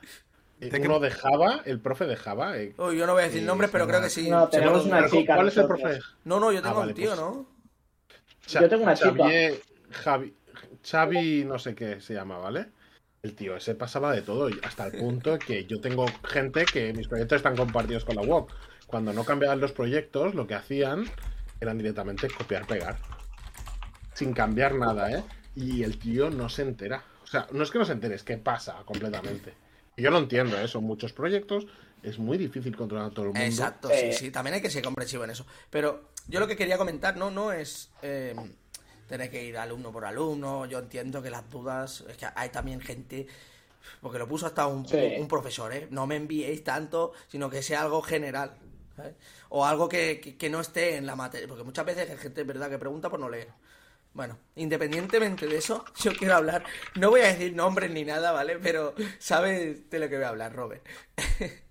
[0.60, 2.58] eh, uno de Java, el profe de Java.
[2.58, 2.74] eh.
[2.76, 4.28] Uy, yo no voy a decir nombres, pero creo que sí.
[4.28, 5.36] No, tenemos una chica.
[5.36, 6.00] ¿Cuál es el profe?
[6.24, 7.20] No, no, yo tengo Ah, vale, un tío, pues.
[7.20, 7.46] ¿no?
[8.48, 9.24] Yo tengo una chica.
[9.92, 10.34] Javi,
[10.84, 12.66] Xavi, no sé qué se llama, ¿vale?
[13.22, 17.06] El tío ese pasaba de todo, hasta el punto que yo tengo gente que mis
[17.06, 18.50] proyectos están compartidos con la WOC.
[18.86, 21.04] Cuando no cambiaban los proyectos, lo que hacían
[21.60, 22.96] eran directamente copiar-pegar.
[24.14, 25.22] Sin cambiar nada, ¿eh?
[25.54, 27.04] Y el tío no se entera.
[27.22, 29.52] O sea, no es que no se entere, es que pasa completamente.
[29.96, 30.66] Y yo lo entiendo, ¿eh?
[30.66, 31.66] Son muchos proyectos,
[32.02, 33.44] es muy difícil controlar a todo el mundo.
[33.44, 35.44] Exacto, Eh, sí, sí, también hay que ser comprensivo en eso.
[35.68, 38.34] Pero yo lo que quería comentar no, no es eh,
[39.10, 40.64] tener que ir alumno por alumno.
[40.66, 43.26] Yo entiendo que las dudas, es que hay también gente,
[44.00, 44.96] porque lo puso hasta un, Sí.
[45.18, 45.88] un profesor, ¿eh?
[45.90, 48.52] No me enviéis tanto, sino que sea algo general.
[48.96, 49.14] ¿sabes?
[49.48, 51.48] O algo que, que- que no esté en la materia.
[51.48, 53.48] Porque muchas veces hay gente, ¿verdad?, que pregunta por no leer.
[54.12, 56.64] Bueno, independientemente de eso, yo quiero hablar.
[56.96, 58.58] No voy a decir nombres ni nada, ¿vale?
[58.58, 60.86] Pero sabes de lo que voy a hablar, Robert.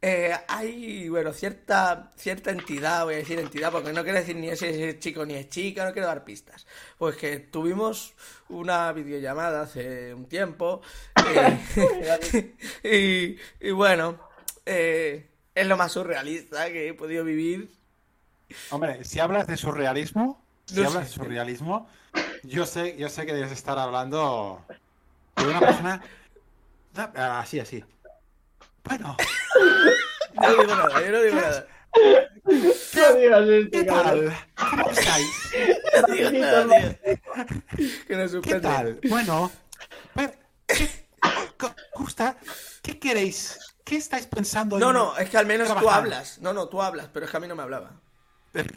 [0.00, 4.54] eh, hay, bueno, cierta, cierta entidad, voy a decir entidad, porque no quiero decir ni
[4.56, 6.66] si es chico ni es chica, no quiero dar pistas.
[6.98, 8.14] Pues que tuvimos
[8.48, 10.82] una videollamada hace un tiempo
[11.34, 12.54] eh,
[13.60, 14.20] y, y, bueno,
[14.64, 17.72] eh, es lo más surrealista que he podido vivir.
[18.70, 21.88] Hombre, si hablas de surrealismo, si hablas de surrealismo,
[22.44, 24.64] yo sé, yo sé que debes estar hablando
[25.36, 26.02] de una persona
[27.16, 27.84] así, así.
[28.84, 29.16] Bueno.
[30.34, 31.66] No digo nada, yo no digo nada.
[32.94, 34.26] No digas esto, ¿Qué cabrón.
[34.54, 34.70] tal?
[34.70, 35.26] ¿Cómo estáis?
[36.06, 38.04] No digo nada, tío.
[38.06, 38.60] Que nos ¿Qué suspende.
[38.60, 39.00] tal?
[39.08, 39.50] Bueno,
[40.66, 40.88] ¿qué,
[41.94, 42.36] gusta?
[42.82, 43.58] ¿Qué queréis?
[43.84, 44.78] ¿Qué estáis pensando?
[44.78, 46.00] No, en no, es que al menos tú trabajar?
[46.04, 46.38] hablas.
[46.40, 48.00] No, no, tú hablas, pero es que a mí no me hablaba.
[48.52, 48.68] Esa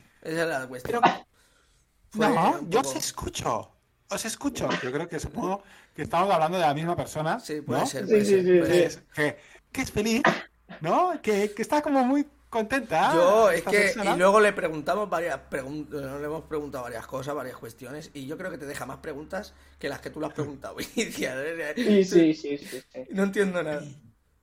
[0.44, 1.02] era la cuestión.
[1.04, 3.72] pero- no, yo os escucho.
[4.10, 4.68] Os escucho.
[4.84, 5.64] Yo creo que supongo
[5.96, 7.40] que estamos hablando de la misma persona.
[7.40, 7.86] Sí, puede ¿no?
[7.88, 8.04] ser.
[8.06, 8.84] Sí, puede sí, ser, sí, puede Que ser.
[8.86, 9.38] es, que,
[9.72, 10.22] que es feliz,
[10.82, 11.22] ¿no?
[11.22, 13.14] Que, que está como muy contenta.
[13.14, 14.14] Yo, es esta que, persona.
[14.14, 18.38] y luego le preguntamos varias preguntas, le hemos preguntado varias cosas, varias cuestiones, y yo
[18.38, 21.74] creo que te deja más preguntas que las que tú le has preguntado, Inicia, ¿eh?
[21.76, 23.00] Sí, sí, sí, sí, sí.
[23.12, 23.82] No entiendo nada.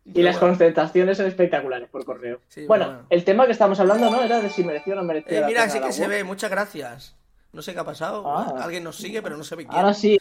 [0.07, 0.55] Y las bueno.
[0.55, 2.41] concentraciones son espectaculares por correo.
[2.49, 3.07] Sí, bueno, bueno.
[3.11, 4.23] el tema que estamos hablando, ¿no?
[4.23, 6.11] Era de si merecía o no merecía Eh, mira, sí que se web.
[6.11, 7.15] ve, muchas gracias.
[7.53, 8.55] No sé qué ha pasado, Ah.
[8.63, 9.77] alguien nos sigue, pero no se ve quién.
[9.79, 10.19] Ahora sí,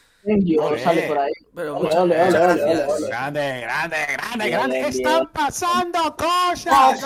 [0.83, 1.31] sale por ahí.
[1.55, 3.07] Pero Ole, ole, ole.
[3.07, 4.79] Grande, grande, grande, grande.
[4.87, 7.01] Están pasando cosas.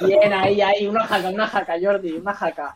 [0.00, 2.74] Bien, ahí, ahí, una jaca, una jaca, Jordi, una jaca.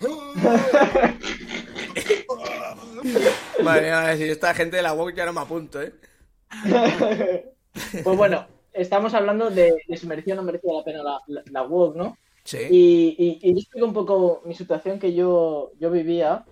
[3.62, 5.92] Madre mía, si esta gente de la web ya no me apunto, ¿eh?
[8.04, 11.66] Pues bueno, estamos hablando de, de si merecía o no merecía la pena la, la,
[11.66, 12.16] ¿no?
[12.44, 12.58] Sí.
[12.70, 16.44] Y, y, y yo explico un poco mi situación que yo, yo vivía.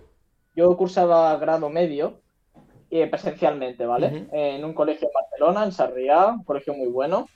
[0.57, 2.19] Yo cursaba grado medio
[2.89, 4.07] eh, presencialmente, ¿vale?
[4.07, 4.27] Ujú.
[4.31, 7.29] En un colegio en Barcelona, en Sarriá, un colegio muy bueno,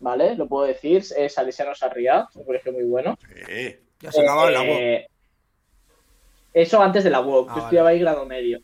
[0.00, 0.36] ¿vale?
[0.36, 3.16] Lo puedo decir, es Salesiano Sarriá, un colegio muy bueno.
[3.46, 3.74] Sí.
[4.00, 4.70] Ya se ha acabado la web.
[4.70, 5.08] Eh,
[6.52, 7.62] Eso antes de la UOC, Ah, yo vale.
[7.62, 8.60] estudiaba ahí grado medio.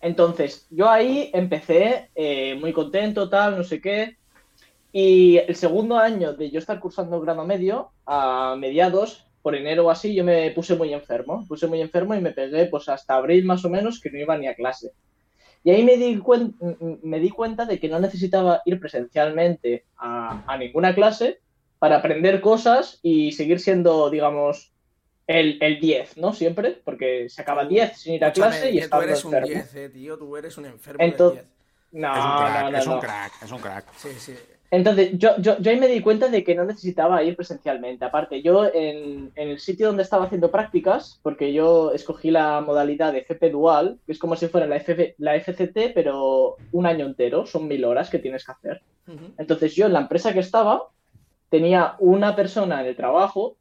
[0.00, 4.16] Entonces, yo ahí empecé eh, muy contento, tal, no sé qué.
[4.92, 9.90] Y el segundo año de yo estar cursando grado medio, a mediados, por enero o
[9.90, 11.44] así, yo me puse muy enfermo.
[11.48, 14.36] Puse muy enfermo y me pegué pues hasta abril más o menos que no iba
[14.36, 14.92] ni a clase.
[15.64, 16.54] Y ahí me di, cuen-
[17.02, 21.40] me di cuenta de que no necesitaba ir presencialmente a, a ninguna clase
[21.78, 24.72] para aprender cosas y seguir siendo, digamos,
[25.26, 26.32] el, el 10, ¿no?
[26.32, 29.34] Siempre, porque se acaba 10 sin ir a Escúchame, clase y que tú eres un
[29.34, 29.54] enfermo.
[29.54, 30.18] 10, eh, tío.
[30.18, 31.60] Tú eres un enfermo Entonces- del 10.
[31.92, 33.00] No, es un crack, no, no, es un no.
[33.00, 33.84] crack, es un crack.
[33.96, 34.34] Sí, sí.
[34.72, 38.04] Entonces, yo, yo, yo ahí me di cuenta de que no necesitaba ir presencialmente.
[38.04, 43.12] Aparte, yo en, en el sitio donde estaba haciendo prácticas, porque yo escogí la modalidad
[43.12, 47.06] de FP Dual, que es como si fuera la, FF la FCT, pero un año
[47.06, 48.82] entero, son mil horas que tienes que hacer.
[49.38, 50.84] Entonces, yo en la empresa que estaba,
[51.48, 53.56] tenía una persona en el trabajo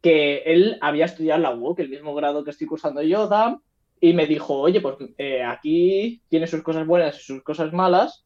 [0.00, 3.60] que él había estudiado la UOC, el mismo grado que estoy cursando yo, DAM,
[4.00, 8.24] y me dijo, oye, pues eh, aquí tiene sus cosas buenas y sus cosas malas,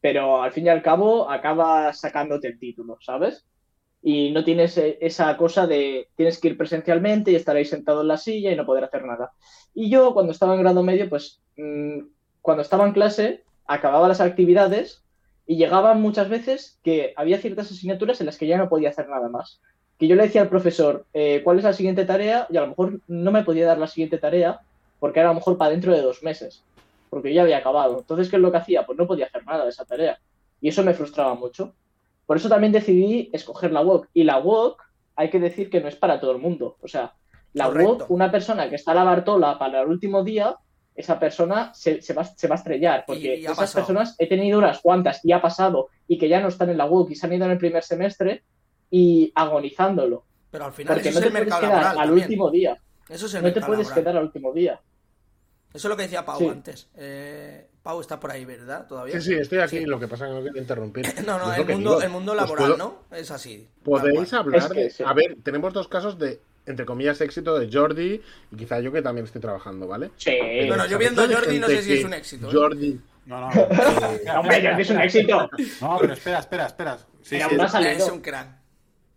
[0.00, 3.44] pero al fin y al cabo acabas sacándote el título, ¿sabes?
[4.02, 8.00] Y no tienes eh, esa cosa de tienes que ir presencialmente y estar ahí sentado
[8.00, 9.32] en la silla y no poder hacer nada.
[9.74, 12.00] Y yo cuando estaba en grado medio, pues mm,
[12.40, 15.04] cuando estaba en clase, acababa las actividades
[15.46, 19.08] y llegaban muchas veces que había ciertas asignaturas en las que ya no podía hacer
[19.08, 19.60] nada más.
[19.98, 22.46] Que yo le decía al profesor, eh, ¿cuál es la siguiente tarea?
[22.50, 24.60] Y a lo mejor no me podía dar la siguiente tarea
[24.98, 26.62] porque era a lo mejor para dentro de dos meses,
[27.10, 27.98] porque ya había acabado.
[27.98, 28.86] Entonces, ¿qué es lo que hacía?
[28.86, 30.18] Pues no podía hacer nada de esa tarea.
[30.60, 31.74] Y eso me frustraba mucho.
[32.24, 34.08] Por eso también decidí escoger la WOC.
[34.14, 34.80] Y la WOC,
[35.16, 36.76] hay que decir que no es para todo el mundo.
[36.80, 37.14] O sea,
[37.52, 37.96] la Correcto.
[37.98, 40.56] WOC, una persona que está a la Bartola para el último día,
[40.94, 43.04] esa persona se, se va, se va a estrellar.
[43.06, 43.86] Porque esas pasado.
[43.86, 46.84] personas he tenido unas cuantas y ha pasado y que ya no están en la
[46.86, 48.44] WOC y se han ido en el primer semestre
[48.90, 50.24] y agonizándolo.
[50.50, 52.24] Pero al final Porque eso no es te el mercado laboral al también.
[52.24, 52.76] último día.
[53.08, 53.94] Eso es el No te puedes laboral.
[54.04, 54.80] quedar al último día.
[55.72, 56.48] Eso es lo que decía Pau Sí.
[56.48, 56.88] antes.
[56.96, 58.86] Eh, Pau está por ahí, ¿verdad?
[58.86, 59.20] ¿Todavía?
[59.20, 59.84] Sí, sí, estoy aquí, Sí.
[59.84, 61.04] lo que pasa es que no quiero interrumpir.
[61.26, 63.04] No, no, el mundo, el mundo laboral, puedo- ¿no?
[63.16, 63.68] Es así.
[63.84, 65.02] Podéis hablar Es que sí.
[65.06, 68.20] A ver, tenemos dos casos de, entre comillas, éxito de Jordi
[68.50, 70.10] y quizá yo que también estoy trabajando, ¿vale?
[70.16, 70.36] Sí.
[70.66, 72.52] Bueno, yo viendo a Jordi no sé si es un éxito, ¿eh?
[72.52, 73.00] Jordi...
[73.26, 73.48] No, no.
[74.40, 75.48] Hombre, ya que es un éxito.
[75.80, 76.98] No, pero espera, espera, espera.
[77.22, 77.36] Sí.
[77.36, 78.59] Es un crack.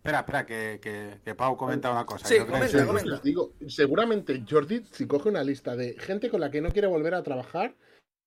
[0.04, 2.26] Espera, que, que, que Pau comenta una cosa.
[2.26, 3.20] Sí, que comenta, Sí, comenta.
[3.22, 7.14] digo, seguramente Jordi, si coge una lista de gente con la que no quiere volver
[7.14, 7.74] a trabajar,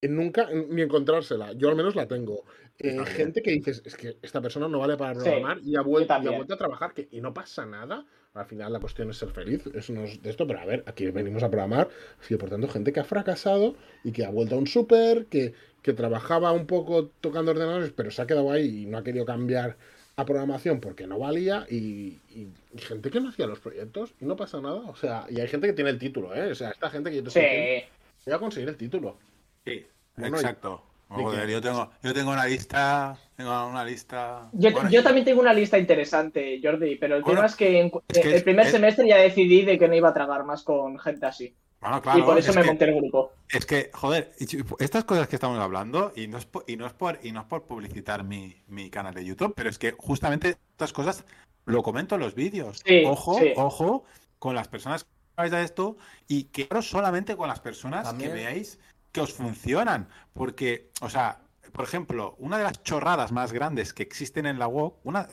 [0.02, 1.54] eh, nunca ni encontrársela.
[1.54, 2.46] Yo al menos la tengo.
[2.80, 5.82] Eh, gente que dices, es que esta persona no vale para Sí, programar y ha,
[5.82, 8.06] vuelto, y ha vuelto a trabajar que, y no pasa nada.
[8.34, 10.84] Al final la cuestión es ser feliz, eso no es de esto, pero a ver,
[10.86, 11.90] aquí venimos a programar,
[12.30, 15.54] y por tanto gente que ha fracasado y que ha vuelto a un súper, que,
[15.82, 19.26] que trabajaba un poco tocando ordenadores, pero se ha quedado ahí y no ha querido
[19.26, 19.78] cambiar
[20.20, 24.26] a programación porque no valía y, y- y gente que no hacía los proyectos y
[24.26, 24.82] no pasa nada.
[24.88, 26.52] O sea, y hay gente que tiene el título, ¿eh?
[26.52, 27.86] O sea, esta gente que yo te Sí.
[28.26, 29.16] voy a conseguir el título.
[29.64, 29.86] Sí,
[30.16, 30.82] Bueno, exacto.
[31.10, 34.50] ¿de Joder, yo tengo, yo tengo una lista, tengo una lista.
[34.54, 37.80] Yo, Bueno, yo también tengo una lista interesante, Jordi, pero el Bueno, tema es que
[37.80, 40.44] en es que el primer es- semestre ya decidí de que no iba a tragar
[40.46, 41.56] más con gente así.
[41.90, 43.32] Bueno, claro, y por eso es me que- monté el grupo.
[43.50, 44.34] Es que, joder,
[44.80, 47.42] estas cosas que estamos hablando, y no es por, y no es por, y no
[47.42, 51.24] es por publicitar mi, mi canal de YouTube, pero es que justamente estas cosas
[51.66, 52.82] lo comento en los vídeos.
[52.86, 53.54] Sí, ojo, sí.
[53.56, 54.04] ojo
[54.40, 55.98] con las personas que habláis de esto
[56.28, 58.32] y que solamente con las personas También.
[58.32, 58.80] que veáis
[59.12, 60.08] que os funcionan.
[60.34, 61.40] Porque, o sea,
[61.74, 65.28] por ejemplo, una de las chorradas más grandes que existen en la web, una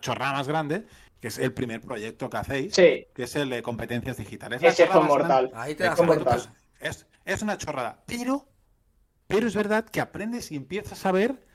[0.00, 0.86] chorrada más grande,
[1.20, 4.62] que es el primer proyecto que hacéis, Sí, que es el de competencias digitales.
[4.62, 5.50] Ese grande- mortal.
[5.54, 6.02] Ahí te cuenta.
[6.04, 6.42] mortal.
[6.80, 8.02] es, es una chorrada.
[8.06, 8.48] Pero,
[9.26, 11.46] pero es verdad que aprendes y empiezas a ver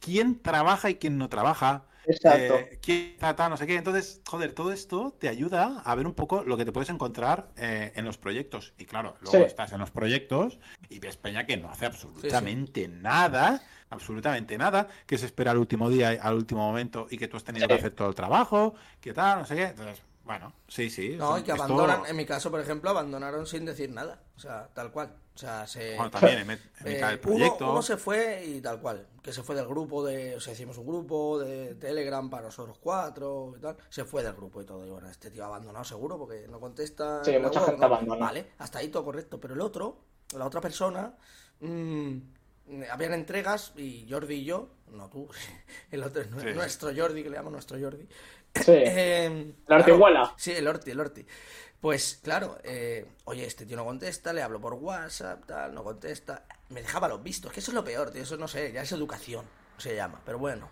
[0.00, 1.84] quién trabaja y quién no trabaja.
[2.06, 2.54] Exacto.
[2.56, 3.74] eh, quién trata, no sé qué.
[3.76, 7.50] Entonces, joder, todo esto te ayuda a ver un poco lo que te puedes encontrar
[7.56, 8.72] eh, en los proyectos.
[8.78, 9.44] Y claro, luego Sí.
[9.44, 10.58] estás en los proyectos
[10.88, 15.88] y ves Peña que no hace absolutamente nada, absolutamente nada, que se espera al último
[15.90, 17.68] día, al último momento y que tú has tenido Sí.
[17.68, 19.64] que hacer todo el trabajo, que tal, no sé qué.
[19.64, 21.16] Entonces, bueno, sí, sí.
[21.16, 24.20] No, son- y que abandonan, en mi caso, por ejemplo, abandonaron sin decir nada.
[24.36, 25.14] O sea, tal cual.
[25.34, 25.94] O sea, se.
[25.94, 27.70] Bueno, también en, en Eh, mitad del uno, proyecto.
[27.70, 30.76] uno se fue y tal cual, que se fue del grupo de, o sea, hicimos
[30.78, 34.84] un grupo de Telegram para nosotros cuatro y tal, se fue del grupo y todo,
[34.84, 37.24] y bueno, este tío ha abandonado seguro porque no contesta.
[37.24, 37.86] Sí, mucha web, gente ¿no?
[37.86, 38.26] abandona.
[38.26, 40.00] Vale, hasta ahí todo correcto, pero el otro,
[40.36, 41.14] la otra persona,
[41.60, 42.16] mm,
[42.90, 45.28] habían entregas y Jordi y yo, no tú,
[45.90, 46.52] el otro, Sí.
[46.54, 48.06] nuestro Jordi, que le llamo nuestro Jordi,
[48.54, 48.62] Sí.
[48.74, 50.34] eh, La.
[50.36, 51.26] Sí, el Orti, el Orti.
[51.80, 56.44] Pues claro, eh, oye, este tío no contesta, le hablo por WhatsApp, tal, no contesta.
[56.70, 58.90] Me dejaba los vistos, que eso es lo peor, tío, eso no sé, ya es
[58.90, 59.44] educación,
[59.76, 60.68] se llama, pero bueno.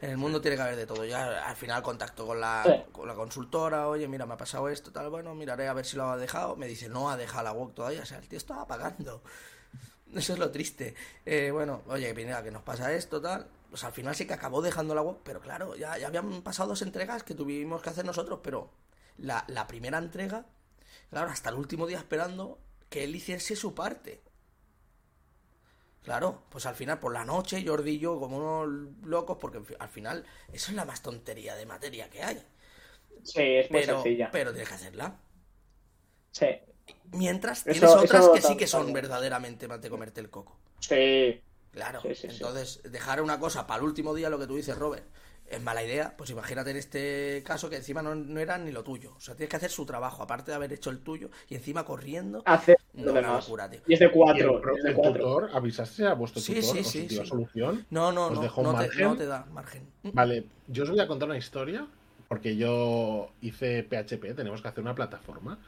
[0.00, 1.04] En el mundo tiene que haber de todo.
[1.04, 2.90] Ya al final contacto con la, Sí.
[2.90, 5.98] con la consultora, oye, mira, me ha pasado esto, tal, bueno, miraré a ver si
[5.98, 6.56] lo ha dejado.
[6.56, 9.22] Me dice, no ha dejado la web todavía, o sea, el tío estaba pagando.
[10.14, 10.94] Eso es lo triste.
[11.24, 13.48] Eh, bueno, oye, mira, que nos pasa esto, tal.
[13.70, 16.70] Pues al final sí que acabó dejando la web, pero claro, ya, ya habían pasado
[16.70, 18.70] dos entregas que tuvimos que hacer nosotros, pero
[19.18, 20.46] la, la primera entrega,
[21.10, 22.58] claro, hasta el último día esperando
[22.90, 24.22] que él hiciese su parte.
[26.02, 29.88] Claro, pues al final por la noche Jordi y yo como unos locos, porque al
[29.88, 32.42] final eso es la más tontería de materia que hay.
[33.22, 34.30] Sí, es muy Pero, sencilla.
[34.30, 35.20] pero tienes que hacerla.
[36.32, 36.46] Sí.
[37.12, 38.68] Mientras Eso- tienes otras eso que sí que también.
[38.68, 40.56] son verdaderamente más de comerte el coco.
[40.80, 41.40] Sí.
[41.72, 42.28] Claro, Sí, sí, sí.
[42.30, 45.04] entonces dejar una cosa para el último día, lo que tú dices, Robert,
[45.46, 46.14] es mala idea.
[46.16, 49.14] Pues imagínate en este caso que encima no, no era ni lo tuyo.
[49.16, 51.84] O sea, tienes que hacer su trabajo, aparte de haber hecho el tuyo, y encima
[51.84, 52.42] corriendo.
[52.44, 53.44] Hacer No, lo una demás.
[53.44, 53.80] locura, tío.
[53.86, 54.60] Y es de Y el, cuatro.
[54.60, 55.24] pro- es de el cuatro.
[55.24, 57.26] tutor, avisaste a vuestro Sí, tutor sí, sí, sí.
[57.26, 57.86] solución.
[57.90, 59.04] No, no, ¿Os no, no te, margen?
[59.04, 59.88] no te da margen.
[60.02, 61.86] Vale, yo os voy a contar una historia
[62.28, 65.58] porque yo hice PHP, tenemos que hacer una plataforma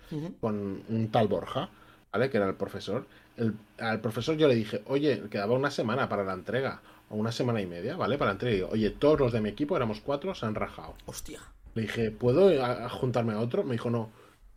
[0.41, 1.70] con un tal Borja,
[2.12, 2.31] ¿vale?
[2.31, 3.07] Que era el profesor.
[3.37, 7.32] El- al profesor yo le dije, oye, quedaba una semana para la entrega, o una
[7.32, 8.19] semana y media, ¿vale?
[8.19, 8.53] Para la entrega.
[8.53, 10.95] Y digo, oye, todos los de mi equipo, éramos cuatro, se han rajado.
[11.07, 11.41] Hostia.
[11.74, 13.65] Le dije, ¿puedo a- a juntarme a otro?
[13.65, 14.11] Me dijo, no.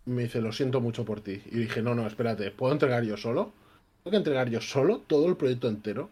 [0.06, 1.42] Me dice, lo siento mucho por ti.
[1.46, 3.54] Y dije, no, no, espérate, ¿puedo entregar yo solo?
[4.04, 6.10] Tengo que entregar yo solo todo el proyecto entero.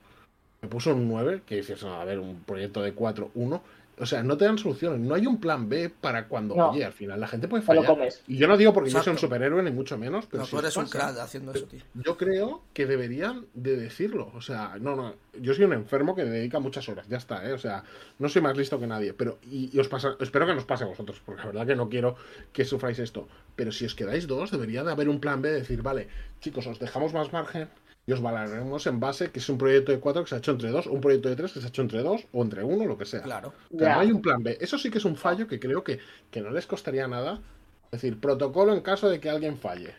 [0.61, 3.61] Me puso un 9, que dices, a ver, un proyecto de 4, 1.
[4.01, 4.99] O sea, no te dan soluciones.
[4.99, 6.71] No hay un plan B para cuando, No.
[6.71, 7.85] oye, al final la gente puede fallar.
[7.85, 8.23] comes.
[8.27, 9.27] Y yo no digo porque yo sea un Exacto.
[9.27, 11.81] superhéroe, ni mucho menos, pero No, si tú eres un crack haciendo eso, tío.
[11.93, 14.31] Yo creo que deberían de decirlo.
[14.35, 15.13] O sea, no, no.
[15.39, 17.07] Yo soy un enfermo que dedica muchas horas.
[17.07, 17.53] Ya está, ¿eh?
[17.53, 17.83] O sea,
[18.19, 19.13] no soy más listo que nadie.
[19.13, 21.75] Pero, y, y os pasa, espero que nos pase a vosotros, porque la verdad que
[21.75, 22.15] no quiero
[22.51, 23.27] que sufráis esto.
[23.55, 26.07] Pero si os quedáis dos, debería de haber un plan B de decir, vale,
[26.39, 27.69] chicos, os dejamos más margen
[28.05, 30.51] y os valoraremos en base que es un proyecto de cuatro que se ha hecho
[30.51, 32.85] entre dos, un proyecto de tres que se ha hecho entre dos, o entre uno,
[32.85, 33.21] lo que sea.
[33.21, 33.53] Claro.
[33.73, 33.93] O sea, Ya.
[33.95, 34.57] no hay un plan B.
[34.59, 35.99] Eso sí que es un fallo que creo que,
[36.31, 37.39] que no les costaría nada.
[37.85, 39.93] Es decir, protocolo en caso de que alguien falle.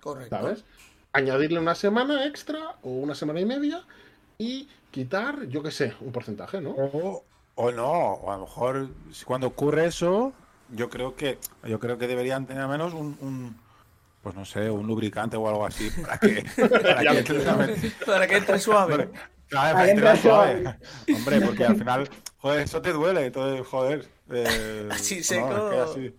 [0.00, 0.36] Correcto.
[0.36, 0.64] ¿sabes?
[1.12, 3.84] Añadirle una semana extra o una semana y media
[4.38, 6.70] y quitar, yo qué sé, un porcentaje, ¿no?
[6.70, 7.24] O,
[7.56, 8.88] o no, o a lo mejor
[9.24, 10.32] cuando ocurre eso,
[10.70, 13.56] yo creo que yo creo que deberían tener al menos un, un,
[14.24, 18.36] pues no sé, un lubricante o algo así para que, para que entre- Para que
[18.36, 19.10] entre suave.
[19.46, 20.76] Claro, Para que entre suave.
[21.14, 24.08] Hombre, porque al final, joder, eso te duele, entonces, joder.
[24.30, 25.70] eh, Así no, seco.
[25.70, 26.16] es que así,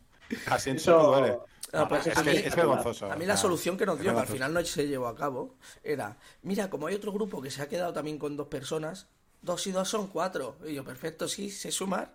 [0.47, 1.37] así en Eso- duele.
[1.73, 3.11] No, pues es, a que- mí- es vergonzoso.
[3.11, 5.15] A mí la solución que nos es dio, que al final no se llevó a
[5.15, 9.07] cabo, era, mira, como hay otro grupo que se ha quedado también con dos personas,
[9.41, 10.55] dos y dos son cuatro.
[10.65, 12.13] Y yo, perfecto, sí, sé sumar.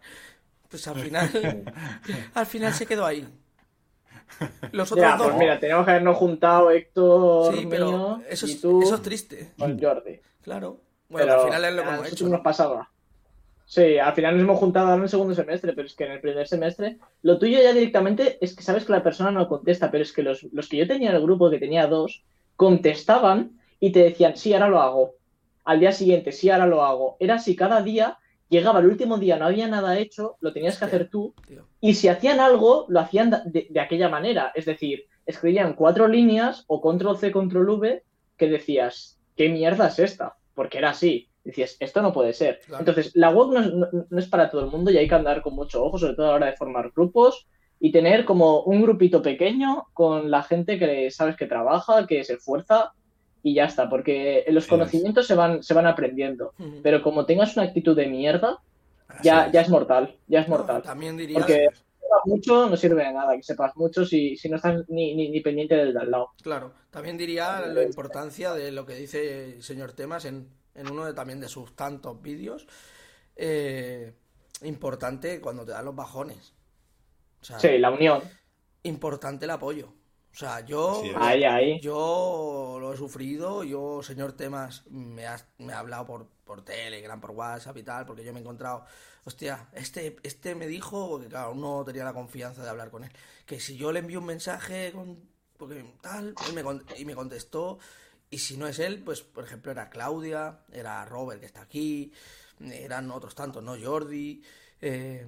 [0.71, 1.65] Pues al final,
[2.35, 3.29] al final se quedó ahí.
[4.73, 5.27] Los otros Ya, dos.
[5.29, 8.95] pues mira, tenemos que habernos juntado Héctor sí, pero mío, eso y es, tú eso
[8.95, 9.53] es triste.
[9.59, 10.21] con Jordi.
[10.43, 10.81] Claro.
[11.09, 12.29] Bueno, Pero al final es lo que hemos hecho.
[12.29, 12.91] nos pasaba.
[13.67, 16.13] Sí, al final nos hemos juntado ahora en el segundo semestre, pero es que en
[16.13, 19.91] el primer semestre lo tuyo ya directamente es que sabes que la persona no contesta,
[19.91, 22.25] pero es que los, los que yo tenía en el grupo, que tenía dos,
[22.57, 25.15] contestaban y te decían, sí, ahora lo hago.
[25.65, 27.17] Al día siguiente, sí, ahora lo hago.
[27.21, 30.85] Era así, cada día llegaba el último día, no había nada hecho, lo tenías que
[30.85, 31.67] hacer tú, tío.
[31.81, 34.53] Y si hacían algo, lo hacían de, de aquella manera.
[34.55, 38.03] Es decir, escribían cuatro líneas o control C, control V,
[38.37, 40.37] que decías, ¿qué mierda es esta?
[40.55, 41.29] Porque era así.
[41.43, 42.61] Decías, esto no puede ser.
[42.67, 42.81] Claro.
[42.83, 45.15] Entonces, la web no es, no- no es para todo el mundo y hay que
[45.15, 47.47] andar con mucho ojo, sobre todo a la hora de formar grupos
[47.79, 52.35] y tener como un grupito pequeño con la gente que sabes que trabaja, que se
[52.35, 52.93] esfuerza
[53.43, 54.69] y ya está, porque los es.
[54.71, 56.53] conocimientos se van, se van aprendiendo.
[56.83, 58.59] Pero como tengas una actitud de mierda,
[59.23, 59.53] ya, es.
[59.53, 60.83] ya es mortal, ya es No, mortal.
[60.83, 61.39] también diría.
[61.39, 61.69] Porque
[62.25, 65.41] mucho no sirve de nada que sepas mucho si, si no estás ni, ni, ni
[65.41, 66.31] pendiente del de al lado.
[66.43, 71.05] Claro, también diría la importancia de lo que dice el señor Temas en, en uno
[71.07, 72.67] de, también de sus tantos vídeos.
[73.37, 74.13] Eh,
[74.63, 76.53] importante cuando te dan los bajones.
[77.41, 78.23] O sea, Sí, la unión.
[78.83, 79.93] importante el apoyo.
[80.33, 81.03] O sea, yo.
[81.17, 81.81] Ahí, ahí.
[81.81, 87.21] yo lo he sufrido, yo, señor Temas, me ha, me ha hablado por, por Telegram,
[87.21, 88.85] por WhatsApp y tal, porque yo me he encontrado,
[89.25, 93.11] hostia, este, este me dijo, porque claro, no tenía la confianza de hablar con él,
[93.45, 95.19] que si yo le envío un mensaje con,
[95.57, 96.63] porque tal, él me,
[96.97, 97.79] y me contestó,
[98.31, 102.13] y si no es él, pues por ejemplo era Claudia, era Robert que está aquí,
[102.61, 103.75] eran otros tantos, ¿no?
[103.81, 104.43] Jordi,
[104.81, 105.27] eh,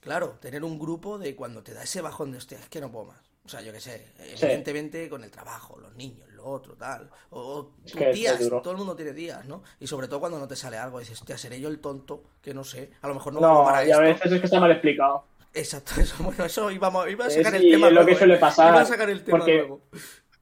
[0.00, 2.90] claro, tener un grupo de cuando te da ese bajón de, hostia, es que no
[2.92, 3.25] puedo más.
[3.46, 7.08] O sea, yo qué sé, evidentemente con el trabajo, los niños, lo otro, tal.
[7.30, 9.62] O, Es tus días, todo el mundo tiene días, ¿no?
[9.78, 12.52] Y sobre todo cuando no te sale algo, dices, hostia, seré yo el tonto, que
[12.52, 14.02] no sé, a lo mejor no, No, para y a esto.
[14.02, 15.24] veces es que está mal explicado.
[15.54, 18.16] Exacto, eso, bueno, eso íbamos, iba a sacar el sí, tema es lo luego, que
[18.18, 18.38] suele eh.
[18.38, 19.80] pasar, Iba a sacar el tema porque- luego.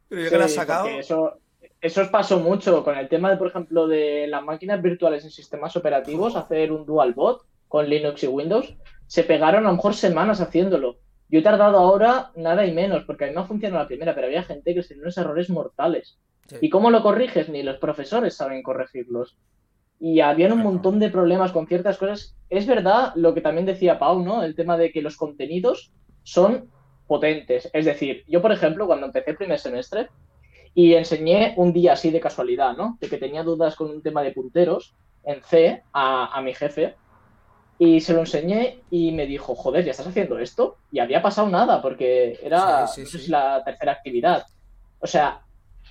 [0.09, 1.39] Pero ya que lo has Sí, sacado, Eso,
[1.81, 5.31] eso os pasó mucho con el tema, de, por ejemplo, de las máquinas virtuales en
[5.31, 8.75] sistemas operativos, hacer un dual bot con Linux y Windows.
[9.07, 10.97] Se pegaron a lo mejor semanas haciéndolo.
[11.29, 14.15] Yo he tardado ahora nada y menos, porque a mí me ha funcionado la primera,
[14.15, 16.19] pero había gente que tenía unos errores mortales.
[16.47, 16.57] Sí.
[16.61, 17.49] ¿Y cómo lo corriges?
[17.49, 19.37] Ni los profesores saben corregirlos.
[19.99, 22.37] Y habían un montón de problemas con ciertas cosas.
[22.51, 24.43] Es verdad lo que también decía Pau, ¿no?
[24.43, 25.93] El tema de que los contenidos
[26.23, 26.69] son
[27.07, 27.71] potentes.
[27.73, 30.09] Es decir, yo, por ejemplo, cuando empecé el primer semestre
[30.75, 32.99] y enseñé un día así de casualidad, ¿no?
[33.01, 34.95] De que tenía dudas con un tema de punteros
[35.25, 36.97] en C a, a mi jefe.
[37.79, 40.77] Y se lo enseñé y me dijo, joder, ¿ya estás haciendo esto?
[40.93, 43.25] Y había pasado nada, porque era Sí, sí, no sé sí.
[43.25, 44.45] si la tercera actividad.
[45.01, 45.41] O sea,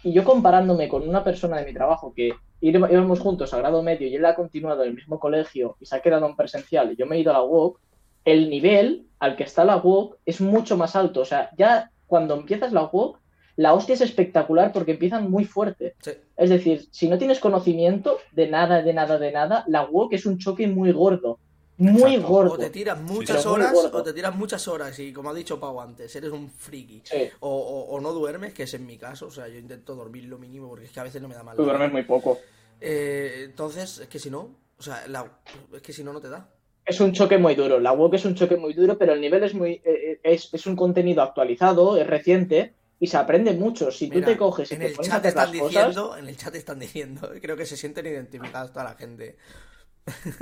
[0.03, 3.83] y yo comparándome con una persona de mi trabajo que íbamos íbamos juntos a grado
[3.83, 6.91] medio y él ha continuado en el mismo colegio y se ha quedado en presencial
[6.91, 7.79] y yo me he ido a la UOC,
[8.25, 11.21] el nivel al que está la UOC es mucho más alto.
[11.21, 13.19] O sea, ya cuando empiezas la UOC,
[13.55, 15.95] la hostia es espectacular porque empiezan muy fuerte.
[15.99, 16.11] Sí.
[16.37, 20.25] Es decir, si no tienes conocimiento de nada, de nada, de nada, la UOC es
[20.25, 21.39] un choque muy gordo.
[21.77, 22.27] Muy Exacto.
[22.27, 22.53] gordo.
[22.53, 25.81] o te tiras muchas horas, o te tiras muchas horas, y como ha dicho Pau
[25.81, 27.01] antes, eres un friki.
[27.03, 29.95] Sí, O, o- o no duermes, que es en mi caso, o sea, yo intento
[29.95, 31.55] dormir lo mínimo porque es que a veces no me da mal.
[31.55, 32.39] tú duermes muy poco.
[32.79, 35.39] Eh, entonces, es que si no, o sea, la-
[35.73, 36.49] es que si no, no te da.
[36.85, 37.79] Es un choque muy duro.
[37.79, 40.65] La UOC es un choque muy duro, pero el nivel es muy eh, es, es
[40.67, 43.89] un contenido actualizado, es reciente y se aprende mucho.
[43.89, 46.35] Si tú te coges y en te el pones a chat están cosas, en el
[46.37, 49.37] chat están diciendo, creo que se sienten identificados toda la gente.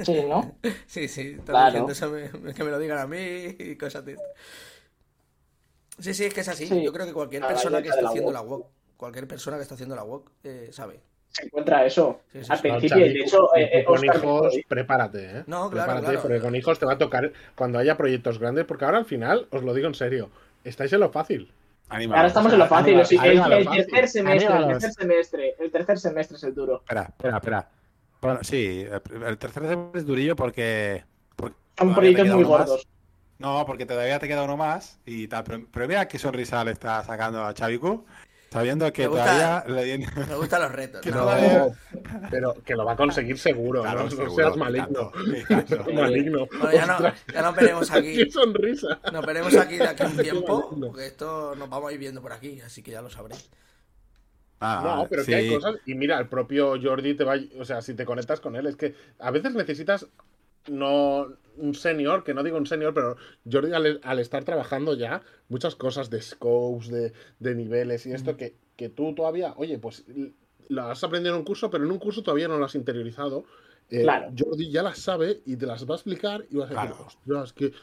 [0.03, 0.55] Sí, ¿no?
[0.87, 1.85] Sí, sí, Claro.
[1.87, 2.09] diciendo eso,
[2.41, 4.17] me- que me lo digan a mí y cosas de.
[5.99, 6.67] Sí, sí, es que es así.
[6.67, 6.81] Sí.
[6.83, 8.33] Yo creo que cualquier persona que la haciendo wok.
[8.33, 8.67] la WOC,
[8.97, 10.99] cualquier persona que está haciendo la WOC, eh, sabe.
[11.29, 12.21] Se encuentra eso.
[12.31, 12.67] Sí, sí, Al sí.
[12.67, 15.43] No, principio, y Xavi, de hecho, eh, eh, con hijos, prepárate, ¿eh?
[15.47, 16.21] No, claro, prepárate, claro.
[16.23, 19.47] porque con hijos te va a tocar cuando haya proyectos grandes, porque ahora al final,
[19.51, 20.29] os lo digo en serio,
[20.63, 21.51] estáis en lo fácil.
[21.87, 22.17] Anímalos.
[22.17, 22.99] Ahora estamos en lo fácil.
[22.99, 26.77] El, tercer semestre, el tercer semestre, el tercer semestre es el duro.
[26.79, 27.69] Espera, espera, espera.
[28.21, 28.85] Bueno, sí,
[29.25, 29.63] el tercer
[29.95, 31.03] es durillo porque.
[31.35, 32.87] porque Son proyectos muy gordos.
[33.39, 35.43] No, porque todavía te queda uno más y tal.
[35.43, 38.05] Pero, pero mira qué sonrisa le está sacando a Chavicu,
[38.51, 40.07] sabiendo que Me gusta- todavía le viene.
[40.29, 41.01] Me gustan los retos.
[41.03, 41.17] Que ¿no?
[41.21, 41.67] todavía-
[42.29, 44.29] pero que lo va a conseguir seguro, Claro, ¿no?
[44.35, 45.11] Seas maligno.
[45.49, 46.45] tanto, maligno.
[46.59, 46.99] Bueno, ya no,
[47.33, 48.17] ya nos veremos aquí.
[48.17, 48.99] ¡Qué sonrisa!
[49.11, 52.21] Nos veremos aquí de aquí a un tiempo, porque esto nos vamos a ir viendo
[52.21, 53.49] por aquí, así que ya lo sabréis.
[54.61, 55.55] Ah, No, pero que hay sí.
[55.55, 55.75] cosas.
[55.85, 57.35] Y mira, el propio Jordi te va.
[57.59, 60.07] O sea, si te conectas con él, es que a veces necesitas.
[60.67, 61.27] No
[61.57, 63.17] un senior, que no digo un senior, pero
[63.51, 68.37] Jordi al, al estar trabajando ya, muchas cosas de scopes, de, de niveles y esto,
[68.37, 70.05] que, que tú todavía, oye, pues
[70.69, 73.43] lo has aprendido en un curso, pero en un curso todavía no lo has interiorizado.
[73.89, 74.31] Eh, Claro.
[74.37, 77.05] Jordi ya las sabe y te las va a explicar y vas a decir, Claro.
[77.07, 77.73] ostras, que,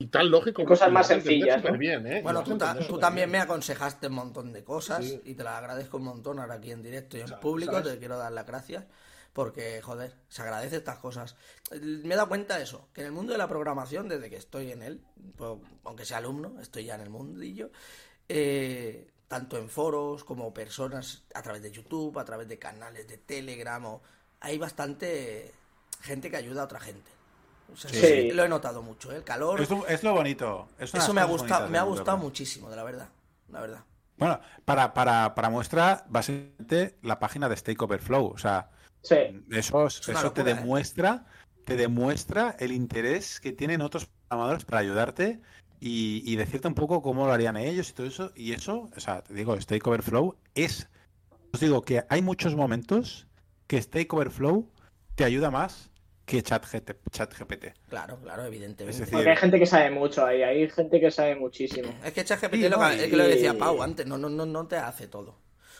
[0.00, 0.64] Y tan lógico.
[0.64, 2.20] Cosas más sencillas, ¿eh?
[2.22, 5.20] Bueno, tú, ta- también me aconsejaste un montón de cosas Sí.
[5.26, 7.72] y te las agradezco un montón ahora aquí en directo y en público.
[7.72, 7.92] ¿sabes?
[7.92, 8.86] Te quiero dar las gracias
[9.34, 11.36] porque, joder, se agradece estas cosas.
[11.82, 14.36] Me he dado cuenta de eso, que en el mundo de la programación, desde que
[14.36, 15.02] estoy en él,
[15.36, 17.70] pues, aunque sea alumno, estoy ya en el mundillo,
[18.28, 23.18] eh, tanto en foros como personas a través de YouTube, a través de canales de
[23.18, 24.02] Telegram, o-
[24.40, 25.52] hay bastante
[26.00, 27.10] gente que ayuda a otra gente.
[27.72, 27.98] O sea, Sí.
[28.00, 29.16] sí, lo he notado mucho, ¿eh?
[29.16, 29.60] el calor.
[29.60, 30.68] Es lo, es lo bonito.
[30.78, 32.28] Es Eso me ha gustado, me ha gustado mundo.
[32.28, 33.08] muchísimo, de la verdad.
[33.48, 33.84] La verdad.
[34.16, 38.26] Bueno, para, para, para muestra, básicamente la página de Stake Overflow.
[38.34, 38.70] O sea,
[39.02, 39.16] Sí.
[39.50, 40.44] eso, Es eso te ¿eh?
[40.44, 41.24] demuestra,
[41.64, 45.40] te demuestra el interés que tienen otros programadores para ayudarte
[45.80, 48.32] y, y decirte un poco cómo lo harían ellos y todo eso.
[48.34, 50.88] Y eso, o sea, te digo, Stake Overflow es.
[51.52, 53.26] Os digo que hay muchos momentos
[53.66, 54.70] que Stake Overflow
[55.14, 55.89] te ayuda más
[56.30, 57.10] que ChatGPT.
[57.10, 57.64] ChatGPT.
[57.88, 58.90] Claro, claro, evidentemente.
[58.90, 61.92] Es Es, decir, Porque hay gente que sabe mucho ahí, hay gente que sabe muchísimo.
[62.14, 64.28] que ChatGPT Sí, es lo no, que, es que lo decía Pau antes, no, no,
[64.28, 65.30] no, no te hace todo.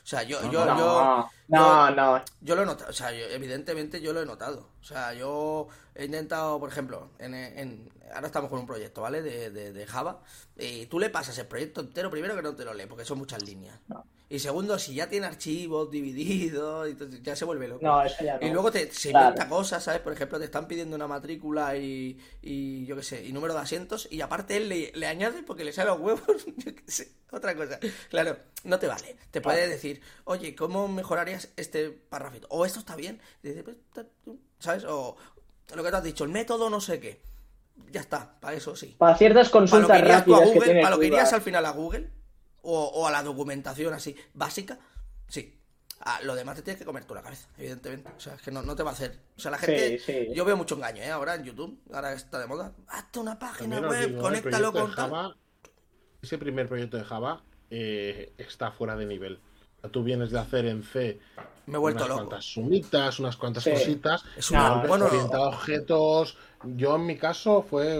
[0.02, 2.24] O sea, yo, No, yo, No, yo, no, no.
[2.40, 4.70] yo lo he notado, o sea, yo- evidentemente yo lo he notado.
[4.80, 9.20] O sea, yo he intentado, por ejemplo, en, en- ahora estamos con un proyecto, ¿vale?
[9.20, 10.22] De, de- de Java.
[10.56, 13.18] Y tú le pasas el proyecto entero, primero que no te lo lee, porque son
[13.18, 13.78] muchas líneas.
[14.32, 17.84] Y segundo, si ya tiene archivos divididos, entonces ya se vuelve loco.
[17.84, 18.46] No, eso ya no.
[18.46, 19.26] Y luego te, se Claro.
[19.30, 20.00] inventa cosas, ¿sabes?
[20.02, 23.60] Por ejemplo, te están pidiendo una matrícula y, y yo qué sé, y número de
[23.60, 27.10] asientos, y aparte él le, le añade porque le sale los huevos, yo qué sé,
[27.32, 27.80] otra cosa.
[28.08, 29.16] Claro, no te vale.
[29.32, 32.46] Te puede decir, oye, ¿cómo mejorarías este párrafito?
[32.50, 34.84] O esto está bien, "Pues, ta- tú", ¿sabes?
[34.84, 35.16] O
[35.74, 37.20] lo que te has dicho, el método no sé qué.
[37.90, 38.94] Ya está, para eso sí.
[38.98, 41.00] Para ciertas Para lo consultas que irías tú a rápidas que Google, tiene para lo
[41.00, 42.10] que irías al final a Google,
[42.62, 44.78] o, o a la documentación así básica,
[45.28, 45.56] sí.
[46.02, 48.10] Ah, lo demás te tienes que comer tú la cabeza, evidentemente.
[48.16, 49.18] O sea, es que no, no te va a hacer.
[49.36, 49.98] O sea, la gente.
[49.98, 50.28] Sí, sí.
[50.34, 51.10] Yo veo mucho engaño, ¿eh?
[51.10, 52.72] Ahora en YouTube, ahora está de moda.
[52.88, 55.10] Hazte una página web, digo, el conéctalo con tal.
[55.10, 55.36] Java,
[56.22, 59.40] ese primer proyecto de Java eh, está fuera de nivel.
[59.76, 61.18] O sea, Tú vienes de hacer en C
[61.66, 62.28] Me he vuelto unas loco.
[62.28, 63.70] cuantas sumitas, unas cuantas Sí.
[63.70, 66.38] cositas, Es una- bueno, orientado a objetos.
[66.64, 67.98] Yo en mi caso fue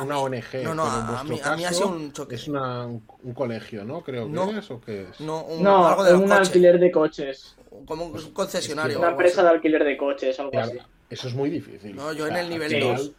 [0.00, 0.62] una ONG.
[0.64, 2.34] no, no, a- a mí- a mí ha caso sido un choque.
[2.36, 4.02] Es una- un, un colegio, ¿no?
[4.02, 4.50] Creo que No.
[4.58, 5.20] es o qué es.
[5.20, 6.48] No, un, No, algo de un coches.
[6.48, 7.56] alquiler de coches.
[7.86, 8.98] Como un concesionario.
[8.98, 9.48] Una empresa así.
[9.48, 10.78] de alquiler de coches, algo Claro, así.
[11.10, 11.94] eso es muy difícil.
[11.94, 13.12] No, yo en el nivel al final- dos.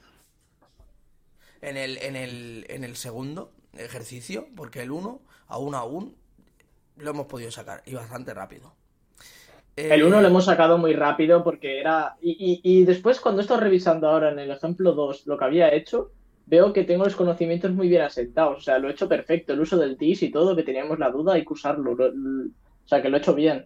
[1.62, 6.16] En el, en el, en el segundo ejercicio, porque el 1, aún aún,
[6.98, 8.74] lo hemos podido sacar y bastante rápido.
[9.76, 12.16] El Eh, 1 lo hemos sacado muy rápido porque era...
[12.22, 12.32] Y,
[12.64, 15.74] y- y después cuando he estado revisando ahora en el ejemplo 2 lo que había
[15.74, 16.12] hecho,
[16.46, 18.58] veo que tengo los conocimientos muy bien asentados.
[18.58, 19.54] O sea, lo he hecho perfecto.
[19.54, 21.96] El uso del TIS y todo, que teníamos la duda, hay que usarlo.
[21.96, 23.66] Lo- lo- o sea, que lo he hecho bien.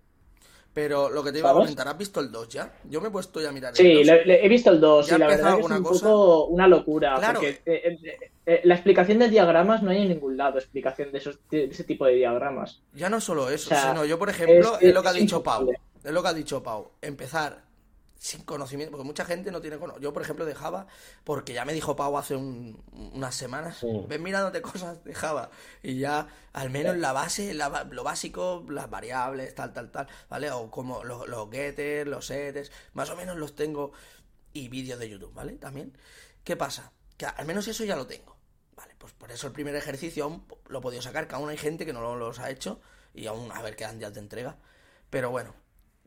[0.74, 2.72] Pero lo que te iba a comentar, ¿has visto el 2 ya?
[2.88, 4.06] Yo me he puesto ya a mirar el Sí, 2.
[4.06, 6.06] le- le- he visto el 2 ¿Ya y la verdad es un cosa?
[6.06, 7.16] poco una locura.
[7.18, 7.40] Claro.
[7.40, 11.18] Porque eh, eh, eh, la explicación de diagramas no hay en ningún lado, explicación de,
[11.18, 12.84] esos, de ese tipo de diagramas.
[12.94, 15.14] Ya no solo eso, O sea, sino yo, por ejemplo, es, es- lo que ha
[15.14, 15.72] dicho Pau.
[16.04, 16.92] Es lo que ha dicho Pau.
[17.02, 17.64] Empezar
[18.20, 20.04] sin conocimiento, porque mucha gente no tiene conocimiento.
[20.10, 20.88] Yo, por ejemplo, de Java,
[21.24, 22.84] porque ya me dijo Pau hace un-
[23.14, 23.88] unas semanas, Sí.
[24.08, 25.50] ven mirándote cosas de Java
[25.84, 30.50] y ya, al menos la base, la lo básico, las variables, tal, tal, tal, ¿vale?
[30.52, 33.92] O como los, los getters, los setters, más o menos los tengo
[34.54, 35.54] y vídeos de YouTube, ¿vale?
[35.54, 35.96] También.
[36.44, 36.92] ¿Qué pasa?
[37.18, 38.36] Que al menos eso ya lo tengo.
[38.76, 41.58] Vale, pues por eso el primer ejercicio aún lo he podido sacar, que aún hay
[41.58, 42.80] gente que no lo- los ha hecho
[43.14, 44.58] y aún a ver quedan días de entrega.
[45.10, 45.54] Pero bueno,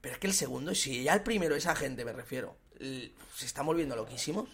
[0.01, 3.66] pero es que el segundo, si ya el primero, esa gente me refiero, se están
[3.66, 4.48] volviendo loquísimos,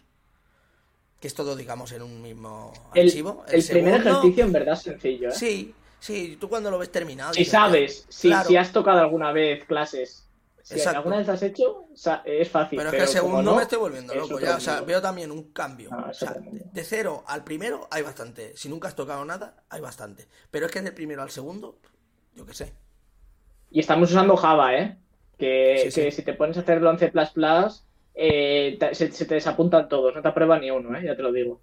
[1.21, 3.45] que es todo, digamos, en un mismo El, archivo.
[3.49, 5.29] el primer segundo, ejercicio en verdad es sencillo.
[5.29, 5.33] ¿eh?
[5.33, 7.33] Sí, sí, tú cuando lo ves terminado.
[7.33, 10.29] Si dices, sabes, si, claro, si has tocado alguna vez clases,
[10.63, 11.87] si alguna vez has hecho,
[12.25, 12.77] es fácil.
[12.77, 14.57] Pero es que el segundo no, me estoy volviendo es loco ya.
[14.57, 15.91] O sea, veo también un cambio.
[15.91, 18.57] No, o sea, de cero al primero hay bastante.
[18.57, 20.27] Si nunca has tocado nada, hay bastante.
[20.51, 21.79] Pero es que del primero al segundo,
[22.35, 22.75] yo qué sé.
[23.71, 24.99] Y estamos usando Java, ¿eh?
[25.39, 26.01] Que, Sí, sí.
[26.03, 27.13] que si te pones a hacerlo en C++,
[28.15, 31.03] eh, te- se, se te desapuntan todos, no te aprueba ni uno, ¿eh?
[31.05, 31.61] Ya te lo digo.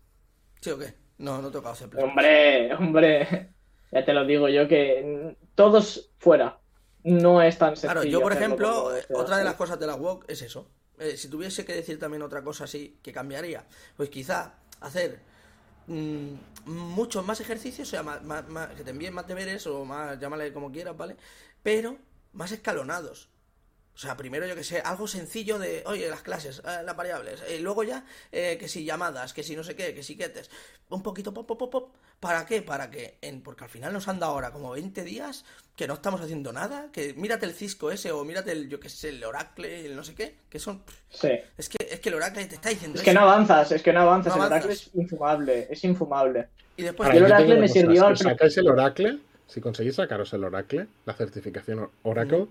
[0.61, 0.93] ¿Sí o qué?
[1.17, 1.85] No, no he tocado C++.
[1.97, 3.49] Hombre, hombre,
[3.91, 6.59] ya te lo digo yo que todos fuera.
[7.03, 7.93] No es tan sencillo.
[7.93, 10.69] Claro, yo por ejemplo, como eh, otra de las cosas de la WOC es eso.
[10.99, 13.65] Eh, si tuviese que decir también otra cosa así que cambiaría,
[13.97, 15.19] pues quizá hacer
[15.87, 16.33] mm,
[16.65, 20.19] muchos más ejercicios, o sea, más, más- más- que te envíen más deberes o más,
[20.19, 21.17] llámale como quieras, ¿vale?
[21.61, 21.97] Pero
[22.33, 23.29] más escalonados.
[23.95, 27.43] O sea, primero yo que sé, algo sencillo de, oye, las clases, eh, las variables,
[27.53, 30.49] y luego ya, eh, que si llamadas, que si no sé qué, que si quetes,
[30.89, 32.63] un poquito pop, pop, pop, pop, ¿para qué?
[32.63, 35.45] Para que, en, porque al final nos han dado ahora como 20 días
[35.75, 38.89] que no estamos haciendo nada, que mírate el Cisco ese, o mírate el, yo que
[38.89, 41.29] sé, el Oracle, el no sé qué, que son, Sí.
[41.55, 43.19] es que, es que el Oracle te está diciendo Es que eso.
[43.19, 44.35] no avanzas, es que no avanzas.
[44.35, 46.47] No el Oracle es infumable, es infumable.
[46.77, 50.43] Y después, Ahora, el Oracle me sirvió si sacáis el Oracle, si conseguís sacaros el
[50.43, 52.47] Oracle, la certificación Oracle,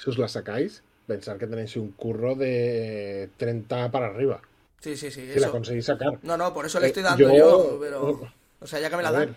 [0.00, 4.40] si os la sacáis, pensar que tenéis un curro de 30 para arriba.
[4.80, 6.18] sí, sí, sí, Si la conseguís sacar.
[6.22, 8.96] No, no, por eso le Eh, estoy dando yo- yo, pero, o sea, ya que
[8.96, 9.36] me la dan.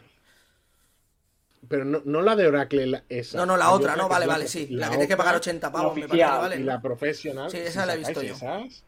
[1.67, 3.37] Pero no, no la de Oracle, la- esa.
[3.39, 5.71] No, no, la otra, no, vale, vale, sí, la, la que tienes que pagar 80
[5.71, 6.55] pavos, me parece vale.
[6.57, 7.49] Y la profesional.
[7.49, 8.33] Sí, si esa la he visto yo.
[8.35, 8.83] esas,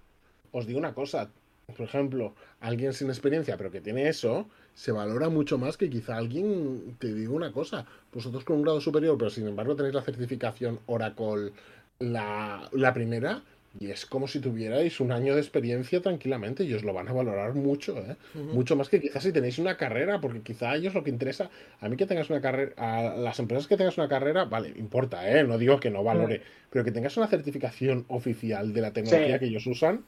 [0.51, 1.29] os digo una cosa.
[1.67, 6.17] Por ejemplo, alguien sin experiencia, pero que tiene eso, se valora mucho más que quizá
[6.17, 6.95] alguien.
[6.99, 7.85] Te digo una cosa.
[8.13, 11.51] Vosotros con un grado superior, pero sin embargo tenéis la certificación Oracle,
[11.99, 13.41] la, la primera.
[13.77, 17.11] Y es como si tuvierais un año de experiencia tranquilamente y os lo van a
[17.11, 18.15] valorar mucho, ¿eh?
[18.33, 21.49] Mucho más que quizás si tenéis una carrera, porque quizá a ellos lo que interesa,
[21.81, 25.29] a mí que tengas una carrera, a las empresas que tengas una carrera, vale, importa,
[25.29, 25.43] ¿eh?
[25.43, 29.39] No digo que no valore, pero que tengas una certificación oficial de la tecnología Sí.
[29.39, 30.05] que ellos usan,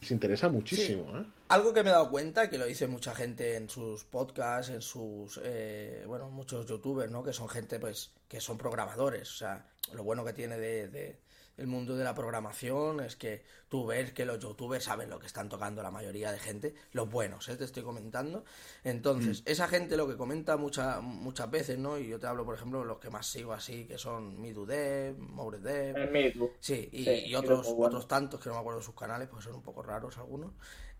[0.00, 1.24] les interesa muchísimo, ¿eh?
[1.48, 4.80] Algo que me he dado cuenta, que lo dice mucha gente en sus podcasts, en
[4.80, 7.22] sus, eh, bueno, muchos youtubers, ¿no?
[7.22, 9.30] Que son gente, pues, que son programadores.
[9.30, 11.18] O sea, lo bueno que tiene de, de
[11.60, 15.26] el mundo de la programación es que tú ves que los youtubers saben lo que
[15.26, 17.56] están tocando la mayoría de gente, los buenos, ¿eh?
[17.56, 18.44] Te estoy comentando.
[18.82, 21.98] Entonces, esa gente lo que comenta mucha- muchas veces, ¿no?
[21.98, 25.18] Y yo te hablo, por ejemplo, de los que más sigo así, que son Midudev,
[25.18, 26.50] Mouredev, Midu.
[26.60, 27.86] Sí, y, Sí, y otros, bueno.
[27.88, 30.52] otros tantos que no me acuerdo de sus canales, porque son un poco raros algunos.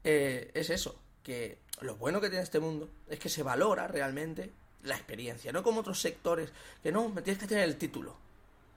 [0.04, 4.52] Eh, es eso, que lo bueno que tiene este mundo es que se valora realmente
[4.82, 8.14] la experiencia, no como otros sectores, que no, me tienes que tener el título.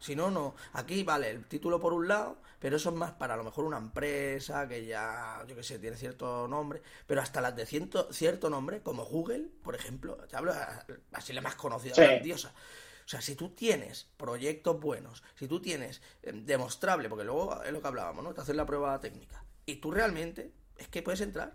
[0.03, 0.53] Si no, no.
[0.73, 3.63] Aquí vale el título por un lado, pero eso es más para a lo mejor
[3.63, 8.11] una empresa que ya, yo que sé, tiene cierto nombre, pero hasta las de ciento-
[8.11, 12.01] cierto nombre, como Google, por ejemplo, te hablo a- así la más conocida, Sí.
[12.01, 12.49] grandiosa.
[13.05, 17.71] O sea, si tú tienes proyectos buenos, si tú tienes eh, demostrable, porque luego es
[17.71, 18.33] lo que hablábamos, ¿no?
[18.33, 19.41] Te haces la prueba técnica.
[19.65, 21.53] Y tú realmente es que puedes entrar.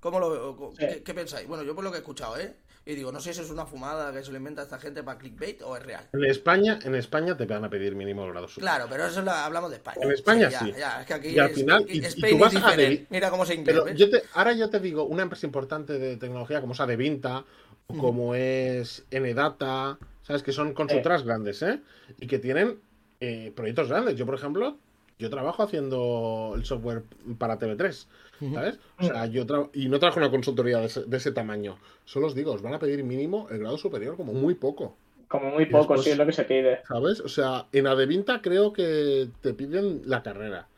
[0.00, 0.86] ¿Cómo lo Sí.
[0.86, 1.48] ¿qué, qué pensáis?
[1.48, 2.56] Bueno, yo por lo que he escuchado, ¿eh?
[2.88, 5.18] Y digo, no sé si es una fumada que se lo inventa esta gente para
[5.18, 6.08] clickbait o es real.
[6.10, 8.72] En España, en España te van a pedir mínimo grado superior.
[8.76, 9.98] Claro, pero eso lo hablamos de España.
[10.00, 10.72] En España ya, sí.
[10.78, 12.74] Ya, es que aquí Y al es- final- y- Spain tú vas a.
[12.74, 13.94] Devi- Mira cómo se inglés, Pero ¿ves?
[13.98, 17.44] yo te, ahora yo te digo, una empresa importante de tecnología como es Adevinta,
[17.88, 20.42] o como es Ndata, ¿sabes?
[20.42, 21.80] Que son consultoras grandes, ¿eh?
[22.20, 22.80] Y que tienen
[23.20, 24.14] eh, proyectos grandes.
[24.16, 24.78] Yo, por ejemplo,
[25.18, 27.02] yo trabajo haciendo el software
[27.38, 28.06] para TV3,
[28.54, 28.78] ¿sabes?
[28.98, 31.76] O sea, yo tra- y no trabajo en una consultoría de ese, de ese tamaño.
[32.04, 34.96] Solo os digo, os van a pedir mínimo el grado superior como muy poco.
[35.26, 36.80] Como muy poco, después- sí, es lo que se pide.
[36.86, 37.20] ¿Sabes?
[37.20, 40.68] O sea, en Adevinta creo que te piden la carrera.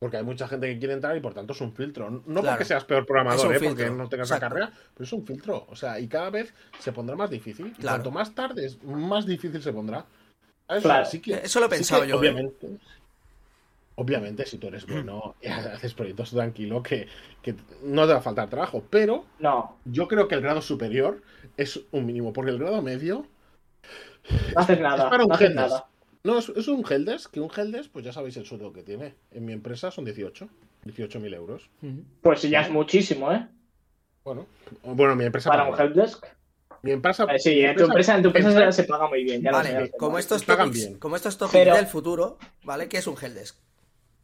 [0.00, 2.10] Porque hay mucha gente que quiere entrar y por tanto es un filtro.
[2.10, 2.48] No Claro.
[2.48, 3.60] porque seas peor programador, ¿eh?
[3.62, 4.44] porque no tengas exacto.
[4.44, 5.64] la carrera, pero es un filtro.
[5.70, 7.68] O sea, y cada vez se pondrá más difícil.
[7.68, 7.96] Y Claro.
[8.02, 10.04] cuanto más tarde, más difícil se pondrá.
[10.66, 11.04] Claro.
[11.04, 12.50] Así que, Eso lo he sí que, pensado yo, ¿eh?
[13.96, 14.44] Obviamente.
[14.46, 17.06] Si tú eres bueno, haces proyectos tranquilo, que,
[17.42, 18.82] que no te va a faltar trabajo.
[18.90, 21.22] Pero No, yo creo que el grado superior
[21.56, 23.26] es un mínimo, porque el grado medio
[24.54, 25.04] no haces nada.
[25.04, 25.86] es para un no haces nada.
[26.22, 29.14] No, es, es un helpdesk, que un helpdesk, pues ya sabéis el sueldo que tiene.
[29.30, 30.48] En mi empresa son 18,
[30.86, 31.68] 18.000 euros.
[32.22, 33.46] Pues ya es muchísimo, ¿eh?
[34.24, 34.46] Bueno,
[34.84, 35.80] bueno, mi empresa Para un mal.
[35.82, 36.24] helpdesk.
[36.80, 39.06] Mi empresa, Eh, sí, mi en tu empresa, en tu empresa empresa- se, se paga
[39.08, 39.42] muy bien.
[39.42, 40.98] Ya Vale, lo sé, como estos topics, bien.
[40.98, 42.88] como estos topics Pero- del futuro, ¿vale?
[42.88, 43.56] ¿Qué es un helpdesk?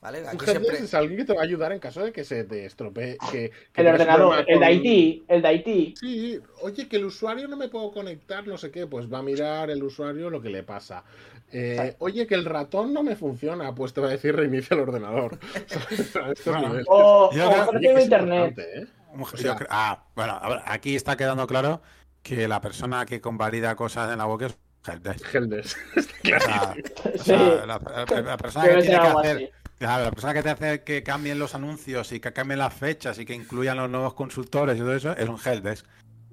[0.00, 0.22] ¿Vale?
[0.22, 0.78] un Aquí siempre...
[0.78, 3.18] es alguien que te va a ayudar en caso de que se te estropee.
[3.30, 5.96] Que, que El ordenador, el de IT, el de IT.
[5.98, 9.22] Sí, oye, que el usuario no me puedo conectar, no sé qué, pues va a
[9.22, 11.04] mirar el usuario lo que le pasa.
[11.52, 14.80] Eh, oye, que el ratón no me funciona, pues te va a decir reinicia el
[14.80, 15.38] ordenador.
[16.86, 17.30] O,
[18.00, 18.58] internet.
[18.58, 18.86] ¿eh?
[19.56, 21.82] Cre- ah, bueno, a ver, aquí está quedando claro
[22.22, 24.56] que la persona que convalida cosas en la web es
[24.86, 25.34] helpdesk.
[25.34, 25.78] Helpdesk.
[26.30, 26.74] O sea,
[27.14, 29.50] o sea, la, la- la persona que tiene que hacer, así.
[29.80, 33.18] Claro, la persona que te hace que cambien los anuncios y que cambien las fechas
[33.18, 35.86] y que incluyan los nuevos consultores y todo eso es un helpdesk.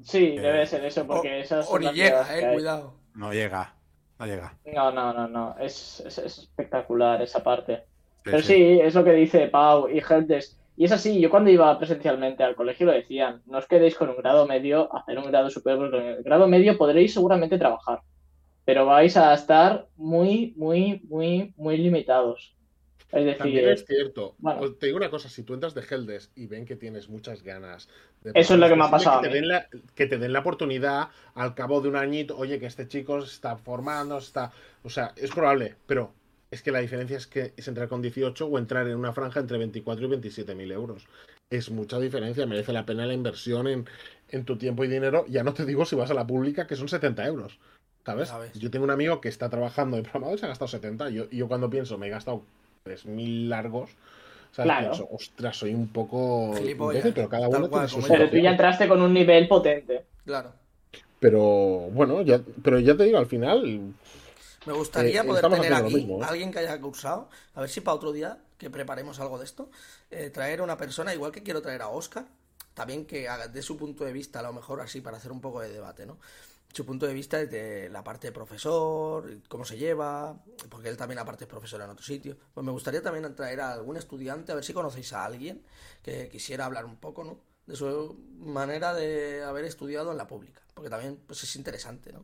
[0.03, 2.93] Sí, debe ser eso, porque esas O ni llega, eh, cuidado.
[3.15, 3.73] No llega,
[4.19, 4.53] no llega.
[4.65, 5.55] No, no, no, no.
[5.59, 7.77] Es, es, es espectacular esa parte.
[7.77, 8.53] Sí, Pero sí.
[8.53, 10.57] sí, es lo que dice Pau y Helpdesk.
[10.75, 14.09] Y es así, yo cuando iba presencialmente al colegio lo decían, no os quedéis con
[14.09, 18.01] un grado medio, hacer un grado superior, porque con el grado medio podréis seguramente trabajar,
[18.65, 22.56] pero vais a estar muy, muy, muy, muy limitados.
[23.11, 24.35] Es También es decir, cierto.
[24.39, 24.73] bueno.
[24.73, 27.87] Te digo una cosa, si tú entras de Heldes y ven que tienes muchas ganas
[28.21, 30.17] de Eso es lo que me ha pasado Que a te, den la, que te
[30.17, 34.17] den la oportunidad al cabo de un añito, oye, que este chico se está formando,
[34.17, 34.51] está.
[34.83, 36.13] O sea, es probable, pero
[36.51, 39.39] es que la diferencia es que es entrar con 18 o entrar en una franja
[39.39, 41.07] entre 24 y 27 mil euros.
[41.49, 43.85] Es mucha diferencia, merece la pena la inversión en,
[44.29, 45.25] en tu tiempo y dinero.
[45.29, 47.59] Ya no te digo si vas a la pública, que son 70 euros.
[48.05, 48.31] ¿Sabes?
[48.53, 51.09] Yo tengo un amigo que está trabajando de programador y se ha gastado 70.
[51.09, 52.45] Yo, yo cuando pienso, me he gastado
[52.85, 53.91] 3.000 largos,
[54.51, 54.67] ¿sabes?
[54.67, 54.91] Claro.
[54.91, 58.07] Pienso, ostras, soy un poco imbécil, pero cada uno cual, tiene sus.
[58.09, 60.05] Pero tú ya entraste con un nivel potente.
[60.25, 60.53] Claro.
[61.19, 61.41] Pero
[61.91, 63.93] bueno, ya, pero ya te digo, al final,
[64.65, 66.25] Me gustaría Eh, poder tener aquí mismo, ¿eh?
[66.25, 69.45] a alguien que haya cursado, a ver si para otro día que preparemos algo de
[69.45, 69.69] esto,
[70.11, 72.25] eh, traer a una persona, igual que quiero traer a Oscar,
[72.73, 75.41] también que haga de su punto de vista, a lo mejor así, para hacer un
[75.41, 76.17] poco de debate, ¿no?
[76.77, 81.17] Su punto de vista desde la parte de profesor, cómo se lleva, porque él también
[81.17, 82.37] aparte es profesor en otro sitio.
[82.53, 85.63] Pues me gustaría también traer a algún estudiante, a ver si conocéis a alguien
[86.03, 87.39] que quisiera hablar un poco, ¿no?
[87.65, 92.23] De su manera de haber estudiado en la pública, porque también pues, es interesante, ¿no?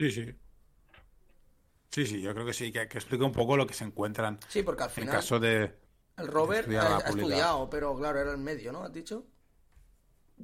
[0.00, 0.34] Sí, sí.
[1.92, 4.40] Sí, sí, yo creo que sí, que, que explique un poco lo que se encuentran
[4.48, 5.14] Sí, porque al en final...
[5.14, 5.72] caso de...
[6.16, 8.82] El Robert ha, ha estudiado, pero claro, era el medio, ¿no?
[8.82, 9.24] ¿Has dicho?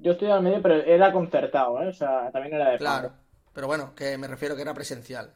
[0.01, 1.89] Yo estoy al medio, pero era concertado, ¿eh?
[1.89, 3.13] O sea, también era de Claro.
[3.53, 5.33] Pero bueno, que me refiero que era presencial.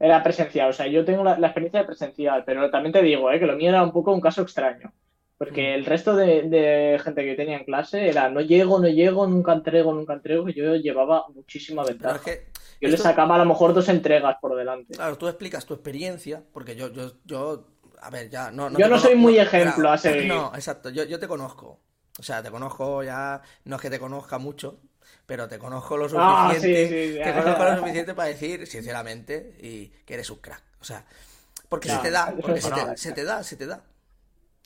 [0.00, 3.30] Era presencial, o sea, yo tengo la, la experiencia de presencial, pero también te digo,
[3.32, 3.38] ¿eh?
[3.40, 4.92] Que lo mío era un poco un caso extraño.
[5.36, 9.26] Porque el resto de, de gente que tenía en clase era no llego, no llego,
[9.26, 12.16] nunca entrego, nunca entrego, y yo llevaba muchísima ventaja.
[12.16, 12.48] es que.
[12.80, 14.94] Yo le esto- sacaba a lo mejor dos entregas por delante.
[14.94, 17.66] Claro, tú explicas tu experiencia, porque yo, yo, yo,
[18.00, 20.28] a ver, ya, no, Yo te no soy muy ejemplo a seguir.
[20.28, 21.80] No, exacto, yo, yo te conozco.
[22.18, 24.80] O sea, te conozco ya, no es que te conozca mucho,
[25.26, 29.56] pero te conozco lo Ah, suficiente, sí, sí, te conozco lo suficiente para decir, sinceramente,
[29.60, 30.62] y que eres un crack.
[30.80, 31.04] O sea,
[31.68, 31.98] porque Claro.
[32.00, 33.84] se te da, porque se, te, se te da, se te da.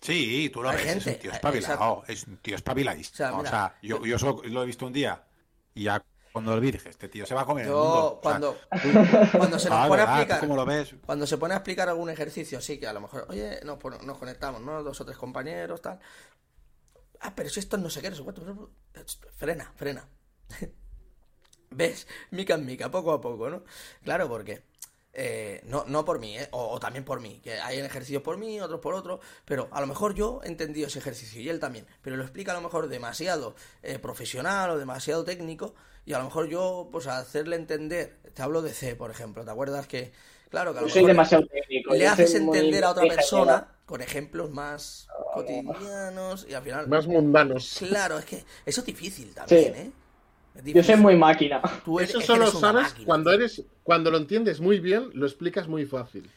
[0.01, 3.15] Sí, tú lo Hay ves, es gente, un tío eh, espabilado, es un tío espabiladísimo.
[3.15, 5.25] O sea, O sea, yo, yo solo lo he visto un día
[5.75, 8.19] y ya cuando lo vi dije, este tío se va a comer el Yo, mundo.
[8.21, 8.99] O sea, cuando, tú-
[9.35, 10.29] cuando se nos Ah, pone a ¿verdad?
[10.29, 10.95] ¿Tú explicar, ¿Cómo lo ves?
[11.07, 13.99] Cuando se pone a explicar algún ejercicio, sí, que a lo mejor, oye, nos, pon-
[14.07, 14.83] nos conectamos, ¿no?
[14.85, 16.01] Dos o tres compañeros, tal.
[17.23, 18.71] Ah, pero si esto no sé qué, no sé cuánto.
[19.37, 20.09] Frena, frena.
[21.71, 22.07] ¿Ves?
[22.31, 23.65] Mica en mica, poco a poco, ¿no?
[24.05, 24.63] Claro, porque.
[25.15, 26.49] eh, no, no por mí, ¿eh?
[26.53, 29.87] O, también por mí, que hay ejercicios por mí, otros por otro, pero a lo
[29.87, 32.89] mejor yo he entendido ese ejercicio y él también, pero lo explica a lo mejor
[32.89, 35.75] demasiado eh, profesional o demasiado técnico
[36.07, 39.51] y a lo mejor yo, pues hacerle entender, te hablo de C, por ejemplo, ¿te
[39.51, 40.13] acuerdas que,
[40.53, 41.95] claro, que a lo Yo soy mejor demasiado técnico.
[41.95, 47.77] le haces entender a otra persona con ejemplos más cotidianos y al final, más mundanos.
[47.89, 49.81] claro, es que eso es difícil también, Sí.
[49.81, 49.91] ¿eh?
[50.75, 51.61] Yo soy muy máquina.
[51.85, 53.39] Tú eres- Eso es que solo eres sabes máquina, cuando tío.
[53.41, 56.31] eres, cuando lo entiendes muy bien, lo explicas muy fácil.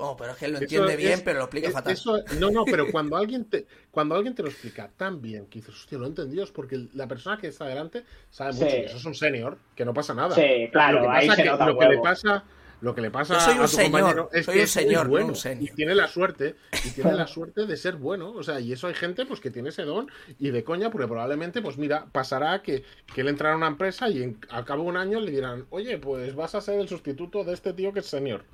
[0.00, 1.92] Oh, pero es que él lo Eso entiende bien, es- pero lo explica es- fatal.
[1.92, 5.58] eso- no, no, pero cuando alguien te, cuando alguien te lo explica tan bien que
[5.58, 8.76] dices, hostia, lo he entendido, es porque la persona que está delante sabe mucho, Sí.
[8.76, 10.34] y eso es un senior, que no pasa nada.
[10.36, 12.44] Sí, claro, lo que ahí pasa se que, nota lo que le pasa,
[12.80, 14.64] lo que le pasa Yo soy un a tu señor, compañero es soy que un
[14.64, 17.96] es señor, no bueno un y tiene la suerte, y tiene la suerte de ser
[17.96, 20.90] bueno, o sea, y eso hay gente pues que tiene ese don y de coña,
[20.90, 22.84] porque probablemente, pues mira, pasará que,
[23.14, 25.66] que él entrará a una empresa y en, al cabo de un año le dirán,
[25.70, 28.44] oye, pues vas a ser el sustituto de este tío que es senior.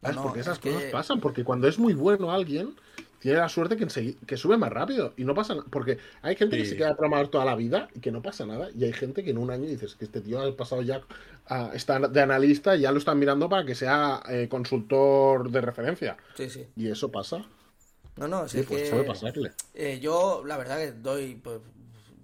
[0.00, 0.16] ¿Sabes?
[0.16, 2.74] No, porque esas es que- cosas pasan, porque cuando es muy bueno alguien,
[3.18, 5.66] tiene la suerte que, sube más rápido y no pasa nada.
[5.70, 8.68] Porque hay gente que se queda programador toda la vida y que no pasa nada.
[8.76, 11.02] Y hay gente que en un año dices que este tío ha pasado ya,
[11.48, 15.60] a, está de analista y ya lo están mirando para que sea eh, consultor de
[15.60, 16.16] referencia.
[16.34, 16.66] Sí, sí.
[16.76, 17.44] Y eso pasa.
[18.16, 19.54] No, no, Sí, es pues que pasarle.
[19.74, 21.60] eh, yo la verdad que doy, pues,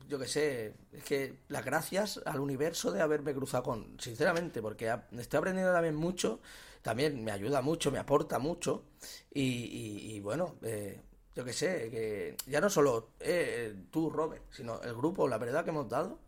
[0.09, 4.93] yo que sé, es que las gracias al universo de haberme cruzado con, sinceramente, porque
[5.19, 6.41] estoy aprendiendo también mucho,
[6.83, 8.85] también me ayuda mucho, me aporta mucho
[9.33, 11.01] y, y- y bueno, eh,
[11.35, 15.65] yo que sé, que ya no solo eh, tú, Robert, sino el grupo, la verdad
[15.65, 16.19] que hemos dado.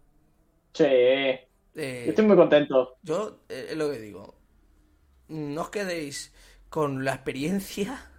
[0.74, 0.84] Sí,
[1.76, 2.96] eh, yo estoy muy contento.
[3.02, 4.34] Yo, eh, es lo que digo,
[5.28, 6.34] no os quedéis
[6.68, 8.10] con la experiencia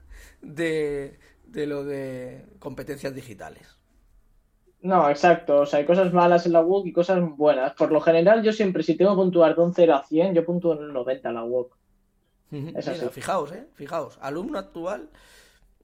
[0.42, 3.78] de, de lo de competencias digitales.
[4.82, 5.62] No, exacto.
[5.62, 7.74] O sea, hay cosas malas en la WOC y cosas buenas.
[7.74, 10.46] Por lo general, yo siempre, si tengo que puntuar de un 0 a 100, yo
[10.46, 11.78] puntúo en un 90 en la WOC.
[12.74, 13.10] Es Mira, así.
[13.10, 15.10] fijaos, eh, fijaos, alumno actual,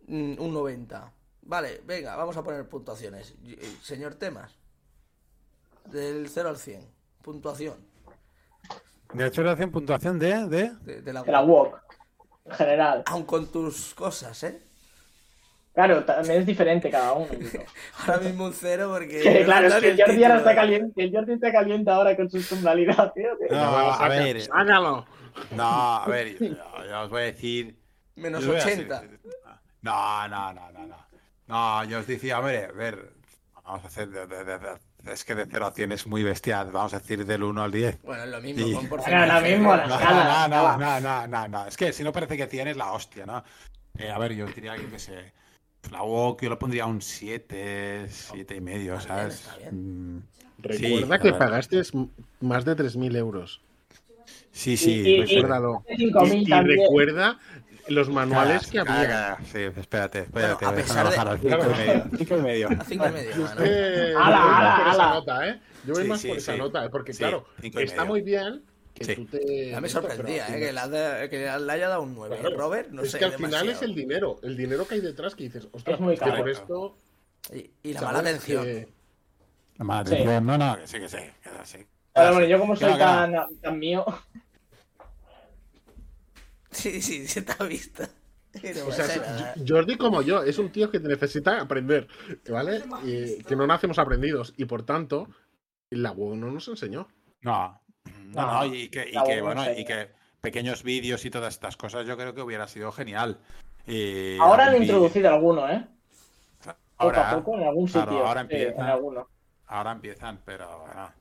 [0.08, 1.14] mm, un 90.
[1.42, 3.36] Vale, venga, vamos a poner puntuaciones.
[3.44, 4.60] Y, Señor Temas,
[5.86, 6.93] del 0 al 100,
[7.24, 7.78] puntuación
[9.14, 10.72] De hecho, le hacen puntuación de, de...
[10.82, 11.80] de, de la De la WOC,
[12.46, 13.04] en general.
[13.08, 14.62] Aun con tus cosas, ¿eh?
[15.74, 17.28] Claro, también es diferente cada uno.
[18.06, 19.22] Ahora mismo un 0 porque...
[19.22, 21.04] Que, claro, es no que el Jordi ahora está caliente.
[21.04, 23.14] El Jordi está caliente ahora con sus tonalidades.
[23.16, 23.48] tío, tío.
[23.58, 25.06] No, a ver, ¡Sácalo!
[25.56, 25.64] no,
[25.98, 26.56] a ver, yo,
[26.88, 27.76] yo os voy a decir...
[28.16, 29.02] Menos yo os voy a 80.
[29.02, 29.20] decir-
[29.82, 30.98] No, no, no, no, no.
[31.48, 33.12] No, yo os decía, hombre, a ver,
[33.64, 34.78] vamos a hacer de, de- de- de
[35.12, 36.72] es que de 0 a 100 es muy bestial.
[36.72, 38.02] Vamos a decir del 1 al 10.
[38.04, 39.32] Bueno, es lo mismo, Y- con porcentaje.
[39.32, 40.48] ahora mismo la No, escala.
[40.48, 41.68] no, no, no, no, no, no.
[41.68, 43.44] Es que si no parece que 100 es la hostia, ¿no?
[43.98, 45.34] Eh, a ver, yo diría que, qué sé,
[45.92, 49.40] la WOC yo lo pondría un 7, 7 y medio, Está bien, ¿sabes?
[49.42, 50.16] está bien.
[50.18, 50.22] Mm,
[50.60, 51.82] Recuerda Sí, que pagaste
[52.42, 53.62] más de 3.000 euros.
[54.52, 54.92] Sí, sí.
[54.92, 55.84] Y- y- y- Recuérdalo.
[55.90, 56.80] Y, 5.000 y también.
[56.80, 57.40] recuerda
[57.88, 59.38] los manuales que había.
[59.52, 60.66] Sí, espérate, espérate.
[60.66, 62.10] Bueno, a pesar de- bajar al 5 y medio.
[62.18, 62.68] 5 y medio.
[62.70, 63.34] A cinco y medio.
[63.38, 65.14] Ala, voy más ala, por esa ala.
[65.14, 65.62] nota, ¿eh?
[65.86, 66.90] Yo voy Sí, más sí, por esa nota, ¿eh?
[66.90, 68.08] porque Sí, claro, cinco está medio.
[68.10, 69.16] muy bien que Sí.
[69.16, 69.70] tú te...
[69.72, 72.38] Ya me sorprendía, pero eh, que, final- le ha- que le haya dado un 9.
[72.40, 73.20] Claro, Robert, no es sé.
[73.20, 73.72] que al final demasiado.
[73.78, 76.26] es el dinero, el dinero que hay detrás que dices, ostras, Es muy es que
[76.26, 76.38] caro.
[76.38, 76.98] por esto...
[77.54, 78.64] Y, y la mala atención.
[78.64, 78.88] que-
[79.78, 80.14] La mala Sí.
[80.14, 80.46] atención.
[80.46, 81.18] No, no, que sí, que sí.
[81.18, 81.78] que sí.
[82.14, 83.10] Pero bueno, yo como Que soy no, que no.
[83.10, 84.06] tan, tan mío,
[86.74, 88.04] Sí, sí, se te ha visto.
[88.54, 89.56] No O sea.
[89.68, 92.08] Jordi como yo, es un tío que necesita aprender,
[92.50, 92.84] ¿vale?
[93.04, 95.28] Y que no nacemos aprendidos y por tanto,
[95.90, 97.08] la web no nos enseñó.
[97.42, 97.82] No,
[98.26, 102.16] no, No, y que, y bueno, y que pequeños vídeos y todas estas cosas yo
[102.16, 103.40] creo que hubiera sido genial.
[103.88, 105.88] Y ahora han introducido alguno, ¿eh?
[106.64, 108.28] Poco Ahora, a poco en algún claro, sitio.
[108.28, 108.82] ahora sí, empieza.
[108.82, 109.30] en alguno.
[109.66, 111.12] ahora empiezan, pero bueno.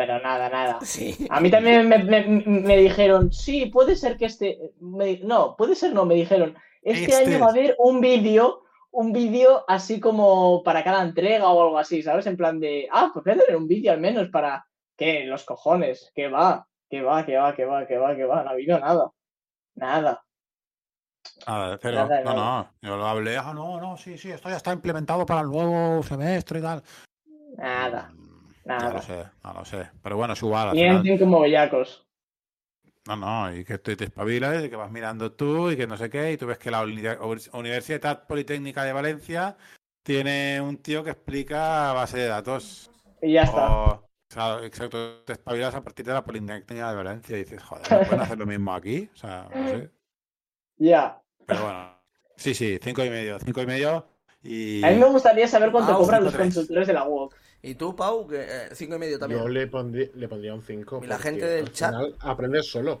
[0.00, 0.78] Pero nada, nada.
[0.80, 1.26] Sí.
[1.28, 4.72] A mí también me, me- me dijeron, sí, puede ser que este.
[4.80, 6.56] me- no, puede ser no, me dijeron.
[6.80, 7.16] Este, Este.
[7.34, 8.62] año va a haber un vídeo,
[8.92, 12.26] un vídeo así como para cada entrega o algo así, ¿sabes?
[12.26, 14.66] En plan de, ah, pues voy a tener un vídeo al menos para.
[14.96, 15.24] ¿Qué?
[15.26, 18.42] Los cojones, que va, que va, que va, que va, que va, que va.
[18.42, 19.10] No ha habido nada.
[19.74, 20.24] Nada.
[21.46, 22.72] Nada, pero Nada, no, nada.
[22.82, 25.48] no, yo lo hablé, ah, no, no, sí, sí, esto ya está implementado para el
[25.48, 26.82] nuevo semestre y tal.
[27.58, 28.10] Nada.
[28.70, 28.88] Nada.
[28.88, 29.90] No lo sé, no lo sé.
[30.02, 30.68] Pero bueno, es igual.
[30.68, 31.18] al Mienten final.
[31.18, 32.06] como bellacos.
[33.06, 35.96] No, no, y que tú te espabilas, y que vas mirando tú y que no
[35.96, 37.02] sé qué, y tú ves que la uni-
[37.52, 39.56] Universidad Politécnica de Valencia
[40.02, 42.90] tiene un tío que explica base de datos.
[43.22, 43.70] Y ya está.
[43.70, 47.62] O, o sea, exacto, te espabilas a partir de la Politécnica de Valencia y dices,
[47.62, 49.08] joder, ¿no pueden hacer lo mismo aquí?
[49.12, 49.90] O sea, no sé.
[50.78, 51.20] Ya.
[51.46, 51.98] Pero bueno,
[52.36, 54.06] sí, sí, cinco y medio, cinco y medio.
[54.42, 56.54] Y A mí me gustaría saber cuánto Ah, cobran cinco, los tres.
[56.54, 57.34] consultores de la UOC.
[57.62, 59.40] Y tú, Pau, que eh, cinco y medio también.
[59.42, 61.00] Yo le pondría, le pondría un 5.
[61.04, 63.00] Y la gente del chat- aprendes solo.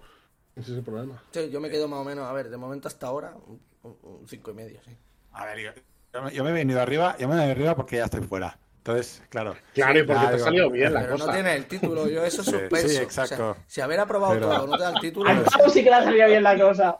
[0.54, 1.22] Ese es el problema.
[1.30, 3.96] Sí, yo me quedo más o menos, a ver, de momento hasta ahora, un, un-
[4.02, 4.94] un cinco y medio, sí.
[5.32, 5.70] A ver, yo,
[6.12, 8.20] yo me, yo me he venido arriba, yo me he venido arriba porque ya estoy
[8.22, 8.58] fuera.
[8.78, 9.54] Entonces, claro.
[9.74, 11.26] Claro, y porque ya te ha salido bien la Pero cosa.
[11.26, 12.88] no tiene el título, yo eso Sí, suspenso.
[12.88, 13.54] sí, O exacto.
[13.54, 15.30] sea, si haber aprobado Pero- todo no te da el título.
[15.30, 16.98] Al Pau sí que le ha salido bien la cosa.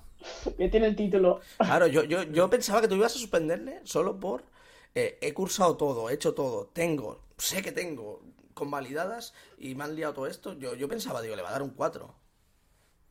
[0.56, 1.40] Que tiene el título.
[1.58, 4.44] Claro, yo, yo, yo pensaba que tú ibas a suspenderle solo por
[4.94, 8.20] eh, he cursado todo, he hecho todo, tengo, sé que tengo
[8.54, 10.52] convalidadas y me han liado todo esto.
[10.58, 12.14] Yo, yo pensaba, digo, le va a dar un 4.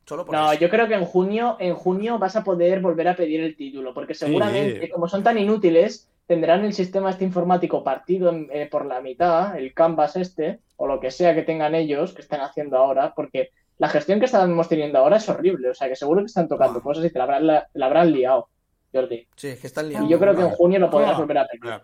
[0.06, 0.60] Solo por No, eso.
[0.61, 3.93] yo creo que en junio, en junio vas a poder volver a pedir el título,
[3.93, 4.89] porque seguramente, Sí.
[4.89, 9.57] como son tan inútiles, tendrán el sistema este informático partido en- eh, por la mitad,
[9.57, 13.49] el Canvas este, o lo que sea que tengan ellos, que están haciendo ahora, porque
[13.77, 16.80] la gestión que estamos teniendo ahora es horrible, o sea que seguro que están tocando
[16.80, 16.84] Ah.
[16.84, 18.49] cosas y te la habrán, la, te la habrán liado,
[18.93, 19.27] Jordi.
[19.35, 20.10] Sí, es que están Y liando.
[20.10, 21.81] yo creo que en junio lo podrás No, volver a pedir.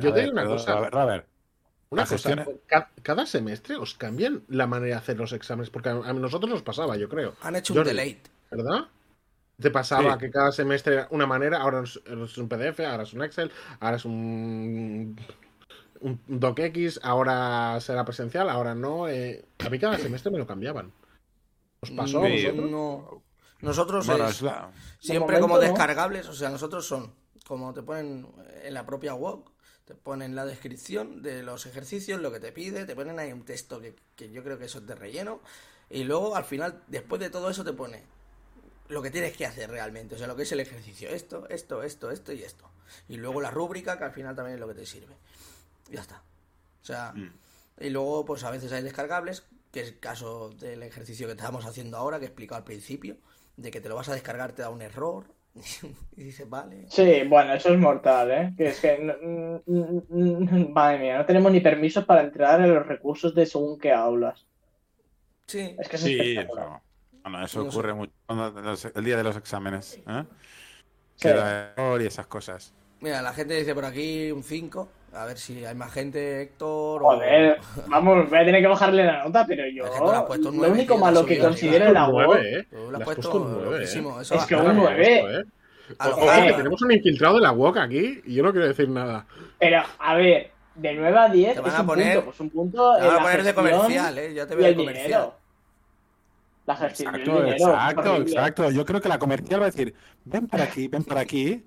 [0.00, 0.72] Yo te digo una cosa.
[0.78, 1.26] A ver, a ver.
[1.88, 2.44] Una cosa,
[3.02, 6.62] cada semestre os cambian la manera de hacer los exámenes, porque a a nosotros nos
[6.62, 8.20] pasaba, yo creo, Han hecho un delay.
[8.50, 8.86] ¿verdad?
[9.60, 10.18] Te pasaba Sí.
[10.18, 13.50] que cada semestre era una manera, ahora es, es un PDF, ahora es un Excel,
[13.80, 15.16] ahora es un,
[16.00, 19.08] un DocX, ahora será presencial, ahora no.
[19.08, 20.92] eh, a mí cada semestre me lo cambiaban.
[21.80, 22.42] ¿Os pasó a Sí.
[22.46, 22.70] vosotros?
[22.70, 23.22] No.
[23.60, 27.12] Nosotros Bueno, es es la- siempre como descargables, o sea, nosotros son
[27.46, 28.26] como te ponen
[28.62, 29.40] en la propia web,
[29.84, 33.44] te ponen la descripción de los ejercicios, lo que te pide, te ponen ahí un
[33.44, 35.40] texto que, que yo creo que eso es de relleno,
[35.88, 38.02] y luego al final, después de todo eso, te pone
[38.88, 41.82] lo que tienes que hacer realmente, o sea, lo que es el ejercicio, esto, esto,
[41.82, 42.68] esto, esto y esto.
[43.08, 45.16] Y luego la rúbrica, que al final también es lo que te sirve.
[45.90, 46.22] Ya está.
[46.82, 47.32] O sea, Mm.
[47.80, 51.64] y luego pues a veces hay descargables, que es el caso del ejercicio que estamos
[51.66, 53.16] haciendo ahora, que he explicado al principio,
[53.56, 55.26] de que te lo vas a descargar, te da un error,
[56.16, 56.86] y dices, vale.
[56.88, 58.54] Sí, bueno, eso es mortal, ¿eh?
[58.56, 63.34] Que es que, no- madre mía, no tenemos ni permisos para entrar en los recursos
[63.34, 64.46] de según qué aulas.
[65.46, 66.48] Sí, Es que es Sí, eso,
[67.22, 67.76] bueno, eso No sé.
[67.76, 70.00] ocurre mucho cuando- los- el día de los exámenes.
[70.06, 70.24] ¿eh?
[71.16, 71.28] Sí.
[71.28, 72.74] Que y esas cosas.
[73.00, 77.02] Mira, la gente dice por aquí un 5, a ver si hay más gente, Héctor.
[77.02, 77.58] o- Joder,
[77.88, 79.84] vamos, voy a tener que bajarle la nota, pero yo.
[79.84, 82.06] Es que tú le has puesto un Lo nueve, único malo que considero la
[82.42, 82.66] ¿eh?
[82.70, 83.72] Tú le has puesto un nueve, ¿eh?
[83.80, 85.14] loquísimo, eso Es que un nueve.
[85.20, 85.44] Esto, ¿eh?
[85.98, 88.66] a lo Ojo, que tenemos un infiltrado de la WOC aquí y yo no quiero
[88.66, 89.24] decir nada.
[89.58, 92.24] Pero, a ver, de 9 a 10 Te van es a un poner- punto.
[92.26, 94.34] Pues un punto Te van a poner de comercial, ¿eh?
[94.34, 95.06] Ya te veo de el comercial.
[95.06, 95.34] dinero.
[96.66, 97.52] La gestión del Exacto, dinero.
[97.52, 98.70] exacto, exacto.
[98.72, 99.94] Yo creo que la comercial va a decir,
[100.24, 101.64] ven para aquí, ven para aquí.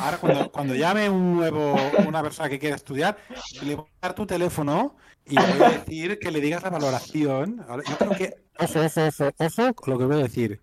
[0.00, 3.16] Ahora cuando, cuando llame un nuevo, una persona que quiera estudiar,
[3.62, 6.70] le voy a dar tu teléfono y le voy a decir que le digas la
[6.70, 7.64] valoración.
[7.88, 10.60] Yo creo que, ojo, ojo, ojo, ojo, lo que voy a decir.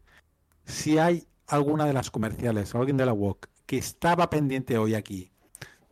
[0.66, 5.32] Si hay alguna de las comerciales alguien de la WOC que estaba pendiente hoy aquí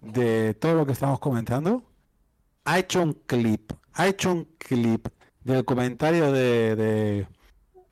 [0.01, 1.83] de todo lo que estamos comentando,
[2.65, 5.07] ha hecho un clip, ha hecho un clip
[5.43, 7.27] del comentario de, de,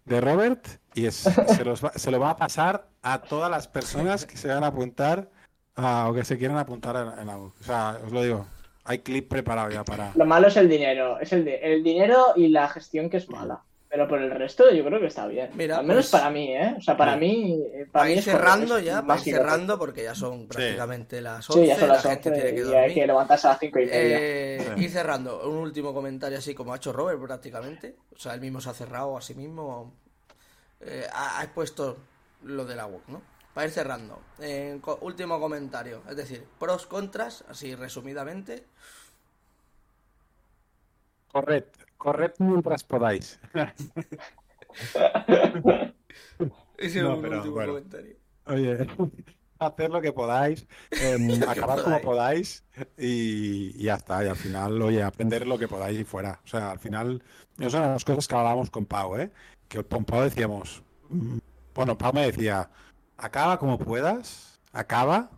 [0.06, 3.68] de Robert y es- se, los va- se lo va a pasar a todas las
[3.68, 5.30] personas que se van a apuntar
[5.76, 7.38] a- o que se quieran apuntar en, en la.
[7.38, 8.46] O sea, os lo digo,
[8.86, 10.12] hay clip preparado ya para...
[10.16, 11.20] Lo malo es el dinero.
[11.20, 13.62] Es el, di- el dinero y la gestión que es mala.
[13.94, 15.52] Pero por el resto yo creo que está bien.
[15.54, 16.74] Mira, Al menos pues- para mí, ¿eh?
[16.80, 17.62] O sea, para mí...
[17.76, 21.62] eh, Para mí es cerrando correcto, ya, que cerrando, porque ya son prácticamente las 11,
[21.62, 22.80] Sí, ya son las la gente 11 tiene que y dormir.
[22.82, 24.18] hay que levantarse a las 5 y media.
[24.20, 24.84] Eh, Sí.
[24.86, 27.96] Ir cerrando, un último comentario así como ha hecho Robert prácticamente.
[28.16, 29.94] O sea, él mismo se ha cerrado a sí mismo.
[30.82, 31.96] Eh, ha, ha expuesto
[32.46, 33.22] lo de la WOC, ¿no?
[33.54, 34.20] Para ir cerrando.
[34.82, 38.64] Co- último comentario, es decir, pros, contras, así resumidamente.
[41.32, 41.64] Corred,
[42.04, 43.40] corred mientras podáis.
[46.78, 47.74] Ese No, es un pero último bueno.
[47.74, 48.16] comentario.
[48.48, 48.88] Oye,
[49.60, 52.64] hacer lo que podáis, em, acabar como podáis
[52.98, 54.24] y, y ya está.
[54.24, 56.40] Y al final, oye, aprender lo que podáis y fuera.
[56.44, 57.24] O sea, al final,
[57.58, 59.32] esas son las cosas que hablábamos con Pau, ¿eh?
[59.70, 61.38] Que con Pau decíamos, mm,
[61.74, 62.70] bueno, Pau me decía,
[63.18, 65.30] acaba como puedas, acaba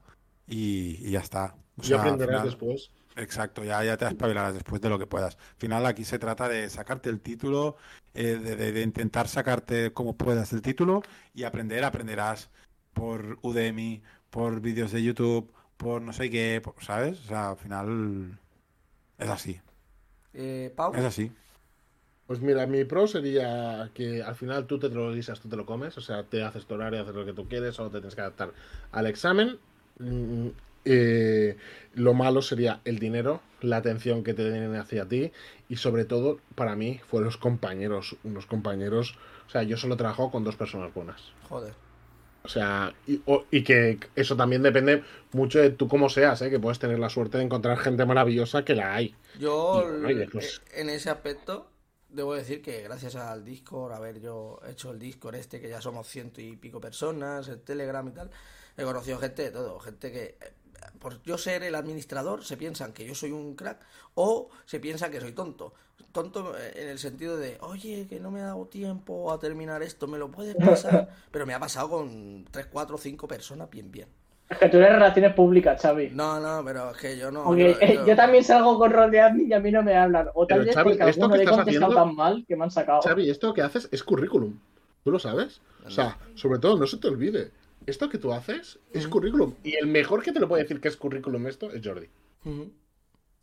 [0.48, 1.56] y, y ya está.
[1.78, 2.92] O Y sea, aprenderás final- después.
[3.18, 5.36] Exacto, ya, ya te espabilarás después de lo que puedas.
[5.38, 7.78] Al final aquí se trata de sacarte el título,
[8.14, 11.02] eh, de, de- de intentar sacarte como puedas el título
[11.34, 12.50] y aprender, aprenderás
[12.94, 17.20] por Udemy, por vídeos de YouTube, por no sé qué, por- ¿sabes?
[17.22, 18.38] O sea, al final
[19.20, 19.62] es así,
[20.34, 21.32] Eh, Pau, es así.
[22.28, 25.66] Pues mira, mi pro sería que al final tú te lo guisas, tú te lo
[25.66, 28.16] comes, o sea, te haces tu horario, haces lo que tú quieres, solo te tienes
[28.16, 28.52] que adaptar
[28.92, 29.60] al examen.
[30.00, 30.48] Mm,
[30.86, 31.58] eh,
[31.94, 35.32] lo malo sería el dinero, la atención que te tienen hacia ti
[35.70, 39.18] y sobre todo para mí fue los compañeros, unos compañeros,
[39.48, 41.22] o sea, yo solo trabajo con dos personas buenas.
[41.50, 41.74] joder.
[42.44, 46.52] O sea, y, o- y que eso también depende mucho de tú cómo seas, ¿eh?
[46.52, 49.16] que puedes tener la suerte de encontrar gente maravillosa que la hay.
[49.40, 51.72] Yo, bueno, después- eh, en ese aspecto,
[52.10, 56.08] debo decir que gracias al Discord, haber yo hecho el Discord este, que ya somos
[56.08, 58.30] ciento y pico personas, el Telegram y tal,
[58.78, 60.38] he conocido gente de todo, gente que,
[61.00, 63.80] por yo ser el administrador, se piensan que yo soy un crack
[64.16, 65.74] o se piensan que soy tonto.
[66.12, 69.84] Tonto eh, en el sentido de, oye, que no me ha dado tiempo a terminar
[69.84, 71.10] esto, ¿me lo puedes pasar?
[71.32, 74.08] Pero me ha pasado con 3, 4, 5 personas bien, bien.
[74.48, 76.12] Es que tú eres relaciones públicas, Xavi.
[76.12, 77.46] No, no, pero es que yo no.
[77.46, 79.82] Porque yo- eh, yo- yo también salgo con rol de admin y a mí no
[79.82, 80.30] me hablan.
[80.36, 82.16] O tal Pero, vez Xavi, porque esto alguno que le he estás contestado haciendo- tan
[82.16, 83.02] mal que me han sacado.
[83.02, 84.60] Xavi, esto que haces es currículum.
[85.04, 85.62] ¿Tú lo sabes?
[85.86, 87.52] O sea, sobre todo, no se te olvide.
[87.86, 89.56] Esto que tú haces es currículum.
[89.64, 92.08] Y el mejor que te lo puede decir que es currículum esto es Jordi.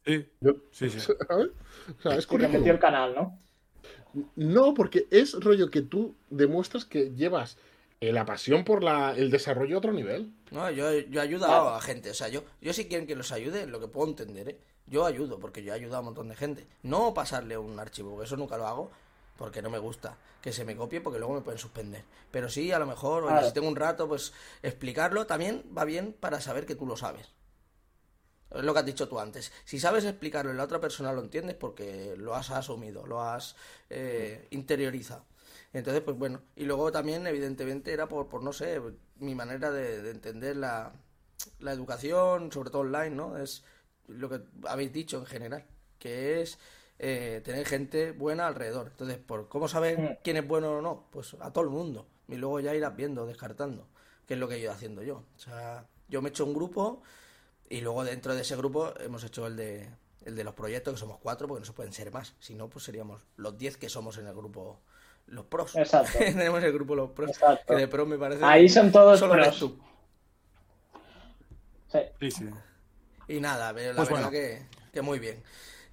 [0.04, 0.98] Sí, Yo- sí, sí.
[1.28, 1.50] ¿sabes?
[1.98, 2.66] O sea, es currículum.
[2.66, 3.38] el canal, ¿no?
[4.36, 7.56] No, porque es rollo que tú demuestras que llevas
[8.00, 10.32] eh, la pasión por la, el desarrollo a otro nivel.
[10.50, 13.32] No, yo, yo he ayudado a gente, o sea, yo, yo si quieren que los
[13.32, 14.58] ayude, lo que puedo entender, ¿eh?
[14.86, 16.66] Yo ayudo, porque yo he ayudado a un montón de gente.
[16.82, 18.90] No pasarle un archivo, porque eso nunca lo hago,
[19.36, 22.04] porque no me gusta que se me copie, porque luego me pueden suspender.
[22.30, 24.32] Pero sí, a lo mejor, oye, si tengo un rato, pues
[24.62, 27.28] explicarlo también va bien para saber que tú lo sabes.
[28.50, 29.52] Es lo que has dicho tú antes.
[29.64, 33.56] Si sabes explicarlo y la otra persona lo entiendes porque lo has asumido, lo has
[33.88, 35.24] eh, interiorizado.
[35.72, 36.42] Entonces, pues bueno.
[36.56, 38.80] Y luego también, evidentemente, era por, por no sé,
[39.16, 40.92] mi manera de, de entender la,
[41.60, 43.38] la educación, sobre todo online, ¿no?
[43.38, 43.64] Es
[44.08, 45.64] lo que habéis dicho en general,
[45.98, 46.58] que es
[47.04, 48.88] eh, tener gente buena alrededor.
[48.92, 50.16] Entonces, por cómo saber Mm.
[50.22, 52.06] quién es bueno o no, pues a todo el mundo.
[52.28, 53.88] Y luego ya irás viendo, descartando,
[54.26, 55.24] que es lo que he ido haciendo yo.
[55.36, 57.02] O sea, yo me he hecho un grupo
[57.68, 59.90] y luego dentro de ese grupo hemos hecho el de,
[60.24, 62.34] el de los proyectos, que somos cuatro, porque no se pueden ser más.
[62.38, 64.80] Si no, pues seríamos los diez que somos en el grupo,
[65.26, 65.74] los pros.
[65.74, 66.12] Exacto.
[66.18, 67.74] Tenemos el grupo los pros, Exacto.
[67.74, 68.44] que de pros me parece...
[68.44, 69.58] Ahí son todos solo eres pros.
[69.58, 69.78] tú.
[71.90, 71.98] Sí.
[72.20, 72.48] Sí, sí.
[73.28, 74.30] Y nada, pero la Pues verdad bueno.
[74.30, 75.42] que, que muy bien.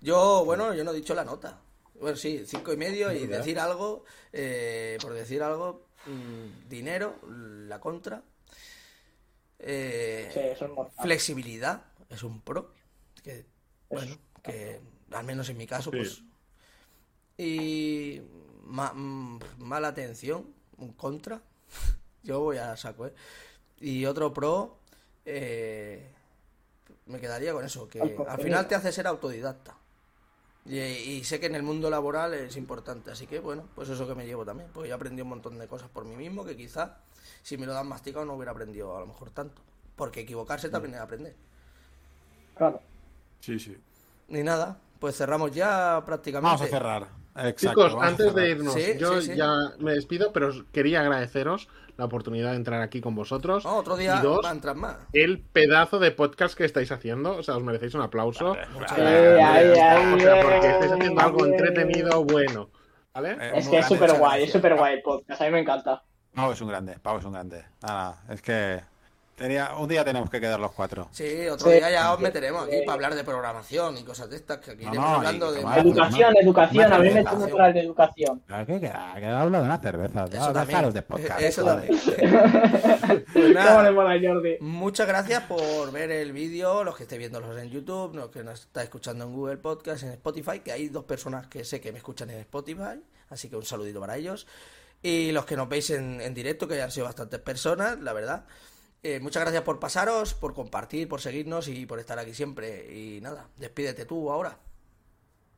[0.01, 1.59] Yo, bueno, yo no he dicho la nota.
[1.99, 3.39] Bueno, sí, cinco y medio y ¿Verdad?
[3.39, 8.23] decir algo, eh, por decir algo, mm, dinero, la contra.
[9.59, 12.71] Eh, Sí, eso es flexibilidad, es un pro.
[13.23, 13.45] Que,
[13.89, 14.80] bueno, que
[15.11, 15.97] al menos en mi caso, Sí.
[15.97, 16.23] pues.
[17.38, 18.21] Y
[18.65, 21.41] ma- mm, mala atención, un contra.
[22.23, 23.13] Yo voy a saco, ¿eh?
[23.81, 24.77] Y otro pro,
[25.26, 26.09] eh,
[27.07, 29.76] me quedaría con eso, que Al final te hace ser autodidacta.
[30.65, 34.07] Y, y sé que en el mundo laboral es importante, así que bueno, pues eso
[34.07, 36.56] que me llevo también, porque yo aprendí un montón de cosas por mí mismo que
[36.56, 36.98] quizá
[37.41, 39.61] si me lo dan masticado no hubiera aprendido a lo mejor tanto,
[39.95, 41.36] porque equivocarse también es aprender.
[42.56, 42.81] Claro.
[43.40, 43.77] Sí, sí.
[44.27, 46.56] Ni nada, pues cerramos ya prácticamente.
[46.56, 47.18] Vamos a cerrar.
[47.35, 49.35] Exacto, Chicos, antes de irnos, Sí, yo sí, sí.
[49.38, 49.49] ya
[49.80, 53.65] me despido, pero quería agradeceros la oportunidad de entrar aquí con vosotros.
[53.65, 54.97] Otro día y dos, va a entrar más.
[55.14, 57.35] el pedazo de podcast que estáis haciendo.
[57.38, 58.56] O sea, os merecéis un aplauso.
[58.56, 62.69] Eh, O sea, porque estáis haciendo algo entretenido, bueno.
[63.14, 63.31] ¿Vale?
[63.39, 65.41] Eh, Es que es súper guay, es súper guay el podcast.
[65.41, 66.03] A mí me encanta.
[66.34, 67.65] Pau es un grande, Pau es un grande.
[67.81, 68.81] Nada, es que
[69.39, 71.07] tenía, un día tenemos que quedar los cuatro.
[71.11, 71.77] Sí, otro Sí.
[71.77, 74.85] día ya os meteremos aquí para hablar de programación y cosas de estas, que aquí
[74.85, 75.61] No, hablando y de...
[75.79, 76.93] Educación, educación.
[76.93, 78.43] A mí me hablar de educación.
[78.45, 80.25] Claro que, que, que hablo de una cerveza.
[80.25, 80.93] Eso también.
[80.93, 81.41] De podcast.
[81.41, 81.99] Eso también.
[83.09, 84.57] Pues ¿Cómo nada, mola, Jordi?
[84.59, 88.61] Muchas gracias por ver el vídeo, los que estéis viéndolos en YouTube, los que nos
[88.61, 91.97] estáis escuchando en Google Podcast, en Spotify, que hay dos personas que sé que me
[91.97, 94.47] escuchan en Spotify, así que un saludito para ellos.
[95.01, 98.45] Y los que nos veis en, en directo, que han sido bastantes personas, la verdad.
[99.01, 102.93] Eh, muchas gracias por pasaros, por compartir, por seguirnos y por estar aquí siempre.
[102.93, 104.57] Y nada, despídete tú ahora.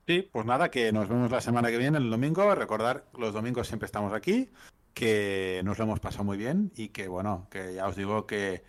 [0.07, 2.53] Sí, pues nada, que nos vemos la semana que viene, el domingo.
[2.53, 4.51] Recordar, los domingos siempre estamos aquí,
[4.93, 8.63] que nos lo hemos pasado muy bien y que, bueno, que ya os digo que,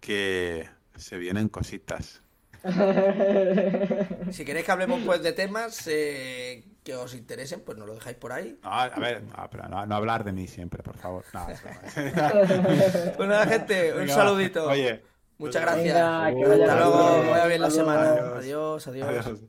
[0.00, 2.21] que se vienen cositas.
[4.32, 8.16] Si queréis que hablemos pues de temas eh, que os interesen, pues nos lo dejáis
[8.16, 8.58] por ahí.
[8.62, 11.24] No, a ver, no, pero no, no hablar de mí siempre, por favor.
[11.32, 11.34] Pues
[13.28, 14.68] nada, gente, un Venga, saludito.
[14.68, 15.02] Oye,
[15.38, 15.94] Muchas gracias.
[15.94, 18.10] Venga, Hasta luego, vaya bien la semana.
[18.10, 18.86] Adiós.
[18.86, 19.26] Adiós, adiós.
[19.26, 19.40] adiós.